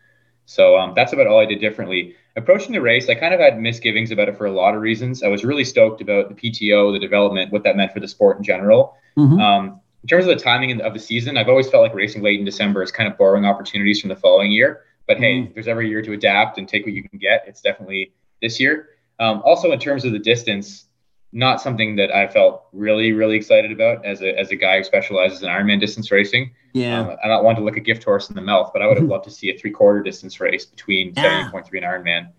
So 0.50 0.78
um, 0.78 0.94
that's 0.96 1.14
about 1.14 1.28
all 1.28 1.40
I 1.40 1.46
did 1.46 1.60
differently 1.60 2.16
approaching 2.40 2.72
the 2.72 2.82
race, 2.82 3.08
I 3.10 3.16
kind 3.16 3.34
of 3.34 3.40
had 3.40 3.60
misgivings 3.62 4.12
about 4.12 4.30
it 4.30 4.38
for 4.38 4.46
a 4.46 4.52
lot 4.52 4.74
of 4.74 4.82
reasons. 4.82 5.22
I 5.22 5.28
was 5.28 5.44
really 5.46 5.64
stoked 5.64 6.02
about 6.02 6.30
the 6.30 6.36
PTO, 6.36 6.92
the 6.92 7.00
development, 7.00 7.52
what 7.52 7.64
that 7.64 7.76
meant 7.76 7.94
for 7.94 8.00
the 8.00 8.08
sport 8.08 8.38
in 8.38 8.44
general. 8.44 8.96
Mm-hmm. 9.16 9.40
Um, 9.40 9.82
in 10.02 10.08
terms 10.08 10.26
of 10.26 10.30
the 10.30 10.44
timing 10.44 10.82
of 10.82 10.94
the 10.94 11.00
season, 11.00 11.38
I've 11.38 11.50
always 11.50 11.70
felt 11.70 11.84
like 11.84 11.94
racing 11.94 12.24
late 12.24 12.40
in 12.40 12.46
December 12.46 12.82
is 12.82 12.92
kind 12.92 13.12
of 13.12 13.18
borrowing 13.18 13.46
opportunities 13.46 14.00
from 14.00 14.10
the 14.10 14.16
following 14.16 14.52
year. 14.52 14.82
But 15.08 15.18
mm-hmm. 15.18 15.24
hey, 15.24 15.52
there's 15.54 15.68
every 15.68 15.90
year 15.90 16.02
to 16.02 16.14
adapt 16.14 16.58
and 16.58 16.68
take 16.68 16.86
what 16.86 16.94
you 16.94 17.08
can 17.08 17.20
get. 17.20 17.44
It's 17.48 17.62
definitely 17.62 18.14
this 18.42 18.60
year. 18.60 18.90
Um, 19.20 19.42
also, 19.44 19.72
in 19.72 19.80
terms 19.80 20.06
of 20.06 20.14
the 20.14 20.20
distance, 20.20 20.86
not 21.32 21.62
something 21.62 21.96
that 21.98 22.12
I 22.12 22.28
felt 22.28 22.64
really, 22.74 23.12
really 23.12 23.36
excited 23.36 23.72
about 23.72 24.04
as 24.06 24.22
a, 24.22 24.38
as 24.38 24.52
a 24.52 24.56
guy 24.56 24.78
who 24.78 24.84
specializes 24.84 25.44
in 25.44 25.50
Ironman 25.50 25.80
distance 25.80 26.12
racing. 26.12 26.52
Yeah. 26.74 27.02
Um, 27.02 27.18
I'm 27.24 27.30
not 27.30 27.44
one 27.44 27.56
to 27.56 27.62
look 27.62 27.78
a 27.78 27.82
gift 27.82 28.04
horse 28.04 28.30
in 28.30 28.36
the 28.36 28.42
mouth, 28.42 28.72
but 28.74 28.82
I 28.82 28.88
would 28.88 28.98
have 28.98 29.08
loved 29.08 29.26
to 29.26 29.32
see 29.32 29.50
a 29.52 29.58
three 29.58 29.72
quarter 29.72 30.02
distance 30.02 30.40
race 30.40 30.66
between 30.66 31.14
yeah. 31.16 31.50
70.3 31.52 31.66
and 31.74 31.84
Ironman. 31.84 32.30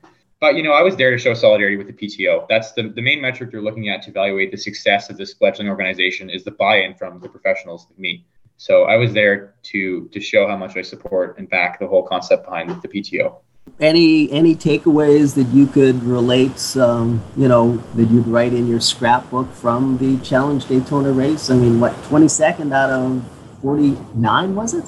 But, 0.40 0.56
you 0.56 0.62
know, 0.62 0.72
I 0.72 0.82
was 0.82 0.96
there 0.96 1.10
to 1.10 1.18
show 1.18 1.34
solidarity 1.34 1.76
with 1.76 1.86
the 1.86 1.92
PTO. 1.92 2.46
That's 2.48 2.72
the, 2.72 2.88
the 2.88 3.02
main 3.02 3.20
metric 3.20 3.52
you're 3.52 3.62
looking 3.62 3.90
at 3.90 4.02
to 4.02 4.10
evaluate 4.10 4.50
the 4.50 4.56
success 4.56 5.10
of 5.10 5.18
this 5.18 5.34
fledgling 5.34 5.68
organization 5.68 6.30
is 6.30 6.44
the 6.44 6.50
buy-in 6.50 6.94
from 6.94 7.20
the 7.20 7.28
professionals 7.28 7.86
like 7.90 7.98
me. 7.98 8.24
So 8.56 8.84
I 8.84 8.96
was 8.96 9.12
there 9.14 9.54
to 9.62 10.08
to 10.08 10.20
show 10.20 10.46
how 10.46 10.56
much 10.56 10.76
I 10.76 10.82
support 10.82 11.38
and 11.38 11.48
back 11.48 11.78
the 11.78 11.86
whole 11.86 12.02
concept 12.02 12.44
behind 12.44 12.68
the 12.82 12.88
PTO 12.88 13.36
any 13.80 14.30
any 14.30 14.54
takeaways 14.54 15.34
that 15.34 15.48
you 15.54 15.66
could 15.66 16.02
relate 16.02 16.76
um, 16.76 17.22
you 17.36 17.48
know 17.48 17.76
that 17.94 18.10
you'd 18.10 18.26
write 18.26 18.52
in 18.52 18.66
your 18.66 18.80
scrapbook 18.80 19.50
from 19.52 19.98
the 19.98 20.18
challenge 20.18 20.66
daytona 20.66 21.12
race? 21.12 21.50
I 21.50 21.56
mean 21.56 21.80
what 21.80 21.92
22nd 22.04 22.72
out 22.72 22.90
of 22.90 23.24
49 23.62 24.54
was 24.54 24.74
it? 24.74 24.84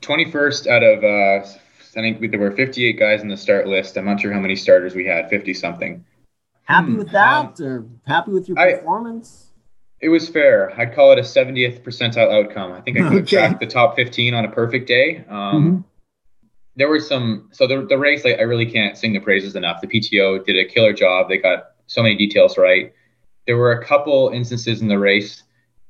21st 0.00 0.66
out 0.66 0.82
of 0.82 1.02
uh, 1.02 1.48
i 1.96 2.00
think 2.00 2.30
there 2.30 2.40
were 2.40 2.50
58 2.50 2.98
guys 2.98 3.22
in 3.22 3.28
the 3.28 3.36
start 3.36 3.66
list. 3.66 3.96
I'm 3.96 4.04
not 4.04 4.20
sure 4.20 4.32
how 4.32 4.40
many 4.40 4.56
starters 4.56 4.94
we 4.94 5.06
had 5.06 5.28
50 5.28 5.54
something 5.54 6.04
happy 6.64 6.92
hmm. 6.92 6.98
with 6.98 7.10
that 7.12 7.60
um, 7.60 7.66
or 7.66 7.86
happy 8.06 8.32
with 8.32 8.48
your 8.48 8.56
performance? 8.56 9.48
I, 9.50 10.06
it 10.06 10.08
was 10.08 10.28
fair. 10.28 10.78
I'd 10.78 10.94
call 10.94 11.12
it 11.12 11.18
a 11.18 11.22
70th 11.22 11.82
percentile 11.82 12.30
outcome. 12.30 12.72
I 12.72 12.80
think 12.82 12.98
i 12.98 13.08
could 13.08 13.22
okay. 13.22 13.36
track 13.36 13.60
the 13.60 13.66
top 13.66 13.96
15 13.96 14.34
on 14.34 14.44
a 14.44 14.50
perfect 14.50 14.86
day. 14.86 15.24
Um, 15.28 15.34
mm-hmm 15.34 15.80
there 16.76 16.88
were 16.88 17.00
some 17.00 17.48
so 17.52 17.66
the, 17.66 17.86
the 17.88 17.98
race 17.98 18.24
like, 18.24 18.38
i 18.38 18.42
really 18.42 18.66
can't 18.66 18.96
sing 18.96 19.12
the 19.12 19.20
praises 19.20 19.56
enough. 19.56 19.80
The 19.80 19.86
pto 19.86 20.44
did 20.44 20.56
a 20.56 20.68
killer 20.68 20.92
job. 20.92 21.28
They 21.28 21.38
got 21.38 21.72
so 21.86 22.02
many 22.02 22.16
details 22.16 22.58
right. 22.58 22.92
There 23.46 23.56
were 23.56 23.72
a 23.72 23.84
couple 23.84 24.30
instances 24.32 24.80
in 24.80 24.88
the 24.88 24.98
race 24.98 25.42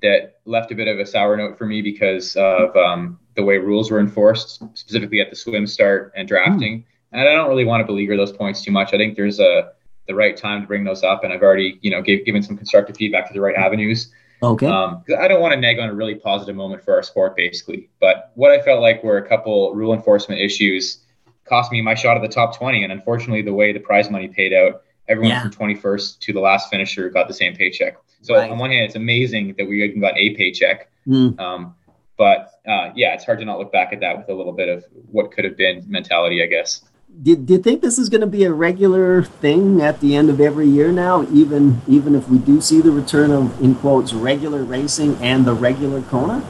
that 0.03 0.40
left 0.44 0.70
a 0.73 0.75
bit 0.75 0.88
of 0.88 0.99
a 0.99 1.07
sour 1.07 1.37
note 1.37 1.57
for 1.57 1.66
me 1.66 1.81
because 1.81 2.37
of 2.37 2.77
um, 2.77 3.18
the 3.37 3.42
way 3.42 3.59
rules 3.59 3.90
were 3.90 4.01
enforced 4.01 4.62
specifically 4.77 5.20
at 5.20 5.31
the 5.31 5.37
swim 5.37 5.66
start 5.66 6.12
and 6.16 6.29
drafting. 6.29 6.81
Mm. 6.81 6.85
and 7.12 7.29
i 7.29 7.33
don't 7.33 7.49
really 7.49 7.64
want 7.64 7.81
to 7.81 7.87
beleaguer 7.87 8.16
those 8.16 8.33
points 8.33 8.62
too 8.62 8.73
much. 8.73 8.92
I 8.92 8.97
think 8.97 9.16
there's 9.16 9.40
a 9.40 9.73
the 10.07 10.14
right 10.14 10.37
time 10.37 10.61
to 10.61 10.66
bring 10.66 10.85
those 10.85 11.03
up. 11.03 11.25
And 11.25 11.33
i've 11.33 11.42
already 11.42 11.79
you 11.81 11.90
know 11.90 12.03
gave, 12.03 12.25
given 12.27 12.42
some 12.42 12.57
constructive 12.57 12.97
feedback 12.97 13.27
to 13.29 13.33
the 13.33 13.40
right 13.40 13.57
avenues 13.57 14.12
Okay. 14.42 14.66
Um, 14.66 15.03
I 15.18 15.29
don't 15.29 15.40
want 15.40 15.55
to 15.55 15.61
neg 15.61 15.79
on 15.79 15.88
a 15.88 15.94
really 15.94 16.14
positive 16.14 16.55
moment 16.55 16.85
for 16.85 16.94
our 16.94 17.03
sport, 17.03 17.37
basically. 17.37 17.88
But 18.01 18.33
what 18.35 18.51
I 18.51 18.61
felt 18.61 18.81
like 18.81 19.03
were 19.03 19.16
a 19.16 19.29
couple 19.29 19.75
rule 19.75 19.94
enforcement 19.94 20.40
issues 20.40 20.99
cost 21.44 21.73
me 21.73 21.81
my 21.81 21.94
shot 21.94 22.16
at 22.16 22.23
the 22.23 22.29
top 22.29 22.57
20. 22.57 22.83
And 22.85 22.92
unfortunately, 22.92 23.42
the 23.42 23.55
way 23.55 23.73
the 23.73 23.81
prize 23.81 24.11
money 24.11 24.29
paid 24.29 24.53
out, 24.53 24.83
everyone 25.09 25.31
yeah. 25.31 25.42
from 25.42 25.51
21st 25.51 26.18
to 26.20 26.33
the 26.33 26.40
last 26.40 26.70
finisher 26.70 27.09
got 27.11 27.29
the 27.29 27.35
same 27.35 27.55
paycheck. 27.55 27.97
So 28.23 28.35
right. 28.35 28.51
on 28.51 28.59
one 28.59 28.70
hand, 28.70 28.85
it's 28.85 28.97
amazing 28.97 29.55
that 29.59 29.66
we 29.66 29.83
even 29.85 30.01
got 30.01 30.16
a 30.16 30.35
paycheck. 30.35 30.90
Mm. 31.07 31.38
Um, 31.38 31.75
but 32.16 32.61
uh, 32.66 32.90
yeah, 32.94 33.14
it's 33.14 33.25
hard 33.25 33.38
to 33.40 33.44
not 33.44 33.59
look 33.59 33.73
back 33.73 33.92
at 33.92 34.01
that 34.01 34.16
with 34.16 34.29
a 34.29 34.35
little 34.35 34.53
bit 34.53 34.68
of 34.68 34.85
what 35.11 35.33
could 35.33 35.44
have 35.44 35.57
been 35.57 35.85
mentality, 35.87 36.42
I 36.42 36.47
guess 36.47 36.83
do, 37.22 37.37
do 37.37 37.55
you 37.55 37.59
think 37.59 37.81
this 37.81 37.98
is 37.98 38.09
going 38.09 38.20
to 38.20 38.27
be 38.27 38.44
a 38.44 38.53
regular 38.53 39.22
thing 39.22 39.81
at 39.81 40.00
the 40.00 40.16
end 40.16 40.31
of 40.31 40.40
every 40.40 40.66
year 40.66 40.90
now, 40.90 41.22
even 41.33 41.81
even 41.87 42.14
if 42.14 42.29
we 42.29 42.38
do 42.38 42.61
see 42.61 42.81
the 42.81 42.90
return 42.90 43.31
of 43.31 43.61
in 43.62 43.74
quotes 43.77 44.12
regular 44.12 44.64
racing 44.64 45.16
and 45.22 45.44
the 45.44 45.55
regular 45.55 46.03
Kona? 46.03 46.44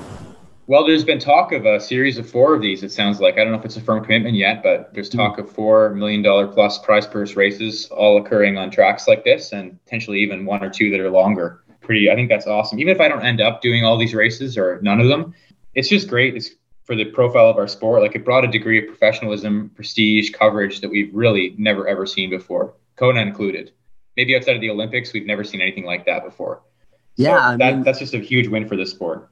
Well, 0.67 0.87
there's 0.87 1.05
been 1.05 1.19
talk 1.19 1.53
of 1.53 1.67
a 1.67 1.79
series 1.79 2.17
of 2.17 2.29
four 2.29 2.55
of 2.55 2.63
these. 2.63 2.83
It 2.83 2.91
sounds 2.91 3.21
like 3.21 3.35
I 3.35 3.45
don't 3.45 3.53
know 3.53 3.59
if 3.59 3.65
it's 3.67 3.77
a 3.77 3.83
firm 3.83 4.03
commitment 4.03 4.35
yet, 4.35 4.63
but 4.63 4.95
there's 4.95 5.11
hmm. 5.11 5.19
talk 5.19 5.39
of 5.39 5.51
four 5.51 5.91
million 5.91 6.23
dollar 6.23 6.47
plus 6.47 6.79
prize 6.79 7.07
purse 7.07 7.37
races 7.37 7.87
all 7.91 8.17
occurring 8.17 8.57
on 8.57 8.71
tracks 8.71 9.07
like 9.07 9.25
this, 9.25 9.53
and 9.53 9.83
potentially 9.85 10.21
even 10.21 10.47
one 10.47 10.65
or 10.65 10.71
two 10.71 10.91
that 10.91 11.01
are 11.01 11.11
longer. 11.11 11.61
Pretty, 11.83 12.11
I 12.11 12.15
think 12.15 12.31
that's 12.31 12.47
awesome. 12.47 12.81
Even 12.81 12.95
if 12.95 13.01
I 13.01 13.09
don't 13.09 13.27
end 13.27 13.43
up 13.43 13.61
doing 13.61 13.85
all 13.85 13.99
these 13.99 14.15
races 14.15 14.57
or 14.57 14.81
none 14.81 15.01
of 15.01 15.09
them, 15.09 15.35
it's 15.75 15.91
just 15.91 16.09
great. 16.09 16.35
It's 16.35 16.51
for 16.85 16.95
the 16.95 17.05
profile 17.07 17.49
of 17.49 17.57
our 17.57 17.67
sport. 17.67 18.03
Like 18.03 18.15
it 18.15 18.25
brought 18.25 18.45
a 18.45 18.49
degree 18.49 18.79
of 18.79 18.87
professionalism, 18.87 19.71
prestige, 19.75 20.31
coverage 20.31 20.81
that 20.81 20.91
we've 20.91 21.15
really 21.15 21.55
never 21.59 21.89
ever 21.89 22.07
seen 22.07 22.31
before, 22.31 22.75
Kona 22.97 23.21
included. 23.21 23.73
Maybe 24.17 24.37
outside 24.37 24.55
of 24.55 24.61
the 24.61 24.71
Olympics, 24.71 25.13
we've 25.13 25.27
never 25.27 25.43
seen 25.43 25.61
anything 25.61 25.85
like 25.85 26.07
that 26.07 26.25
before. 26.25 26.63
yeah, 27.17 27.53
so 27.53 27.59
that, 27.59 27.75
mean, 27.75 27.83
that's 27.83 27.99
just 27.99 28.15
a 28.15 28.19
huge 28.19 28.49
win 28.49 28.69
for 28.69 28.77
the 28.77 28.87
sport. 28.87 29.29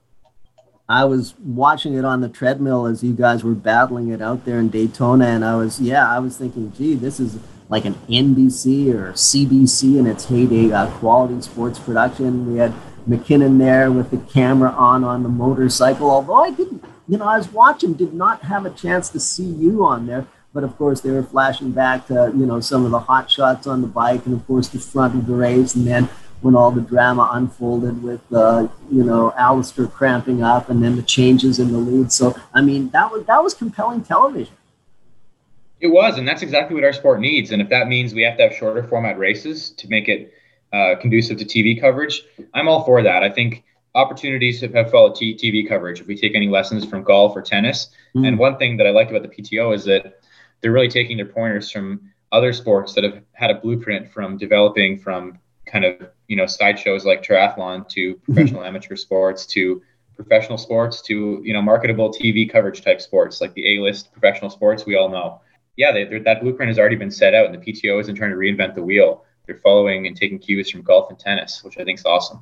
I 0.89 1.05
was 1.05 1.35
watching 1.39 1.95
it 1.95 2.05
on 2.05 2.21
the 2.21 2.29
treadmill 2.29 2.87
as 2.87 3.05
you 3.05 3.15
guys 3.15 3.45
were 3.45 3.55
battling 3.55 4.09
it 4.09 4.21
out 4.21 4.45
there 4.45 4.59
in 4.59 4.69
Daytona, 4.69 5.27
and 5.27 5.45
I 5.45 5.55
was, 5.55 5.81
yeah, 5.81 6.11
I 6.11 6.19
was 6.19 6.37
thinking, 6.37 6.73
gee, 6.77 6.95
this 6.95 7.21
is 7.21 7.39
like 7.69 7.85
an 7.85 7.95
NBC 8.09 8.93
or 8.93 9.13
CBC 9.13 9.99
in 9.99 10.07
its 10.07 10.27
heyday, 10.27 10.73
uh, 10.73 10.91
quality 10.99 11.41
sports 11.41 11.79
production. 11.79 12.53
We 12.53 12.59
had 12.59 12.75
McKinnon 13.09 13.59
there 13.59 13.91
with 13.91 14.11
the 14.11 14.19
camera 14.19 14.71
on 14.71 15.05
on 15.05 15.23
the 15.23 15.29
motorcycle. 15.29 16.11
Although 16.11 16.35
I 16.35 16.51
didn't, 16.51 16.85
you 17.09 17.19
know, 17.19 17.25
I 17.25 17.37
was 17.37 17.49
watching, 17.49 17.95
did 17.95 18.15
not 18.15 18.43
have 18.43 18.67
a 18.67 18.71
chance 18.71 19.09
to 19.11 19.21
see 19.21 19.45
you 19.45 19.85
on 19.85 20.07
there. 20.07 20.27
But 20.55 20.65
of 20.65 20.77
course, 20.77 21.01
they 21.01 21.11
were 21.11 21.23
flashing 21.23 21.73
back 21.73 22.07
to 22.09 22.31
you 22.37 22.45
know 22.45 22.61
some 22.61 22.85
of 22.85 22.91
the 22.91 22.99
hot 22.99 23.31
shots 23.31 23.67
on 23.67 23.81
the 23.81 23.89
bike, 23.89 24.27
and 24.27 24.35
of 24.35 24.47
course 24.47 24.69
the 24.69 24.79
front 24.79 25.15
of 25.15 25.27
the 25.27 25.35
race, 25.35 25.75
and 25.75 25.87
then 25.87 26.11
when 26.43 26.55
all 26.55 26.71
the 26.71 26.83
drama 26.83 27.31
unfolded 27.33 28.03
with 28.03 28.21
uh, 28.33 28.69
you 28.91 29.03
know 29.03 29.33
Alistair 29.39 29.87
cramping 29.87 30.43
up, 30.43 30.69
and 30.69 30.83
then 30.83 30.97
the 30.97 31.03
changes 31.03 31.59
in 31.59 31.73
the 31.73 31.79
lead. 31.79 32.13
So 32.13 32.37
I 32.53 32.61
mean, 32.61 32.91
that 32.91 33.11
was 33.11 33.25
that 33.25 33.43
was 33.43 33.55
compelling 33.55 34.03
television. 34.03 34.55
It 35.81 35.89
was, 35.89 36.19
and 36.19 36.29
that's 36.29 36.43
exactly 36.43 36.75
what 36.75 36.85
our 36.85 36.93
sport 36.93 37.21
needs. 37.21 37.51
And 37.51 37.61
if 37.61 37.69
that 37.71 37.89
means 37.89 38.15
we 38.15 38.23
have 38.23 38.37
to 38.37 38.45
have 38.45 38.55
shorter 38.55 38.85
format 38.85 39.19
races 39.19 39.71
to 39.71 39.89
make 39.89 40.09
it 40.09 40.33
uh, 40.73 40.95
conducive 41.01 41.39
to 41.39 41.45
TV 41.45 41.81
coverage, 41.81 42.23
I'm 42.55 42.69
all 42.69 42.85
for 42.85 43.03
that. 43.03 43.23
I 43.23 43.31
think 43.31 43.65
opportunities 43.95 44.61
have 44.61 44.91
followed 44.91 45.15
TV 45.15 45.69
coverage. 45.69 46.01
If 46.01 46.07
we 46.07 46.17
take 46.17 46.35
any 46.35 46.49
lessons 46.49 46.85
from 46.85 47.03
golf 47.03 47.37
or 47.37 47.43
tennis, 47.43 47.91
mm. 48.15 48.27
and 48.27 48.39
one 48.39 48.57
thing 48.57 48.77
that 48.79 48.87
I 48.87 48.91
like 48.91 49.11
about 49.11 49.23
the 49.23 49.29
PTO 49.29 49.75
is 49.75 49.85
that 49.85 50.21
they're 50.61 50.73
really 50.73 50.89
taking 50.89 51.17
their 51.17 51.27
pointers 51.27 51.71
from 51.71 52.13
other 52.31 52.53
sports 52.53 52.95
that 52.95 53.05
have 53.05 53.23
had 53.33 53.51
a 53.51 53.55
blueprint 53.55 54.11
from 54.11 54.39
developing 54.39 54.99
from 54.99 55.39
kind 55.67 55.85
of 55.85 56.11
you 56.29 56.37
know 56.37 56.47
sideshows 56.47 57.05
like 57.05 57.23
triathlon 57.23 57.89
to 57.89 58.15
mm-hmm. 58.15 58.33
professional 58.33 58.65
amateur 58.65 58.97
sports 58.97 59.47
to 59.47 59.83
professional 60.17 60.59
sports 60.59 61.03
to 61.03 61.41
you 61.45 61.53
know 61.53 61.63
marketable 61.63 62.11
TV 62.11 62.51
coverage 62.51 62.83
type 62.83 63.01
sports 63.01 63.41
like 63.41 63.53
the 63.55 63.77
A-list 63.77 64.13
professional 64.13 64.51
sports 64.51 64.87
we 64.87 64.97
all 64.97 65.09
know. 65.09 65.41
Yeah, 65.77 65.93
they, 65.93 66.19
that 66.19 66.43
blueprint 66.43 66.69
has 66.69 66.79
already 66.79 66.97
been 66.97 67.11
set 67.11 67.35
out, 67.35 67.47
and 67.47 67.55
the 67.55 67.73
PTO 67.73 67.99
isn't 68.01 68.15
trying 68.15 68.31
to 68.31 68.37
reinvent 68.37 68.75
the 68.75 68.83
wheel 68.83 69.25
they're 69.47 69.57
following 69.57 70.07
and 70.07 70.17
taking 70.17 70.39
cues 70.39 70.71
from 70.71 70.83
golf 70.83 71.11
and 71.11 71.19
tennis, 71.19 71.65
which 71.65 71.79
I 71.79 71.85
think 71.85 71.99
is 71.99 72.05
awesome. 72.05 72.41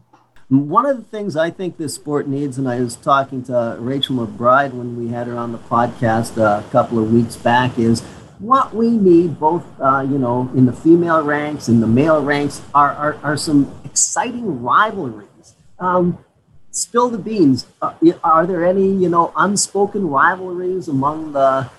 One 0.51 0.85
of 0.85 0.97
the 0.97 1.05
things 1.05 1.37
I 1.37 1.51
think 1.51 1.77
this 1.77 1.95
sport 1.95 2.27
needs, 2.27 2.59
and 2.59 2.69
I 2.69 2.81
was 2.81 2.97
talking 2.97 3.45
to 3.45 3.77
Rachel 3.79 4.17
McBride 4.17 4.73
when 4.73 4.99
we 4.99 5.07
had 5.07 5.29
her 5.29 5.37
on 5.37 5.53
the 5.53 5.59
podcast 5.59 6.37
a 6.39 6.69
couple 6.71 6.99
of 6.99 7.13
weeks 7.13 7.37
back, 7.37 7.79
is 7.79 8.01
what 8.41 8.75
we 8.75 8.91
need, 8.91 9.39
both 9.39 9.65
uh, 9.81 10.01
you 10.01 10.19
know, 10.19 10.51
in 10.57 10.67
the 10.67 10.73
female 10.73 11.23
ranks 11.23 11.69
and 11.69 11.81
the 11.81 11.87
male 11.87 12.21
ranks, 12.21 12.63
are 12.75 12.91
are, 12.91 13.17
are 13.23 13.37
some 13.37 13.73
exciting 13.85 14.61
rivalries. 14.61 15.55
Um, 15.79 16.19
spill 16.73 17.11
the 17.11 17.19
beans. 17.19 17.67
Uh, 17.81 17.95
are 18.25 18.45
there 18.45 18.65
any 18.65 18.93
you 18.93 19.09
know 19.09 19.33
unspoken 19.37 20.09
rivalries 20.09 20.89
among 20.89 21.33
the 21.33 21.71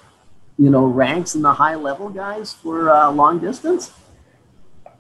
you 0.57 0.69
know 0.69 0.85
ranks 0.85 1.35
and 1.35 1.43
the 1.43 1.51
high 1.51 1.75
level 1.75 2.07
guys 2.07 2.53
for 2.53 2.89
uh, 2.89 3.11
long 3.11 3.39
distance? 3.39 3.91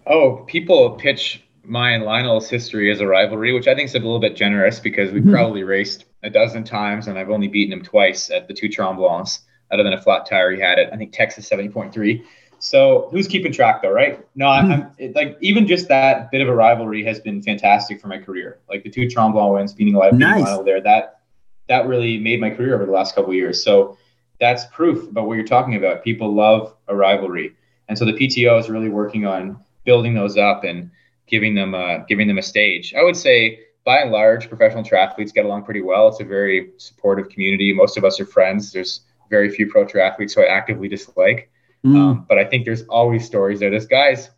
Oh, 0.05 0.43
people 0.45 0.91
pitch 0.91 1.43
my 1.63 1.91
and 1.91 2.03
Lionel's 2.03 2.49
history 2.49 2.91
as 2.91 3.01
a 3.01 3.07
rivalry, 3.07 3.53
which 3.53 3.67
I 3.67 3.75
think 3.75 3.89
is 3.89 3.95
a 3.95 3.99
little 3.99 4.19
bit 4.19 4.35
generous 4.35 4.79
because 4.79 5.11
we 5.11 5.21
mm-hmm. 5.21 5.31
probably 5.31 5.63
raced 5.63 6.05
a 6.23 6.29
dozen 6.29 6.63
times 6.63 7.07
and 7.07 7.17
I've 7.17 7.29
only 7.29 7.47
beaten 7.47 7.73
him 7.73 7.83
twice 7.83 8.29
at 8.29 8.47
the 8.47 8.53
two 8.53 8.67
Tremblants, 8.67 9.39
other 9.71 9.83
than 9.83 9.93
a 9.93 10.01
flat 10.01 10.25
tire 10.25 10.51
he 10.51 10.59
had 10.61 10.79
at 10.79 10.93
I 10.93 10.97
think 10.97 11.13
Texas 11.13 11.49
70.3. 11.49 12.23
So 12.59 13.07
who's 13.11 13.27
keeping 13.27 13.51
track 13.51 13.81
though, 13.81 13.91
right? 13.91 14.25
No, 14.35 14.45
mm-hmm. 14.45 14.71
I'm 14.71 14.91
it, 14.97 15.15
like 15.15 15.37
even 15.41 15.67
just 15.67 15.87
that 15.87 16.29
bit 16.31 16.41
of 16.41 16.47
a 16.47 16.55
rivalry 16.55 17.03
has 17.05 17.19
been 17.19 17.41
fantastic 17.41 17.99
for 17.99 18.07
my 18.07 18.19
career. 18.19 18.59
Like 18.69 18.83
the 18.83 18.89
two 18.89 19.07
Tremblant 19.07 19.53
wins, 19.53 19.73
beating 19.73 19.93
nice. 19.93 20.41
Lionel 20.41 20.63
there, 20.63 20.81
that 20.81 21.21
that 21.67 21.87
really 21.87 22.17
made 22.17 22.39
my 22.39 22.49
career 22.49 22.75
over 22.75 22.85
the 22.85 22.91
last 22.91 23.15
couple 23.15 23.33
years. 23.33 23.63
So 23.63 23.97
that's 24.39 24.65
proof 24.67 25.09
about 25.09 25.27
what 25.27 25.35
you're 25.35 25.45
talking 25.45 25.75
about. 25.75 26.03
People 26.03 26.35
love 26.35 26.75
a 26.87 26.95
rivalry, 26.95 27.55
and 27.87 27.97
so 27.97 28.05
the 28.05 28.13
PTO 28.13 28.59
is 28.59 28.69
really 28.69 28.89
working 28.89 29.25
on 29.25 29.59
building 29.83 30.13
those 30.13 30.37
up 30.37 30.63
and 30.63 30.91
giving 31.27 31.55
them 31.55 31.73
uh, 31.73 31.99
giving 32.07 32.27
them 32.27 32.37
a 32.37 32.41
stage. 32.41 32.93
I 32.93 33.03
would 33.03 33.17
say 33.17 33.59
by 33.83 33.99
and 33.99 34.11
large, 34.11 34.47
professional 34.47 34.83
triathletes 34.83 35.33
get 35.33 35.45
along 35.45 35.63
pretty 35.63 35.81
well. 35.81 36.07
It's 36.07 36.19
a 36.19 36.25
very 36.25 36.71
supportive 36.77 37.29
community. 37.29 37.73
Most 37.73 37.97
of 37.97 38.05
us 38.05 38.19
are 38.19 38.25
friends. 38.25 38.71
There's 38.71 39.01
very 39.29 39.49
few 39.49 39.69
pro 39.69 39.85
triathletes 39.85 40.35
who 40.35 40.41
I 40.41 40.47
actively 40.47 40.87
dislike, 40.87 41.49
mm. 41.85 41.95
um, 41.95 42.25
but 42.27 42.37
I 42.37 42.45
think 42.45 42.65
there's 42.65 42.83
always 42.83 43.25
stories 43.25 43.59
there. 43.59 43.69
There's 43.69 43.87
guys 43.87 44.29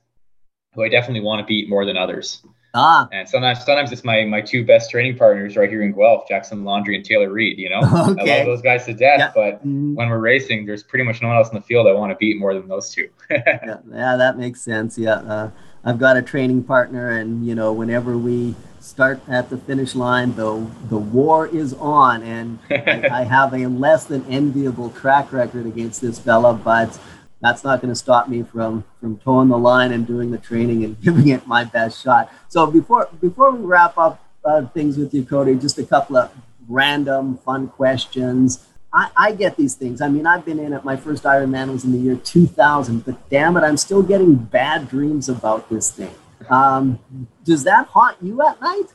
who 0.74 0.84
I 0.84 0.90
definitely 0.90 1.22
want 1.22 1.40
to 1.40 1.46
beat 1.46 1.70
more 1.70 1.86
than 1.86 1.98
others. 1.98 2.44
Ah. 2.76 3.08
And 3.12 3.30
sometimes, 3.30 3.64
sometimes 3.64 3.92
it's 3.92 4.04
my 4.04 4.26
my 4.26 4.42
two 4.42 4.66
best 4.66 4.90
training 4.90 5.16
partners 5.16 5.56
right 5.56 5.70
here 5.70 5.84
in 5.84 5.92
Guelph, 5.92 6.28
Jackson 6.28 6.64
Laundry 6.64 6.96
and 6.96 7.06
Taylor 7.06 7.30
Reid. 7.30 7.60
You 7.60 7.70
know, 7.70 7.82
okay. 8.20 8.34
I 8.34 8.38
love 8.38 8.48
those 8.48 8.62
guys 8.64 8.86
to 8.86 8.94
death. 8.94 9.20
Yeah. 9.20 9.32
But 9.36 9.60
mm-hmm. 9.60 9.94
when 9.94 10.10
we're 10.10 10.20
racing, 10.20 10.66
there's 10.66 10.82
pretty 10.82 11.06
much 11.06 11.22
no 11.22 11.28
one 11.28 11.38
else 11.38 11.50
in 11.50 11.56
the 11.56 11.62
field 11.62 11.88
I 11.88 11.94
want 11.94 12.12
to 12.12 12.16
beat 12.16 12.40
more 12.40 12.54
than 12.56 12.68
those 12.68 12.90
two. 12.90 13.10
yeah, 13.30 13.78
yeah, 13.92 14.16
that 14.18 14.38
makes 14.38 14.62
sense. 14.62 14.98
Yeah, 14.98 15.18
uh, 15.18 15.52
I've 15.86 16.00
got 16.00 16.16
a 16.16 16.22
training 16.22 16.64
partner, 16.64 17.10
and 17.10 17.46
you 17.46 17.56
know, 17.56 17.74
whenever 17.74 18.18
we 18.18 18.56
start 18.80 19.20
at 19.28 19.50
the 19.50 19.58
finish 19.58 19.96
line, 19.96 20.36
the 20.36 20.66
the 20.90 20.98
war 20.98 21.48
is 21.48 21.74
on, 21.74 22.24
and 22.24 22.60
I, 22.70 23.10
I 23.12 23.24
have 23.24 23.54
a 23.54 23.68
less 23.68 24.06
than 24.06 24.26
enviable 24.26 24.90
track 24.92 25.32
record 25.34 25.66
against 25.66 26.02
this 26.02 26.20
fella, 26.20 26.54
but 26.54 26.98
that's 27.42 27.64
not 27.64 27.82
going 27.82 27.90
to 27.90 27.96
stop 27.96 28.30
me 28.30 28.44
from 28.44 28.86
from 29.02 29.18
toeing 29.18 29.50
the 29.50 29.58
line 29.58 29.92
and 29.92 30.08
doing 30.08 30.32
the 30.32 30.38
training 30.38 30.84
and 30.86 31.00
giving 31.02 31.28
it 31.28 31.46
my 31.46 31.66
best 31.66 32.02
shot. 32.02 32.32
So 32.48 32.66
before 32.66 33.10
before 33.20 33.52
we 33.52 33.66
wrap 33.66 33.98
up 33.98 34.24
uh, 34.46 34.66
things 34.68 34.98
with 34.98 35.14
you, 35.14 35.26
Cody, 35.26 35.56
just 35.56 35.78
a 35.78 35.86
couple 35.86 36.18
of 36.18 36.32
random 36.68 37.38
fun 37.38 37.68
questions. 37.68 38.66
I, 38.94 39.10
I 39.18 39.32
get 39.32 39.58
these 39.58 39.74
things. 39.74 40.02
I 40.02 40.08
mean, 40.08 40.28
I've 40.28 40.46
been 40.46 40.60
in 40.60 40.72
it. 40.72 40.84
My 40.84 40.96
first 40.96 41.24
Ironman 41.24 41.72
was 41.72 41.84
in 41.84 41.92
the 41.92 41.98
year 41.98 42.16
2000, 42.16 43.04
but 43.06 43.30
damn 43.30 43.58
it, 43.58 43.62
I'm 43.62 43.78
still 43.78 44.04
getting 44.04 44.36
bad 44.36 44.88
dreams 44.88 45.30
about 45.30 45.68
this 45.70 45.90
thing. 45.92 46.14
Um, 46.50 47.00
does 47.44 47.64
that 47.64 47.88
haunt 47.88 48.18
you 48.22 48.42
at 48.46 48.62
night? 48.62 48.94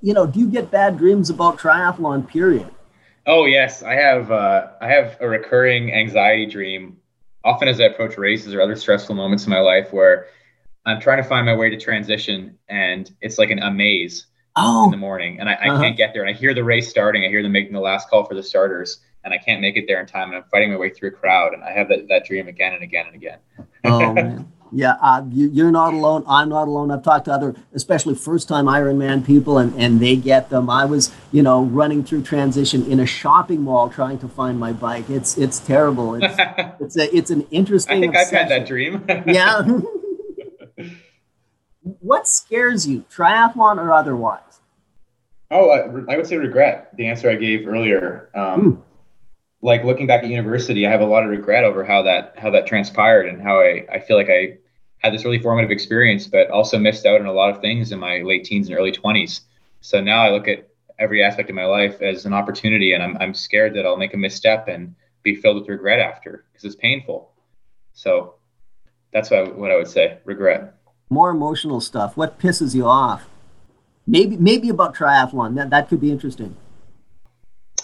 You 0.00 0.14
know, 0.14 0.26
do 0.26 0.38
you 0.38 0.46
get 0.48 0.70
bad 0.70 0.96
dreams 0.98 1.30
about 1.30 1.58
triathlon? 1.58 2.28
Period. 2.28 2.68
Oh 3.26 3.46
yes, 3.46 3.82
I 3.82 3.94
have. 3.94 4.30
Uh, 4.30 4.68
I 4.80 4.86
have 4.88 5.16
a 5.20 5.28
recurring 5.28 5.92
anxiety 5.92 6.46
dream 6.46 6.98
often 7.44 7.68
as 7.68 7.80
I 7.80 7.84
approach 7.84 8.16
races 8.16 8.54
or 8.54 8.60
other 8.60 8.76
stressful 8.76 9.14
moments 9.14 9.44
in 9.44 9.50
my 9.50 9.60
life 9.60 9.92
where 9.92 10.26
I'm 10.86 11.00
trying 11.00 11.22
to 11.22 11.28
find 11.28 11.44
my 11.44 11.56
way 11.56 11.70
to 11.70 11.76
transition 11.78 12.58
and 12.68 13.10
it's 13.20 13.38
like 13.38 13.50
an 13.50 13.58
amaze 13.58 14.26
oh. 14.56 14.84
in 14.84 14.90
the 14.90 14.96
morning 14.96 15.40
and 15.40 15.48
I, 15.48 15.54
I 15.54 15.68
uh-huh. 15.68 15.82
can't 15.82 15.96
get 15.96 16.12
there. 16.12 16.22
And 16.22 16.34
I 16.34 16.38
hear 16.38 16.54
the 16.54 16.64
race 16.64 16.88
starting. 16.88 17.24
I 17.24 17.28
hear 17.28 17.42
them 17.42 17.52
making 17.52 17.72
the 17.72 17.80
last 17.80 18.08
call 18.08 18.24
for 18.24 18.34
the 18.34 18.42
starters 18.42 19.00
and 19.30 19.38
I 19.38 19.44
can't 19.44 19.60
make 19.60 19.76
it 19.76 19.84
there 19.86 20.00
in 20.00 20.06
time. 20.06 20.28
And 20.28 20.38
I'm 20.38 20.44
fighting 20.50 20.70
my 20.70 20.78
way 20.78 20.90
through 20.90 21.10
a 21.10 21.12
crowd 21.12 21.52
and 21.52 21.62
I 21.62 21.72
have 21.72 21.88
that, 21.88 22.08
that 22.08 22.24
dream 22.24 22.48
again 22.48 22.72
and 22.72 22.82
again 22.82 23.06
and 23.06 23.14
again. 23.14 23.38
oh, 23.84 24.12
man. 24.14 24.52
Yeah, 24.70 24.96
uh, 25.00 25.24
you, 25.30 25.66
are 25.66 25.70
not 25.70 25.94
alone. 25.94 26.24
I'm 26.28 26.50
not 26.50 26.68
alone. 26.68 26.90
I've 26.90 27.02
talked 27.02 27.24
to 27.24 27.32
other, 27.32 27.54
especially 27.72 28.14
first-time 28.14 28.66
Ironman 28.66 29.24
people, 29.24 29.56
and, 29.56 29.74
and 29.80 29.98
they 29.98 30.14
get 30.14 30.50
them. 30.50 30.68
I 30.68 30.84
was, 30.84 31.10
you 31.32 31.42
know, 31.42 31.62
running 31.62 32.04
through 32.04 32.22
transition 32.22 32.84
in 32.84 33.00
a 33.00 33.06
shopping 33.06 33.62
mall 33.62 33.88
trying 33.88 34.18
to 34.18 34.28
find 34.28 34.58
my 34.60 34.72
bike. 34.72 35.08
It's 35.08 35.38
it's 35.38 35.58
terrible. 35.58 36.16
It's 36.16 36.36
it's 36.80 36.96
a, 36.98 37.16
it's 37.16 37.30
an 37.30 37.46
interesting. 37.50 37.96
I 37.96 38.00
think 38.00 38.14
obsession. 38.14 38.36
I've 38.36 38.42
had 38.42 38.60
that 38.60 38.66
dream. 38.68 39.06
yeah. 39.26 39.62
what 42.00 42.28
scares 42.28 42.86
you, 42.86 43.06
triathlon 43.10 43.78
or 43.78 43.90
otherwise? 43.90 44.42
Oh, 45.50 45.70
I, 45.70 46.12
I, 46.12 46.16
would 46.18 46.26
say 46.26 46.36
regret. 46.36 46.94
The 46.96 47.06
answer 47.06 47.30
I 47.30 47.36
gave 47.36 47.66
earlier. 47.66 48.28
Um, 48.34 48.84
like 49.60 49.84
looking 49.84 50.06
back 50.06 50.22
at 50.22 50.30
university, 50.30 50.86
I 50.86 50.90
have 50.90 51.00
a 51.00 51.06
lot 51.06 51.24
of 51.24 51.30
regret 51.30 51.64
over 51.64 51.84
how 51.84 52.02
that 52.02 52.34
how 52.38 52.50
that 52.50 52.66
transpired 52.66 53.28
and 53.28 53.42
how 53.42 53.60
I, 53.60 53.84
I 53.92 53.98
feel 53.98 54.16
like 54.16 54.30
I 54.30 54.58
had 54.98 55.12
this 55.12 55.24
really 55.24 55.38
formative 55.38 55.70
experience, 55.70 56.26
but 56.26 56.50
also 56.50 56.78
missed 56.78 57.06
out 57.06 57.20
on 57.20 57.26
a 57.26 57.32
lot 57.32 57.50
of 57.50 57.60
things 57.60 57.92
in 57.92 57.98
my 57.98 58.22
late 58.22 58.44
teens 58.44 58.68
and 58.68 58.76
early 58.76 58.92
20s. 58.92 59.42
So 59.80 60.00
now 60.00 60.22
I 60.22 60.30
look 60.30 60.48
at 60.48 60.68
every 60.98 61.22
aspect 61.22 61.50
of 61.50 61.56
my 61.56 61.64
life 61.64 62.02
as 62.02 62.26
an 62.26 62.32
opportunity, 62.32 62.92
and 62.92 63.02
I'm 63.02 63.16
I'm 63.18 63.34
scared 63.34 63.74
that 63.74 63.86
I'll 63.86 63.96
make 63.96 64.14
a 64.14 64.16
misstep 64.16 64.68
and 64.68 64.94
be 65.22 65.34
filled 65.34 65.60
with 65.60 65.68
regret 65.68 66.00
after 66.00 66.44
because 66.52 66.64
it's 66.64 66.76
painful. 66.76 67.32
So 67.94 68.34
that's 69.12 69.30
what 69.30 69.40
I, 69.40 69.42
what 69.50 69.70
I 69.72 69.76
would 69.76 69.88
say. 69.88 70.18
Regret. 70.24 70.74
More 71.10 71.30
emotional 71.30 71.80
stuff. 71.80 72.16
What 72.16 72.38
pisses 72.38 72.74
you 72.74 72.86
off? 72.86 73.26
Maybe 74.06 74.36
maybe 74.36 74.68
about 74.68 74.94
triathlon. 74.94 75.56
That 75.56 75.70
that 75.70 75.88
could 75.88 76.00
be 76.00 76.12
interesting. 76.12 76.56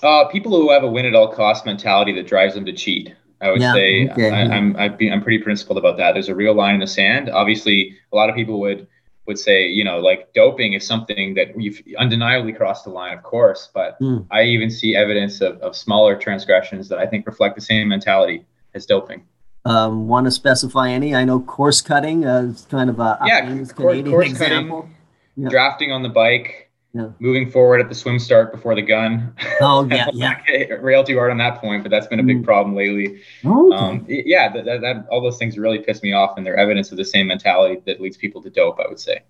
Uh, 0.04 0.28
people 0.28 0.52
who 0.52 0.70
have 0.70 0.84
a 0.84 0.88
win 0.88 1.06
at 1.06 1.14
all 1.14 1.32
cost 1.32 1.64
mentality 1.64 2.12
that 2.12 2.26
drives 2.26 2.54
them 2.54 2.66
to 2.66 2.72
cheat. 2.72 3.14
I 3.40 3.50
would 3.50 3.60
yeah, 3.60 3.72
say 3.72 4.08
okay. 4.10 4.30
I, 4.30 4.42
am 4.42 4.76
I'm, 4.76 4.96
I'm 5.00 5.22
pretty 5.22 5.42
principled 5.42 5.78
about 5.78 5.96
that. 5.96 6.12
There's 6.12 6.28
a 6.28 6.34
real 6.34 6.54
line 6.54 6.74
in 6.74 6.80
the 6.80 6.86
sand. 6.86 7.30
Obviously, 7.30 7.96
a 8.12 8.16
lot 8.16 8.30
of 8.30 8.36
people 8.36 8.60
would 8.60 8.86
would 9.26 9.38
say, 9.38 9.66
you 9.66 9.82
know, 9.82 9.98
like 10.00 10.32
doping 10.34 10.74
is 10.74 10.86
something 10.86 11.34
that 11.34 11.58
you've 11.58 11.80
undeniably 11.98 12.52
crossed 12.52 12.84
the 12.84 12.90
line, 12.90 13.16
of 13.16 13.22
course. 13.22 13.70
But 13.72 13.98
mm. 14.00 14.26
I 14.30 14.42
even 14.42 14.70
see 14.70 14.94
evidence 14.94 15.40
of, 15.40 15.58
of 15.60 15.74
smaller 15.74 16.16
transgressions 16.16 16.88
that 16.90 16.98
I 16.98 17.06
think 17.06 17.26
reflect 17.26 17.54
the 17.54 17.62
same 17.62 17.88
mentality 17.88 18.44
as 18.74 18.84
doping. 18.84 19.24
Um, 19.64 20.08
want 20.08 20.26
to 20.26 20.30
specify 20.30 20.90
any? 20.90 21.14
I 21.14 21.24
know 21.24 21.40
course 21.40 21.80
cutting 21.80 22.24
is 22.24 22.66
kind 22.70 22.90
of 22.90 23.00
a, 23.00 23.18
yeah, 23.24 23.46
course, 23.64 24.02
course 24.02 24.28
example. 24.28 24.82
Cutting, 24.82 24.96
yeah. 25.36 25.48
drafting 25.48 25.90
on 25.90 26.02
the 26.02 26.10
bike, 26.10 26.63
yeah. 26.94 27.08
moving 27.18 27.50
forward 27.50 27.80
at 27.80 27.88
the 27.88 27.94
swim 27.94 28.20
start 28.20 28.52
before 28.52 28.74
the 28.76 28.82
gun. 28.82 29.34
Oh 29.60 29.84
yeah, 29.86 30.06
yeah. 30.14 30.40
Rail 30.80 31.02
too 31.02 31.16
hard 31.16 31.32
on 31.32 31.38
that 31.38 31.60
point, 31.60 31.82
but 31.82 31.90
that's 31.90 32.06
been 32.06 32.20
a 32.20 32.22
big 32.22 32.42
mm. 32.42 32.44
problem 32.44 32.76
lately. 32.76 33.20
Okay. 33.44 33.76
Um, 33.76 34.06
yeah, 34.08 34.52
that, 34.52 34.64
that, 34.64 34.80
that, 34.80 35.06
all 35.10 35.20
those 35.20 35.36
things 35.36 35.58
really 35.58 35.80
piss 35.80 36.02
me 36.04 36.12
off, 36.12 36.38
and 36.38 36.46
they're 36.46 36.56
evidence 36.56 36.92
of 36.92 36.96
the 36.96 37.04
same 37.04 37.26
mentality 37.26 37.82
that 37.86 38.00
leads 38.00 38.16
people 38.16 38.40
to 38.42 38.50
dope. 38.50 38.78
I 38.78 38.88
would 38.88 39.00
say. 39.00 39.22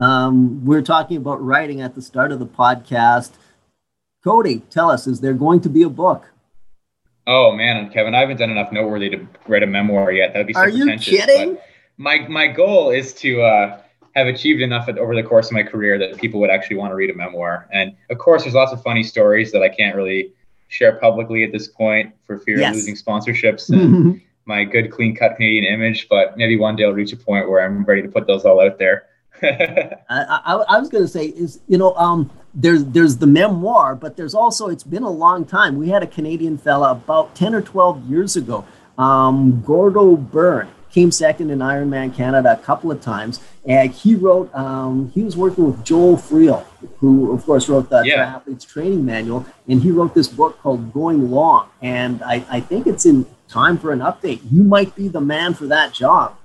Um, 0.00 0.64
we're 0.64 0.82
talking 0.82 1.16
about 1.16 1.40
writing 1.40 1.80
at 1.80 1.94
the 1.94 2.02
start 2.02 2.32
of 2.32 2.40
the 2.40 2.46
podcast. 2.46 3.32
Cody, 4.24 4.60
tell 4.68 4.90
us, 4.90 5.06
is 5.06 5.20
there 5.20 5.34
going 5.34 5.60
to 5.60 5.68
be 5.68 5.84
a 5.84 5.88
book? 5.88 6.28
Oh 7.26 7.52
man, 7.52 7.88
Kevin, 7.90 8.16
I 8.16 8.20
haven't 8.20 8.38
done 8.38 8.50
enough 8.50 8.72
noteworthy 8.72 9.10
to 9.10 9.28
write 9.46 9.62
a 9.62 9.66
memoir 9.66 10.10
yet. 10.10 10.32
That'd 10.32 10.48
be 10.48 10.54
so 10.54 10.60
Are 10.60 10.68
you 10.68 10.96
kidding? 10.98 11.56
My 11.98 12.26
my 12.28 12.48
goal 12.48 12.90
is 12.90 13.14
to 13.14 13.42
uh, 13.42 13.81
have 14.14 14.26
achieved 14.26 14.60
enough 14.60 14.88
over 14.88 15.14
the 15.14 15.22
course 15.22 15.46
of 15.46 15.52
my 15.52 15.62
career 15.62 15.98
that 15.98 16.18
people 16.18 16.40
would 16.40 16.50
actually 16.50 16.76
want 16.76 16.90
to 16.90 16.94
read 16.94 17.10
a 17.10 17.14
memoir. 17.14 17.68
And 17.72 17.96
of 18.10 18.18
course, 18.18 18.42
there's 18.42 18.54
lots 18.54 18.72
of 18.72 18.82
funny 18.82 19.02
stories 19.02 19.52
that 19.52 19.62
I 19.62 19.68
can't 19.68 19.96
really 19.96 20.32
share 20.68 20.96
publicly 20.96 21.44
at 21.44 21.52
this 21.52 21.68
point 21.68 22.14
for 22.26 22.38
fear 22.38 22.58
yes. 22.58 22.70
of 22.70 22.76
losing 22.76 22.94
sponsorships 22.94 23.68
and 23.72 24.20
my 24.44 24.64
good, 24.64 24.90
clean 24.90 25.14
cut 25.14 25.36
Canadian 25.36 25.64
image. 25.64 26.08
But 26.08 26.36
maybe 26.36 26.56
one 26.56 26.76
day 26.76 26.84
I'll 26.84 26.92
reach 26.92 27.12
a 27.12 27.16
point 27.16 27.48
where 27.48 27.64
I'm 27.64 27.84
ready 27.84 28.02
to 28.02 28.08
put 28.08 28.26
those 28.26 28.44
all 28.44 28.60
out 28.60 28.78
there. 28.78 29.06
I, 29.42 29.98
I, 30.08 30.64
I, 30.68 30.78
was 30.78 30.88
going 30.88 31.02
to 31.02 31.08
say 31.08 31.26
is 31.26 31.58
you 31.66 31.76
know 31.76 31.94
um, 31.94 32.30
there's 32.54 32.84
there's 32.84 33.16
the 33.16 33.26
memoir, 33.26 33.96
but 33.96 34.16
there's 34.16 34.34
also 34.34 34.68
it's 34.68 34.84
been 34.84 35.02
a 35.02 35.10
long 35.10 35.44
time. 35.44 35.78
We 35.78 35.88
had 35.88 36.02
a 36.02 36.06
Canadian 36.06 36.58
fella 36.58 36.92
about 36.92 37.34
ten 37.34 37.52
or 37.52 37.60
twelve 37.60 38.08
years 38.08 38.36
ago, 38.36 38.64
um, 38.98 39.60
Gordo 39.62 40.16
Byrne 40.16 40.68
came 40.92 41.10
second 41.10 41.50
in 41.50 41.58
Ironman 41.60 42.14
Canada 42.14 42.52
a 42.52 42.62
couple 42.62 42.90
of 42.90 43.00
times. 43.00 43.40
And 43.64 43.92
he 43.92 44.14
wrote, 44.14 44.54
um, 44.54 45.10
he 45.14 45.22
was 45.22 45.36
working 45.36 45.64
with 45.64 45.84
Joel 45.84 46.16
Friel, 46.16 46.64
who, 46.98 47.32
of 47.32 47.44
course, 47.44 47.68
wrote 47.68 47.88
the 47.88 48.02
yeah. 48.04 48.40
Triathletes 48.44 48.66
Training 48.66 49.04
Manual. 49.04 49.46
And 49.68 49.82
he 49.82 49.90
wrote 49.90 50.14
this 50.14 50.28
book 50.28 50.58
called 50.60 50.92
Going 50.92 51.30
Long. 51.30 51.68
And 51.80 52.22
I, 52.22 52.44
I 52.50 52.60
think 52.60 52.86
it's 52.86 53.06
in 53.06 53.26
time 53.48 53.78
for 53.78 53.92
an 53.92 54.00
update. 54.00 54.40
You 54.50 54.62
might 54.64 54.94
be 54.94 55.08
the 55.08 55.20
man 55.20 55.54
for 55.54 55.66
that 55.66 55.92
job. 55.92 56.36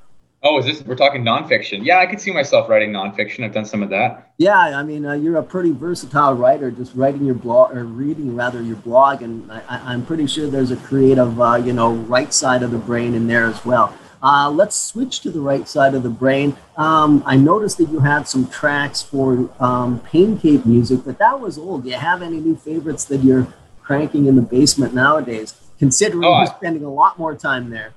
Oh, 0.43 0.60
is 0.60 0.66
this 0.66 0.84
we're 0.84 0.95
talking 0.95 1.24
nonfiction? 1.24 1.84
Yeah, 1.84 1.98
I 1.98 2.06
could 2.06 2.22
see 2.22 2.32
myself 2.32 2.70
writing 2.70 2.91
nonfiction. 2.91 3.43
I've 3.43 3.54
done 3.54 3.66
some 3.66 3.82
of 3.82 3.89
that. 3.89 4.34
Yeah, 4.38 4.56
I 4.56 4.84
mean, 4.84 5.04
uh, 5.04 5.14
you're 5.14 5.38
a 5.38 5.43
pretty 5.43 5.72
versatile 5.72 6.36
writer. 6.36 6.70
Just 6.70 6.93
writing 6.93 7.26
your 7.26 7.34
blog 7.36 7.76
or 7.76 7.84
reading 7.84 8.36
rather 8.36 8.62
your 8.62 8.76
blog, 8.76 9.24
and 9.24 9.52
I, 9.52 9.93
am 9.93 10.06
pretty 10.06 10.28
sure 10.28 10.48
there's 10.48 10.70
a 10.70 10.78
creative, 10.78 11.41
uh, 11.41 11.56
you 11.56 11.74
know, 11.74 11.93
right 11.93 12.32
side 12.32 12.62
of 12.62 12.70
the 12.70 12.78
brain 12.78 13.16
in 13.16 13.26
there 13.28 13.45
as 13.45 13.66
well. 13.66 13.93
Uh, 14.28 14.49
let's 14.49 14.75
switch 14.75 15.21
to 15.21 15.32
the 15.32 15.39
right 15.39 15.69
side 15.69 15.93
of 15.93 16.03
the 16.03 16.09
brain. 16.09 16.53
Um, 16.75 17.23
I 17.25 17.38
noticed 17.38 17.78
that 17.78 17.89
you 17.89 18.01
had 18.01 18.28
some 18.28 18.49
tracks 18.49 19.01
for 19.01 19.49
um, 19.63 20.01
Pain 20.01 20.38
cave 20.38 20.65
music, 20.65 20.99
but 21.05 21.17
that 21.19 21.39
was 21.39 21.57
old. 21.57 21.84
Do 21.84 21.91
you 21.91 21.95
have 21.95 22.21
any 22.21 22.41
new 22.41 22.57
favorites 22.57 23.05
that 23.05 23.23
you're 23.23 23.47
cranking 23.82 24.25
in 24.25 24.36
the 24.36 24.41
basement 24.41 24.93
nowadays? 24.93 25.55
Considering 25.80 26.25
oh, 26.25 26.39
you're 26.39 26.47
spending 26.47 26.84
a 26.84 26.91
lot 26.91 27.17
more 27.17 27.36
time 27.36 27.69
there. 27.69 27.93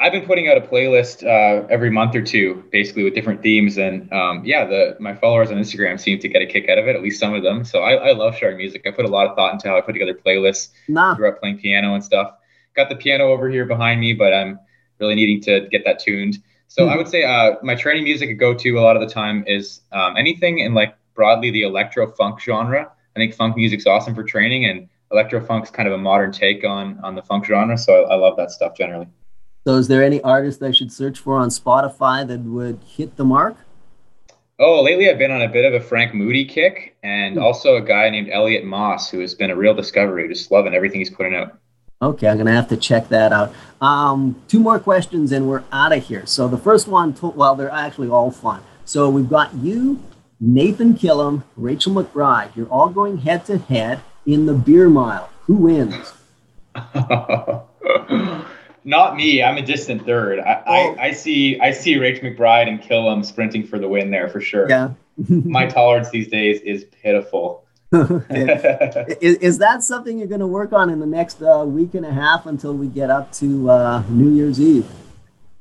I've 0.00 0.10
been 0.10 0.26
putting 0.26 0.48
out 0.48 0.56
a 0.56 0.60
playlist 0.60 1.22
uh, 1.22 1.68
every 1.68 1.90
month 1.90 2.16
or 2.16 2.22
two, 2.22 2.64
basically 2.72 3.04
with 3.04 3.14
different 3.14 3.40
themes, 3.40 3.78
and 3.78 4.12
um, 4.12 4.42
yeah, 4.44 4.64
the 4.64 4.96
my 4.98 5.14
followers 5.14 5.52
on 5.52 5.56
Instagram 5.56 6.00
seem 6.00 6.18
to 6.18 6.28
get 6.28 6.42
a 6.42 6.46
kick 6.46 6.68
out 6.68 6.78
of 6.78 6.88
it. 6.88 6.96
At 6.96 7.02
least 7.02 7.20
some 7.20 7.32
of 7.32 7.44
them. 7.44 7.64
So 7.64 7.82
I, 7.82 8.08
I 8.08 8.12
love 8.12 8.36
sharing 8.36 8.56
music. 8.56 8.88
I 8.88 8.90
put 8.90 9.04
a 9.04 9.08
lot 9.08 9.28
of 9.28 9.36
thought 9.36 9.52
into 9.52 9.68
how 9.68 9.78
I 9.78 9.82
put 9.82 9.92
together 9.92 10.14
playlists. 10.14 10.70
Nah. 10.88 11.14
Grew 11.14 11.28
up 11.28 11.38
playing 11.38 11.58
piano 11.58 11.94
and 11.94 12.02
stuff. 12.02 12.32
Got 12.74 12.88
the 12.88 12.96
piano 12.96 13.26
over 13.28 13.48
here 13.48 13.66
behind 13.66 14.00
me, 14.00 14.14
but 14.14 14.34
I'm 14.34 14.58
really 15.00 15.14
needing 15.14 15.40
to 15.42 15.68
get 15.68 15.84
that 15.84 15.98
tuned. 15.98 16.38
So 16.68 16.82
mm-hmm. 16.82 16.92
I 16.92 16.96
would 16.96 17.08
say 17.08 17.24
uh, 17.24 17.56
my 17.62 17.74
training 17.74 18.04
music 18.04 18.30
I 18.30 18.32
go 18.32 18.54
to 18.54 18.70
a 18.78 18.80
lot 18.80 18.96
of 18.96 19.06
the 19.06 19.12
time 19.12 19.44
is 19.46 19.80
um, 19.92 20.16
anything 20.16 20.60
in 20.60 20.74
like 20.74 20.94
broadly 21.14 21.50
the 21.50 21.62
electro 21.62 22.10
funk 22.12 22.40
genre. 22.40 22.90
I 23.16 23.18
think 23.18 23.34
funk 23.34 23.56
music's 23.56 23.86
awesome 23.86 24.14
for 24.14 24.22
training, 24.22 24.66
and 24.66 24.88
electro 25.10 25.44
funk's 25.44 25.70
kind 25.70 25.88
of 25.88 25.94
a 25.94 25.98
modern 25.98 26.30
take 26.30 26.64
on 26.64 27.00
on 27.02 27.14
the 27.14 27.22
funk 27.22 27.44
genre. 27.44 27.76
So 27.76 28.04
I, 28.04 28.12
I 28.12 28.16
love 28.16 28.36
that 28.36 28.50
stuff 28.50 28.76
generally. 28.76 29.08
So, 29.66 29.76
is 29.76 29.88
there 29.88 30.02
any 30.02 30.22
artist 30.22 30.62
I 30.62 30.70
should 30.70 30.90
search 30.90 31.18
for 31.18 31.36
on 31.36 31.50
Spotify 31.50 32.26
that 32.26 32.40
would 32.40 32.80
hit 32.86 33.16
the 33.16 33.24
mark? 33.24 33.56
Oh, 34.58 34.82
lately 34.82 35.10
I've 35.10 35.18
been 35.18 35.30
on 35.30 35.42
a 35.42 35.48
bit 35.48 35.64
of 35.64 35.74
a 35.74 35.84
Franc 35.84 36.14
Moody 36.14 36.44
kick, 36.44 36.96
and 37.02 37.36
mm. 37.36 37.42
also 37.42 37.76
a 37.76 37.82
guy 37.82 38.08
named 38.10 38.28
Elliot 38.30 38.64
Moss, 38.64 39.10
who 39.10 39.20
has 39.20 39.34
been 39.34 39.50
a 39.50 39.56
real 39.56 39.74
discovery. 39.74 40.28
Just 40.28 40.50
loving 40.50 40.74
everything 40.74 41.00
he's 41.00 41.10
putting 41.10 41.34
out. 41.34 41.58
Okay, 42.02 42.28
I'm 42.28 42.38
gonna 42.38 42.52
have 42.52 42.68
to 42.68 42.78
check 42.78 43.10
that 43.10 43.30
out. 43.30 43.52
Um, 43.82 44.40
two 44.48 44.58
more 44.58 44.78
questions 44.78 45.32
and 45.32 45.46
we're 45.48 45.64
out 45.70 45.92
of 45.92 46.02
here. 46.06 46.24
So 46.24 46.48
the 46.48 46.56
first 46.56 46.88
one, 46.88 47.14
well, 47.20 47.54
they're 47.54 47.70
actually 47.70 48.08
all 48.08 48.30
fun. 48.30 48.62
So 48.86 49.10
we've 49.10 49.28
got 49.28 49.54
you, 49.56 50.02
Nathan 50.40 50.94
Killam, 50.94 51.42
Rachel 51.56 51.92
McBride. 51.92 52.56
You're 52.56 52.68
all 52.68 52.88
going 52.88 53.18
head 53.18 53.44
to 53.46 53.58
head 53.58 54.00
in 54.24 54.46
the 54.46 54.54
beer 54.54 54.88
mile. 54.88 55.28
Who 55.42 55.56
wins? 55.56 56.14
Not 58.84 59.16
me. 59.16 59.42
I'm 59.42 59.58
a 59.58 59.62
distant 59.62 60.06
third. 60.06 60.40
I, 60.40 60.62
oh. 60.66 60.72
I, 60.72 61.02
I, 61.08 61.12
see 61.12 61.60
I 61.60 61.70
see 61.70 61.96
Rach 61.96 62.22
McBride 62.22 62.66
and 62.66 62.80
Killam 62.80 63.22
sprinting 63.26 63.66
for 63.66 63.78
the 63.78 63.88
win 63.88 64.10
there 64.10 64.30
for 64.30 64.40
sure. 64.40 64.70
Yeah. 64.70 64.92
My 65.28 65.66
tolerance 65.66 66.08
these 66.08 66.28
days 66.28 66.62
is 66.62 66.84
pitiful. 67.02 67.66
is, 68.30 69.36
is, 69.38 69.58
that 69.58 69.82
something 69.82 70.16
you're 70.16 70.28
going 70.28 70.40
to 70.40 70.46
work 70.46 70.72
on 70.72 70.90
in 70.90 71.00
the 71.00 71.06
next 71.06 71.42
uh, 71.42 71.64
week 71.66 71.94
and 71.94 72.06
a 72.06 72.12
half 72.12 72.46
until 72.46 72.72
we 72.72 72.86
get 72.86 73.10
up 73.10 73.32
to 73.32 73.68
uh, 73.68 74.02
New 74.08 74.30
Year's 74.30 74.60
Eve? 74.60 74.86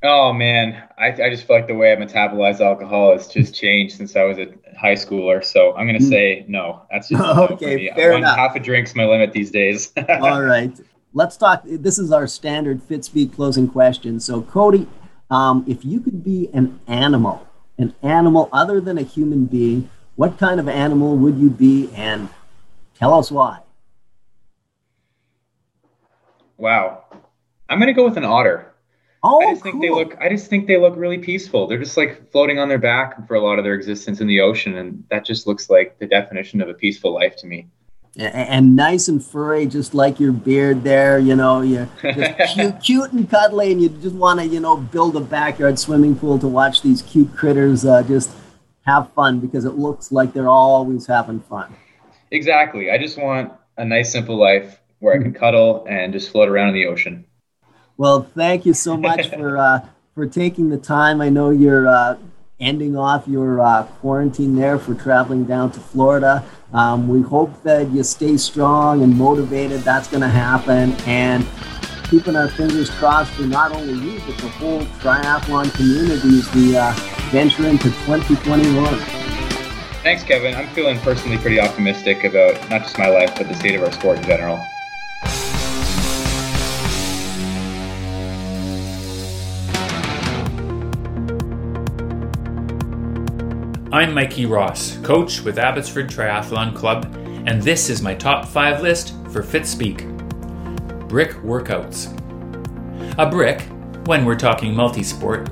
Oh 0.02 0.32
man, 0.32 0.88
I, 0.98 1.08
I 1.08 1.30
just 1.30 1.46
feel 1.46 1.58
like 1.58 1.68
the 1.68 1.74
way 1.76 1.92
I 1.92 1.96
metabolize 1.96 2.62
alcohol 2.62 3.12
has 3.12 3.28
just 3.28 3.54
changed 3.54 3.98
since 3.98 4.16
I 4.16 4.24
was 4.24 4.38
a 4.38 4.48
high 4.80 4.94
schooler. 4.94 5.44
So 5.44 5.76
I'm 5.76 5.88
gonna 5.88 6.00
hmm. 6.00 6.06
say 6.06 6.46
no. 6.48 6.84
That's 6.90 7.10
just 7.10 7.22
okay. 7.52 7.92
Fair 7.96 8.12
One, 8.12 8.22
enough. 8.22 8.38
Half 8.38 8.56
a 8.56 8.60
drink's 8.60 8.96
my 8.96 9.06
limit 9.06 9.34
these 9.34 9.52
days. 9.52 9.92
All 10.22 10.42
right, 10.42 10.72
let's 11.14 11.36
talk. 11.36 11.64
This 11.66 12.00
is 12.00 12.12
our 12.12 12.28
standard 12.28 12.82
Fitspeek 12.88 13.34
closing 13.34 13.68
question. 13.68 14.20
So 14.20 14.44
Cody, 14.44 14.88
um, 15.32 15.66
if 15.68 15.84
you 15.84 16.00
could 16.00 16.24
be 16.24 16.50
an 16.54 16.80
animal, 16.88 17.46
an 17.78 17.94
animal 18.02 18.50
other 18.54 18.80
than 18.80 18.98
a 18.98 19.04
human 19.04 19.46
being, 19.48 19.90
what 20.20 20.38
kind 20.38 20.60
of 20.60 20.68
animal 20.68 21.16
would 21.16 21.38
you 21.38 21.50
be, 21.50 21.90
and 21.96 22.28
tell 22.94 23.14
us 23.14 23.32
why? 23.32 23.60
Wow, 26.58 27.06
I'm 27.70 27.80
gonna 27.80 27.94
go 27.94 28.04
with 28.04 28.18
an 28.18 28.26
otter. 28.26 28.74
Oh, 29.24 29.40
I 29.40 29.54
just 29.54 29.64
cool. 29.64 29.72
think 29.72 29.82
they 29.82 29.90
look. 29.90 30.18
I 30.20 30.28
just 30.28 30.50
think 30.50 30.68
they 30.68 30.76
look 30.76 30.98
really 30.98 31.20
peaceful. 31.20 31.68
They're 31.68 31.80
just 31.80 31.96
like 31.96 32.30
floating 32.34 32.60
on 32.60 32.68
their 32.68 32.78
back 32.78 33.26
for 33.30 33.36
a 33.36 33.40
lot 33.40 33.60
of 33.60 33.64
their 33.64 33.76
existence 33.76 34.20
in 34.20 34.28
the 34.28 34.42
ocean, 34.42 34.76
and 34.76 35.06
that 35.10 35.24
just 35.24 35.48
looks 35.48 35.70
like 35.70 35.98
the 36.00 36.06
definition 36.06 36.60
of 36.60 36.68
a 36.68 36.74
peaceful 36.74 37.14
life 37.14 37.38
to 37.38 37.48
me. 37.48 37.70
And 38.18 38.76
nice 38.76 39.08
and 39.08 39.24
furry, 39.24 39.68
just 39.68 39.94
like 39.94 40.20
your 40.20 40.34
beard 40.34 40.84
there. 40.84 41.18
You 41.18 41.38
know, 41.38 41.62
you're 41.62 41.88
just 42.02 42.36
cute, 42.56 42.82
cute 42.82 43.12
and 43.14 43.30
cuddly, 43.30 43.72
and 43.72 43.82
you 43.82 43.88
just 43.88 44.16
want 44.16 44.42
to, 44.42 44.48
you 44.48 44.60
know, 44.60 44.76
build 44.76 45.16
a 45.16 45.22
backyard 45.22 45.80
swimming 45.80 46.18
pool 46.18 46.38
to 46.40 46.48
watch 46.50 46.82
these 46.82 47.02
cute 47.04 47.34
critters 47.38 47.86
uh, 47.86 48.04
just 48.04 48.32
have 48.90 49.14
fun 49.14 49.40
because 49.40 49.66
it 49.66 49.76
looks 49.76 50.12
like 50.12 50.34
they're 50.34 50.50
always 50.50 51.06
having 51.06 51.40
fun. 51.42 51.76
Exactly. 52.32 52.92
I 52.92 52.98
just 52.98 53.18
want 53.18 53.54
a 53.78 53.86
nice, 53.86 54.12
simple 54.12 54.38
life 54.38 54.80
where 55.00 55.14
I 55.14 55.18
can 55.18 55.34
cuddle 55.34 55.86
and 55.90 56.12
just 56.12 56.32
float 56.32 56.50
around 56.50 56.70
in 56.70 56.74
the 56.76 56.86
ocean. 56.88 57.26
Well, 57.98 58.24
thank 58.24 58.66
you 58.66 58.74
so 58.74 58.98
much 58.98 59.28
for 59.36 59.58
uh, 59.58 59.88
for 60.16 60.26
taking 60.26 60.70
the 60.70 60.78
time. 60.78 61.22
I 61.22 61.30
know 61.30 61.50
you're 61.50 61.88
uh, 61.88 62.18
ending 62.60 62.98
off 62.98 63.28
your 63.28 63.62
uh, 63.62 63.84
quarantine 64.02 64.56
there 64.56 64.78
for 64.78 64.94
traveling 64.94 65.46
down 65.46 65.72
to 65.72 65.80
Florida. 65.80 66.44
Um, 66.74 67.08
we 67.08 67.22
hope 67.22 67.64
that 67.64 67.90
you 67.92 68.04
stay 68.04 68.38
strong 68.38 69.02
and 69.02 69.18
motivated. 69.18 69.82
That's 69.82 70.08
going 70.08 70.22
to 70.22 70.30
happen, 70.30 70.94
and 71.06 71.46
keeping 72.10 72.36
our 72.36 72.48
fingers 72.48 72.90
crossed 72.90 73.32
for 73.34 73.44
not 73.44 73.72
only 73.72 73.94
you 73.94 74.20
but 74.26 74.36
the 74.40 74.50
whole 74.50 74.82
triathlon 75.00 75.72
community 75.76 76.40
as 76.40 76.54
we 76.56 76.76
uh, 76.76 76.92
venture 77.30 77.68
into 77.68 77.90
2021. 78.06 78.96
Thanks, 80.02 80.24
Kevin. 80.24 80.56
I'm 80.56 80.68
feeling 80.70 80.98
personally 81.00 81.38
pretty 81.38 81.60
optimistic 81.60 82.24
about 82.24 82.54
not 82.70 82.82
just 82.82 82.98
my 82.98 83.10
life, 83.10 83.36
but 83.38 83.48
the 83.48 83.54
state 83.54 83.76
of 83.76 83.84
our 83.84 83.92
sport 83.92 84.18
in 84.18 84.24
general. 84.24 84.58
I'm 93.92 94.14
Mikey 94.14 94.46
Ross, 94.46 94.98
coach 94.98 95.42
with 95.42 95.60
Abbotsford 95.60 96.10
Triathlon 96.10 96.76
Club, 96.76 97.14
and 97.46 97.62
this 97.62 97.90
is 97.90 98.02
my 98.02 98.16
top 98.16 98.46
five 98.46 98.82
list 98.82 99.14
for 99.32 99.44
Fitspeek. 99.44 100.09
Brick 101.10 101.32
workouts. 101.38 102.08
A 103.18 103.28
brick, 103.28 103.62
when 104.06 104.26
we're 104.26 104.36
talking 104.36 104.76
multisport, 104.76 105.50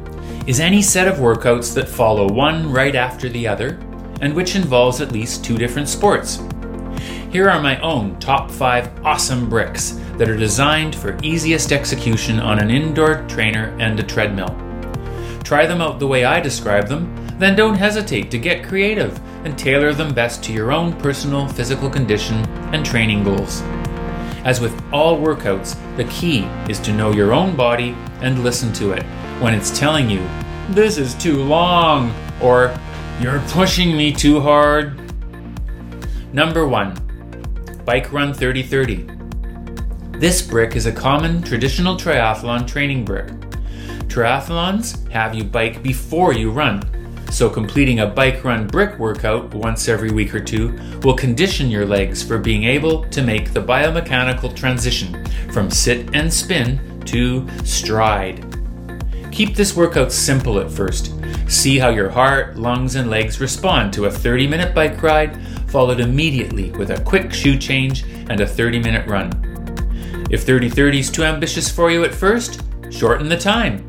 is 0.47 0.59
any 0.59 0.83
set 0.83 1.07
of 1.07 1.17
workouts 1.17 1.73
that 1.73 1.89
follow 1.89 2.31
one 2.31 2.71
right 2.71 2.93
after 2.93 3.27
the 3.27 3.47
other 3.47 3.79
and 4.21 4.35
which 4.35 4.55
involves 4.55 5.01
at 5.01 5.11
least 5.11 5.43
two 5.43 5.57
different 5.57 5.89
sports. 5.89 6.43
Here 7.31 7.49
are 7.49 7.59
my 7.59 7.79
own 7.79 8.19
top 8.19 8.51
5 8.51 9.03
awesome 9.03 9.49
bricks 9.49 9.99
that 10.17 10.29
are 10.29 10.37
designed 10.37 10.95
for 10.95 11.17
easiest 11.23 11.71
execution 11.71 12.39
on 12.39 12.59
an 12.59 12.69
indoor 12.69 13.25
trainer 13.27 13.75
and 13.79 13.99
a 13.99 14.03
treadmill. 14.03 14.55
Try 15.43 15.65
them 15.65 15.81
out 15.81 15.97
the 15.97 16.07
way 16.07 16.23
I 16.23 16.39
describe 16.39 16.87
them, 16.87 17.15
then 17.39 17.55
don't 17.55 17.75
hesitate 17.75 18.29
to 18.29 18.37
get 18.37 18.63
creative 18.63 19.19
and 19.43 19.57
tailor 19.57 19.91
them 19.91 20.13
best 20.13 20.43
to 20.43 20.53
your 20.53 20.71
own 20.71 20.93
personal 20.99 21.47
physical 21.47 21.89
condition 21.89 22.45
and 22.75 22.85
training 22.85 23.23
goals. 23.23 23.63
As 24.47 24.61
with 24.61 24.81
all 24.93 25.19
workouts, 25.19 25.75
the 25.97 26.05
key 26.05 26.45
is 26.69 26.79
to 26.79 26.93
know 26.93 27.11
your 27.11 27.33
own 27.33 27.57
body 27.57 27.93
and 28.21 28.45
listen 28.45 28.71
to 28.75 28.93
it 28.93 29.03
when 29.41 29.53
it's 29.53 29.77
telling 29.77 30.09
you, 30.09 30.25
this 30.69 30.97
is 30.97 31.15
too 31.15 31.43
long, 31.43 32.13
or 32.41 32.73
you're 33.19 33.41
pushing 33.49 33.97
me 33.97 34.13
too 34.13 34.39
hard. 34.39 34.97
Number 36.31 36.65
one, 36.65 36.95
Bike 37.83 38.13
Run 38.13 38.33
3030. 38.33 40.17
This 40.17 40.41
brick 40.41 40.77
is 40.77 40.85
a 40.85 40.93
common 40.93 41.41
traditional 41.41 41.97
triathlon 41.97 42.65
training 42.65 43.03
brick. 43.03 43.27
Triathlons 44.07 45.11
have 45.11 45.35
you 45.35 45.43
bike 45.43 45.83
before 45.83 46.31
you 46.31 46.51
run, 46.51 46.81
so 47.29 47.49
completing 47.49 47.99
a 47.99 48.07
bike 48.07 48.43
run 48.43 48.67
brick 48.67 48.97
workout 48.97 49.53
once 49.53 49.87
every 49.87 50.11
week 50.11 50.33
or 50.33 50.39
two 50.39 50.77
will 51.03 51.15
condition 51.15 51.69
your 51.69 51.85
legs 51.85 52.23
for 52.23 52.37
being 52.37 52.63
able 52.63 53.03
to 53.09 53.21
make 53.21 53.53
the 53.53 53.61
biomechanical 53.61 54.55
transition 54.55 55.25
from 55.51 55.69
sit 55.69 56.13
and 56.15 56.31
spin 56.31 57.01
to 57.05 57.47
stride. 57.63 58.43
Keep 59.31 59.55
this 59.55 59.75
workout 59.75 60.11
simple 60.11 60.59
at 60.59 60.71
first. 60.71 61.13
See 61.47 61.77
how 61.77 61.89
your 61.89 62.09
heart, 62.09 62.57
lungs, 62.57 62.95
and 62.95 63.09
legs 63.09 63.39
respond 63.39 63.93
to 63.93 64.05
a 64.05 64.11
30 64.11 64.47
minute 64.47 64.75
bike 64.75 65.01
ride, 65.01 65.39
followed 65.69 65.99
immediately 65.99 66.71
with 66.71 66.91
a 66.91 67.01
quick 67.01 67.31
shoe 67.31 67.57
change 67.57 68.03
and 68.29 68.41
a 68.41 68.47
30 68.47 68.79
minute 68.79 69.07
run. 69.07 69.31
If 70.29 70.43
30 70.43 70.69
30 70.69 70.99
is 70.99 71.11
too 71.11 71.23
ambitious 71.23 71.69
for 71.69 71.89
you 71.89 72.03
at 72.03 72.13
first, 72.13 72.61
shorten 72.89 73.29
the 73.29 73.37
time. 73.37 73.86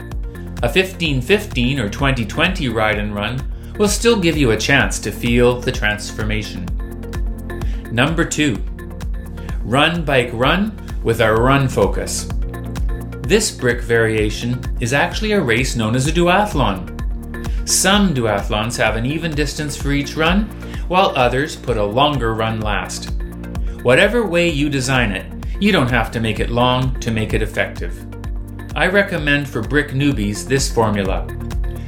A 0.61 0.66
1515 0.66 1.78
or 1.78 1.88
2020 1.88 2.68
ride 2.68 2.98
and 2.98 3.14
run 3.14 3.40
will 3.78 3.86
still 3.86 4.18
give 4.18 4.36
you 4.36 4.50
a 4.50 4.56
chance 4.56 4.98
to 4.98 5.12
feel 5.12 5.61
the 5.61 5.70
transformation. 5.70 6.66
Number 7.92 8.24
2. 8.24 8.56
Run 9.62 10.04
bike 10.04 10.30
run 10.32 10.76
with 11.04 11.20
a 11.20 11.32
run 11.32 11.68
focus. 11.68 12.28
This 13.22 13.52
brick 13.52 13.82
variation 13.82 14.61
is 14.80 14.92
actually 14.92 15.30
a 15.30 15.40
race 15.40 15.76
known 15.76 15.94
as 15.94 16.09
a 16.09 16.12
duathlon. 16.12 16.98
Some 17.68 18.12
duathlons 18.12 18.76
have 18.78 18.96
an 18.96 19.06
even 19.06 19.30
distance 19.30 19.76
for 19.76 19.92
each 19.92 20.16
run, 20.16 20.46
while 20.88 21.12
others 21.14 21.54
put 21.54 21.76
a 21.76 21.84
longer 21.84 22.34
run 22.34 22.61
last. 22.61 23.12
Whatever 23.84 24.26
way 24.26 24.48
you 24.48 24.68
design 24.68 25.12
it, 25.12 25.32
you 25.61 25.70
don't 25.70 25.90
have 25.90 26.11
to 26.11 26.20
make 26.20 26.40
it 26.40 26.50
long 26.50 26.98
to 26.98 27.12
make 27.12 27.32
it 27.32 27.42
effective. 27.42 28.09
I 28.78 28.86
recommend 28.86 29.48
for 29.48 29.60
brick 29.60 29.88
newbies 29.88 30.46
this 30.46 30.72
formula 30.72 31.26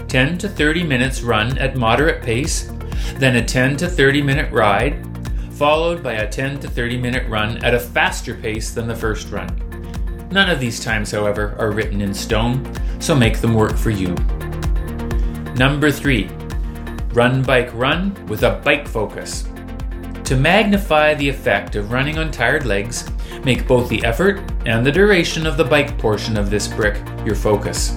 10 0.09 0.39
to 0.39 0.49
30 0.49 0.83
minutes 0.83 1.23
run 1.23 1.57
at 1.57 1.77
moderate 1.77 2.21
pace, 2.21 2.69
then 3.15 3.37
a 3.37 3.45
10 3.45 3.77
to 3.77 3.89
30 3.89 4.21
minute 4.23 4.53
ride, 4.53 5.07
followed 5.53 6.03
by 6.03 6.15
a 6.15 6.29
10 6.29 6.59
to 6.59 6.69
30 6.69 6.99
minute 6.99 7.29
run 7.29 7.65
at 7.65 7.75
a 7.75 7.79
faster 7.79 8.35
pace 8.35 8.73
than 8.73 8.89
the 8.89 8.97
first 8.97 9.31
run. 9.31 9.49
None 10.33 10.51
of 10.51 10.59
these 10.59 10.83
times, 10.83 11.13
however, 11.13 11.55
are 11.61 11.71
written 11.71 12.01
in 12.01 12.13
stone, 12.13 12.69
so 12.99 13.15
make 13.15 13.41
them 13.41 13.55
work 13.55 13.77
for 13.77 13.91
you. 13.91 14.13
Number 15.55 15.93
3. 15.93 16.29
Run 17.13 17.45
bike 17.45 17.73
run 17.73 18.17
with 18.27 18.43
a 18.43 18.61
bike 18.65 18.89
focus. 18.89 19.45
To 20.31 20.37
magnify 20.37 21.15
the 21.15 21.29
effect 21.29 21.75
of 21.75 21.91
running 21.91 22.17
on 22.17 22.31
tired 22.31 22.65
legs, 22.65 23.11
Make 23.45 23.67
both 23.67 23.89
the 23.89 24.05
effort 24.05 24.41
and 24.67 24.85
the 24.85 24.93
duration 24.93 25.47
of 25.47 25.57
the 25.57 25.65
bike 25.65 25.97
portion 25.97 26.37
of 26.37 26.51
this 26.51 26.69
brick 26.69 27.03
your 27.25 27.35
focus. 27.35 27.97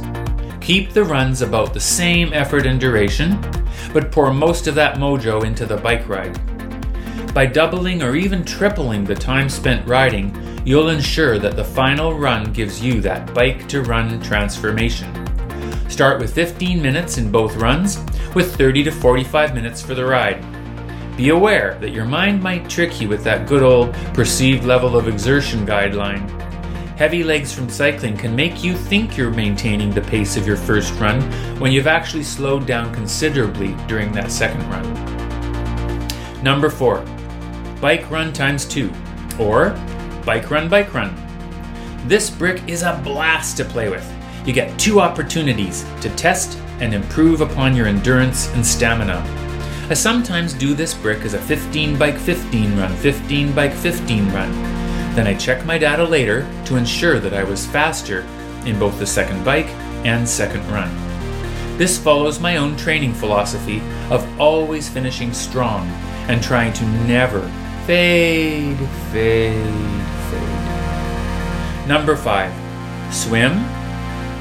Keep 0.62 0.94
the 0.94 1.04
runs 1.04 1.42
about 1.42 1.74
the 1.74 1.80
same 1.80 2.32
effort 2.32 2.66
and 2.66 2.80
duration, 2.80 3.38
but 3.92 4.12
pour 4.12 4.34
most 4.34 4.68
of 4.68 4.76
that 4.76 4.96
mojo 4.96 5.44
into 5.44 5.66
the 5.66 5.76
bike 5.76 6.08
ride. 6.08 6.40
By 7.34 7.46
doubling 7.46 8.02
or 8.02 8.16
even 8.16 8.46
tripling 8.46 9.04
the 9.04 9.16
time 9.16 9.50
spent 9.50 9.86
riding, 9.86 10.34
you'll 10.66 10.90
ensure 10.90 11.40
that 11.40 11.58
the 11.58 11.64
final 11.64 12.18
run 12.18 12.54
gives 12.54 12.82
you 12.82 13.02
that 13.02 13.34
bike 13.34 13.68
to 13.68 13.82
run 13.82 14.22
transformation. 14.22 15.12
Start 15.90 16.22
with 16.22 16.34
15 16.34 16.82
minutes 16.82 17.18
in 17.18 17.32
both 17.32 17.58
runs, 17.58 18.00
with 18.34 18.56
30 18.56 18.86
to 18.86 18.92
45 18.92 19.54
minutes 19.54 19.82
for 19.82 19.94
the 19.94 20.06
ride. 20.06 20.44
Be 21.16 21.30
aware 21.30 21.78
that 21.80 21.92
your 21.92 22.06
mind 22.06 22.42
might 22.42 22.68
trick 22.68 23.00
you 23.00 23.08
with 23.08 23.24
that 23.24 23.48
good 23.48 23.62
old 23.62 23.94
perceived 24.16 24.64
level 24.64 24.98
of 24.98 25.08
exertion 25.08 25.64
guideline. 25.64 26.28
Heavy 26.98 27.24
legs 27.24 27.54
from 27.54 27.70
cycling 27.70 28.18
can 28.18 28.36
make 28.36 28.64
you 28.64 28.76
think 28.76 29.16
you're 29.16 29.30
maintaining 29.30 29.92
the 29.92 30.02
pace 30.02 30.38
of 30.38 30.48
your 30.48 30.58
first 30.58 30.92
run 31.00 31.22
when 31.60 31.72
you've 31.72 31.86
actually 31.86 32.24
slowed 32.24 32.66
down 32.66 32.92
considerably 32.96 33.76
during 33.88 34.12
that 34.12 34.32
second 34.32 34.68
run. 34.72 36.44
Number 36.44 36.70
4. 36.70 37.06
Bike 37.80 38.10
run 38.10 38.34
times 38.34 38.66
2 38.66 38.92
or 39.40 39.70
bike 40.26 40.50
run 40.50 40.68
bike 40.68 40.96
run. 40.96 41.16
This 42.08 42.30
brick 42.30 42.68
is 42.68 42.82
a 42.82 43.00
blast 43.04 43.56
to 43.58 43.66
play 43.66 43.90
with. 43.90 44.12
You 44.48 44.54
get 44.54 44.78
two 44.80 45.00
opportunities 45.00 45.86
to 46.02 46.10
test 46.16 46.58
and 46.80 46.92
improve 46.92 47.42
upon 47.42 47.76
your 47.76 47.86
endurance 47.86 48.52
and 48.54 48.66
stamina. 48.66 49.43
I 49.94 49.96
sometimes 49.96 50.56
do 50.56 50.74
this 50.74 50.96
brick 50.96 51.20
as 51.20 51.36
a 51.36 51.40
15 51.40 52.00
bike 52.00 52.18
15 52.18 52.80
run, 52.80 52.96
15 52.96 53.54
bike 53.54 53.74
15 53.74 54.34
run. 54.34 54.52
Then 55.14 55.28
I 55.28 55.36
check 55.36 55.68
my 55.68 55.78
data 55.78 56.04
later 56.04 56.50
to 56.66 56.78
ensure 56.78 57.20
that 57.20 57.36
I 57.36 57.44
was 57.44 57.68
faster 57.68 58.22
in 58.66 58.80
both 58.80 58.98
the 58.98 59.06
second 59.06 59.46
bike 59.46 59.68
and 60.04 60.28
second 60.28 60.68
run. 60.72 60.90
This 61.78 62.00
follows 62.00 62.40
my 62.40 62.58
own 62.58 62.76
training 62.76 63.14
philosophy 63.14 63.84
of 64.10 64.28
always 64.42 64.90
finishing 64.90 65.32
strong 65.32 65.86
and 66.28 66.42
trying 66.42 66.74
to 66.74 66.86
never 67.06 67.48
fade, 67.86 68.80
fade, 69.12 70.02
fade. 70.32 71.88
Number 71.88 72.16
5. 72.16 73.14
Swim, 73.14 73.64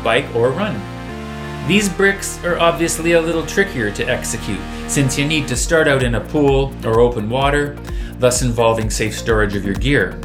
bike, 0.03 0.35
or 0.35 0.51
run. 0.51 0.81
These 1.69 1.91
bricks 1.91 2.43
are 2.43 2.59
obviously 2.59 3.13
a 3.13 3.21
little 3.21 3.45
trickier 3.45 3.91
to 3.91 4.05
execute 4.05 4.63
since 4.93 5.17
you 5.17 5.25
need 5.25 5.49
to 5.49 5.57
start 5.57 5.89
out 5.89 6.03
in 6.03 6.17
a 6.17 6.21
pool 6.21 6.71
or 6.85 7.01
open 7.01 7.31
water, 7.31 7.79
thus 8.19 8.43
involving 8.43 8.91
safe 8.91 9.17
storage 9.17 9.57
of 9.57 9.65
your 9.65 9.73
gear. 9.73 10.21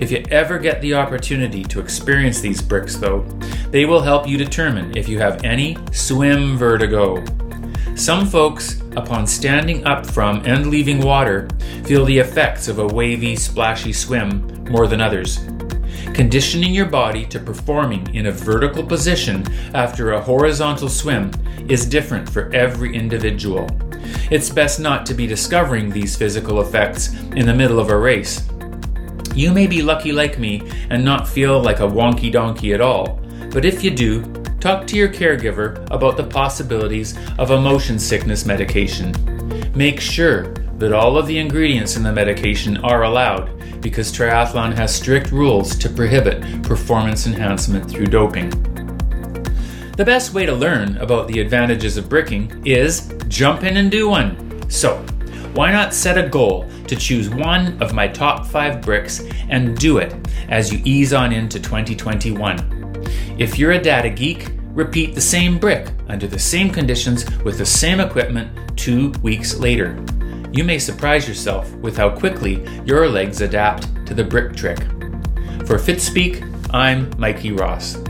If 0.00 0.10
you 0.10 0.24
ever 0.30 0.58
get 0.58 0.80
the 0.80 0.94
opportunity 0.94 1.62
to 1.64 1.80
experience 1.80 2.40
these 2.40 2.62
bricks, 2.62 2.96
though, 2.96 3.20
they 3.70 3.84
will 3.84 4.00
help 4.00 4.26
you 4.26 4.38
determine 4.38 4.96
if 4.96 5.06
you 5.06 5.18
have 5.18 5.44
any 5.44 5.76
swim 5.92 6.56
vertigo. 6.56 7.22
Some 7.94 8.26
folks, 8.26 8.80
upon 8.96 9.26
standing 9.26 9.84
up 9.84 10.06
from 10.06 10.46
and 10.46 10.68
leaving 10.68 11.02
water, 11.02 11.46
feel 11.84 12.06
the 12.06 12.20
effects 12.20 12.68
of 12.68 12.78
a 12.78 12.86
wavy, 12.86 13.36
splashy 13.36 13.92
swim 13.92 14.64
more 14.70 14.86
than 14.86 15.02
others. 15.02 15.40
Conditioning 16.14 16.72
your 16.72 16.86
body 16.86 17.26
to 17.26 17.38
performing 17.38 18.14
in 18.14 18.28
a 18.28 18.32
vertical 18.32 18.82
position 18.82 19.44
after 19.74 20.12
a 20.12 20.22
horizontal 20.22 20.88
swim 20.88 21.30
is 21.68 21.84
different 21.84 22.26
for 22.26 22.50
every 22.54 22.96
individual. 22.96 23.68
It's 24.30 24.50
best 24.50 24.80
not 24.80 25.06
to 25.06 25.14
be 25.14 25.26
discovering 25.26 25.90
these 25.90 26.16
physical 26.16 26.60
effects 26.60 27.14
in 27.36 27.46
the 27.46 27.54
middle 27.54 27.78
of 27.78 27.90
a 27.90 27.98
race. 27.98 28.48
You 29.34 29.52
may 29.52 29.66
be 29.66 29.82
lucky 29.82 30.12
like 30.12 30.38
me 30.38 30.62
and 30.90 31.04
not 31.04 31.28
feel 31.28 31.60
like 31.60 31.80
a 31.80 31.88
wonky 31.88 32.30
donkey 32.32 32.74
at 32.74 32.80
all, 32.80 33.20
but 33.52 33.64
if 33.64 33.84
you 33.84 33.90
do, 33.90 34.22
talk 34.60 34.86
to 34.88 34.96
your 34.96 35.08
caregiver 35.08 35.86
about 35.90 36.16
the 36.16 36.24
possibilities 36.24 37.16
of 37.38 37.50
a 37.50 37.60
motion 37.60 37.98
sickness 37.98 38.44
medication. 38.44 39.14
Make 39.74 40.00
sure 40.00 40.52
that 40.78 40.92
all 40.92 41.16
of 41.16 41.26
the 41.26 41.38
ingredients 41.38 41.96
in 41.96 42.02
the 42.02 42.12
medication 42.12 42.78
are 42.78 43.04
allowed 43.04 43.80
because 43.80 44.12
triathlon 44.12 44.74
has 44.74 44.94
strict 44.94 45.30
rules 45.30 45.76
to 45.76 45.88
prohibit 45.88 46.62
performance 46.62 47.26
enhancement 47.26 47.90
through 47.90 48.06
doping. 48.06 48.69
The 50.00 50.06
best 50.06 50.32
way 50.32 50.46
to 50.46 50.54
learn 50.54 50.96
about 50.96 51.28
the 51.28 51.40
advantages 51.40 51.98
of 51.98 52.08
bricking 52.08 52.62
is 52.64 53.12
jump 53.28 53.64
in 53.64 53.76
and 53.76 53.90
do 53.90 54.08
one. 54.08 54.64
So, 54.70 54.96
why 55.52 55.72
not 55.72 55.92
set 55.92 56.16
a 56.16 56.26
goal 56.26 56.66
to 56.86 56.96
choose 56.96 57.28
one 57.28 57.76
of 57.82 57.92
my 57.92 58.08
top 58.08 58.46
five 58.46 58.80
bricks 58.80 59.22
and 59.50 59.76
do 59.76 59.98
it 59.98 60.14
as 60.48 60.72
you 60.72 60.80
ease 60.86 61.12
on 61.12 61.34
into 61.34 61.60
2021? 61.60 63.04
If 63.38 63.58
you're 63.58 63.72
a 63.72 63.78
data 63.78 64.08
geek, 64.08 64.50
repeat 64.70 65.14
the 65.14 65.20
same 65.20 65.58
brick 65.58 65.90
under 66.08 66.26
the 66.26 66.38
same 66.38 66.70
conditions 66.70 67.30
with 67.40 67.58
the 67.58 67.66
same 67.66 68.00
equipment 68.00 68.78
two 68.78 69.10
weeks 69.22 69.58
later 69.58 70.02
you 70.50 70.64
may 70.64 70.78
surprise 70.78 71.28
yourself 71.28 71.70
with 71.74 71.98
how 71.98 72.08
quickly 72.08 72.66
your 72.86 73.06
legs 73.06 73.42
adapt 73.42 73.82
to 74.06 74.14
the 74.14 74.24
brick 74.24 74.56
trick. 74.56 74.78
For 75.66 75.76
Fitspeek, 75.76 76.42
I'm 76.72 77.12
Mikey 77.18 77.52
Ross. 77.52 78.02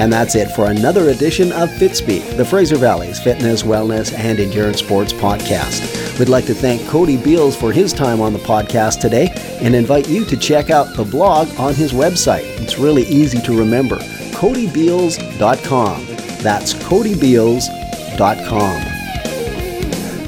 And 0.00 0.10
that's 0.10 0.34
it 0.34 0.50
for 0.52 0.70
another 0.70 1.10
edition 1.10 1.52
of 1.52 1.68
Fitspeek, 1.68 2.38
the 2.38 2.44
Fraser 2.44 2.78
Valley's 2.78 3.20
fitness, 3.20 3.62
wellness, 3.62 4.18
and 4.18 4.40
endurance 4.40 4.78
sports 4.78 5.12
podcast. 5.12 6.18
We'd 6.18 6.30
like 6.30 6.46
to 6.46 6.54
thank 6.54 6.88
Cody 6.88 7.18
Beals 7.18 7.54
for 7.54 7.70
his 7.70 7.92
time 7.92 8.22
on 8.22 8.32
the 8.32 8.38
podcast 8.38 9.00
today 9.00 9.28
and 9.60 9.74
invite 9.74 10.08
you 10.08 10.24
to 10.24 10.38
check 10.38 10.70
out 10.70 10.96
the 10.96 11.04
blog 11.04 11.48
on 11.60 11.74
his 11.74 11.92
website. 11.92 12.44
It's 12.62 12.78
really 12.78 13.02
easy 13.02 13.42
to 13.42 13.52
remember 13.52 13.96
codybeals.com. 14.32 16.06
That's 16.42 16.72
codybeals.com. 16.72 18.80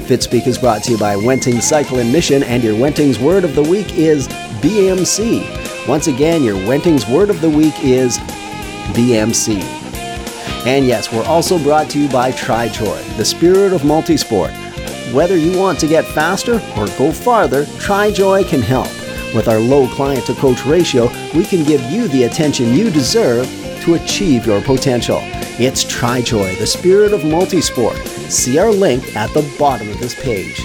Fitspeek 0.05 0.45
is 0.45 0.59
brought 0.59 0.83
to 0.83 0.91
you 0.91 0.99
by 0.99 1.15
Wenting 1.15 1.61
Cycle 1.61 1.97
and 1.97 2.11
Mission, 2.11 2.43
and 2.43 2.63
your 2.63 2.79
Wenting's 2.79 3.17
word 3.17 3.43
of 3.43 3.55
the 3.55 3.63
week 3.63 3.97
is 3.97 4.27
BMC. 4.61 5.87
Once 5.87 6.05
again, 6.05 6.43
your 6.43 6.57
Wenting's 6.67 7.07
word 7.07 7.31
of 7.31 7.41
the 7.41 7.49
week 7.49 7.73
is 7.81 8.19
BMC. 8.93 9.61
And 10.65 10.85
yes, 10.85 11.11
we're 11.11 11.25
also 11.25 11.59
brought 11.59 11.89
to 11.91 11.99
you 11.99 12.09
by 12.09 12.31
TriJoy, 12.31 13.17
the 13.17 13.25
spirit 13.25 13.73
of 13.73 13.81
multisport. 13.81 14.51
Whether 15.13 15.37
you 15.37 15.59
want 15.59 15.79
to 15.81 15.87
get 15.87 16.05
faster 16.05 16.55
or 16.77 16.87
go 16.97 17.11
farther, 17.11 17.65
TriJoy 17.65 18.47
can 18.47 18.61
help. 18.61 18.87
With 19.35 19.47
our 19.47 19.59
low 19.59 19.87
client 19.87 20.25
to 20.27 20.33
coach 20.35 20.65
ratio, 20.65 21.07
we 21.35 21.43
can 21.43 21.63
give 21.63 21.81
you 21.91 22.07
the 22.07 22.23
attention 22.23 22.73
you 22.73 22.89
deserve 22.89 23.45
to 23.81 23.95
achieve 23.95 24.45
your 24.45 24.61
potential. 24.61 25.19
It's 25.59 25.83
TriJoy, 25.83 26.57
the 26.57 26.65
spirit 26.65 27.13
of 27.13 27.21
multisport. 27.21 27.97
See 28.31 28.57
our 28.57 28.71
link 28.71 29.15
at 29.15 29.31
the 29.33 29.47
bottom 29.59 29.89
of 29.89 29.99
this 29.99 30.19
page. 30.23 30.55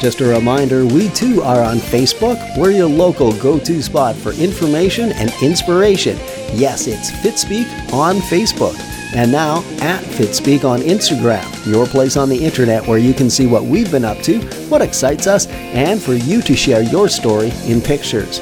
Just 0.00 0.22
a 0.22 0.24
reminder, 0.24 0.86
we 0.86 1.10
too 1.10 1.42
are 1.42 1.62
on 1.62 1.76
Facebook. 1.76 2.38
We're 2.56 2.70
your 2.70 2.88
local 2.88 3.32
go 3.32 3.58
to 3.58 3.82
spot 3.82 4.16
for 4.16 4.32
information 4.32 5.12
and 5.12 5.30
inspiration. 5.42 6.16
Yes, 6.54 6.86
it's 6.86 7.10
Fitspeek 7.10 7.92
on 7.92 8.16
Facebook. 8.16 8.78
And 9.14 9.32
now 9.32 9.58
at 9.80 10.02
Fitspeek 10.04 10.64
on 10.64 10.80
Instagram, 10.80 11.44
your 11.66 11.86
place 11.86 12.16
on 12.16 12.28
the 12.28 12.44
internet 12.44 12.86
where 12.86 12.98
you 12.98 13.12
can 13.12 13.28
see 13.28 13.46
what 13.46 13.64
we've 13.64 13.90
been 13.90 14.04
up 14.04 14.18
to, 14.22 14.40
what 14.68 14.82
excites 14.82 15.26
us, 15.26 15.46
and 15.48 16.00
for 16.00 16.14
you 16.14 16.42
to 16.42 16.54
share 16.54 16.82
your 16.82 17.08
story 17.08 17.52
in 17.64 17.80
pictures. 17.80 18.38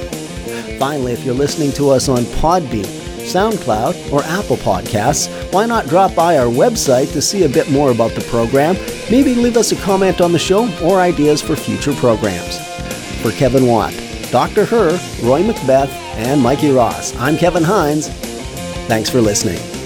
Finally, 0.79 1.13
if 1.13 1.25
you're 1.25 1.35
listening 1.35 1.73
to 1.73 1.91
us 1.91 2.09
on 2.09 2.25
Podbean, 2.25 2.85
SoundCloud, 2.85 4.13
or 4.13 4.23
Apple 4.25 4.57
Podcasts, 4.57 5.29
why 5.53 5.67
not 5.67 5.87
drop 5.87 6.15
by 6.15 6.39
our 6.39 6.47
website 6.47 7.13
to 7.13 7.23
see 7.23 7.45
a 7.45 7.49
bit 7.49 7.71
more 7.71 7.91
about 7.91 8.13
the 8.13 8.23
program? 8.23 8.75
Maybe 9.11 9.35
leave 9.35 9.57
us 9.57 9.73
a 9.73 9.77
comment 9.77 10.21
on 10.21 10.33
the 10.33 10.39
show 10.39 10.71
or 10.83 11.01
ideas 11.01 11.43
for 11.43 11.57
future 11.57 11.95
programs. 11.95 12.59
For 13.23 13.33
Kevin 13.33 13.67
Watt, 13.67 13.93
Dr. 14.31 14.65
Herr, 14.65 14.99
Roy 15.23 15.43
Macbeth, 15.43 16.08
and 16.19 16.43
Mikey 16.43 16.71
Ross, 16.71 17.17
I'm 17.17 17.37
Kevin 17.37 17.63
Hines. 17.63 18.09
Thanks 18.89 19.09
for 19.09 19.21
listening. 19.21 19.78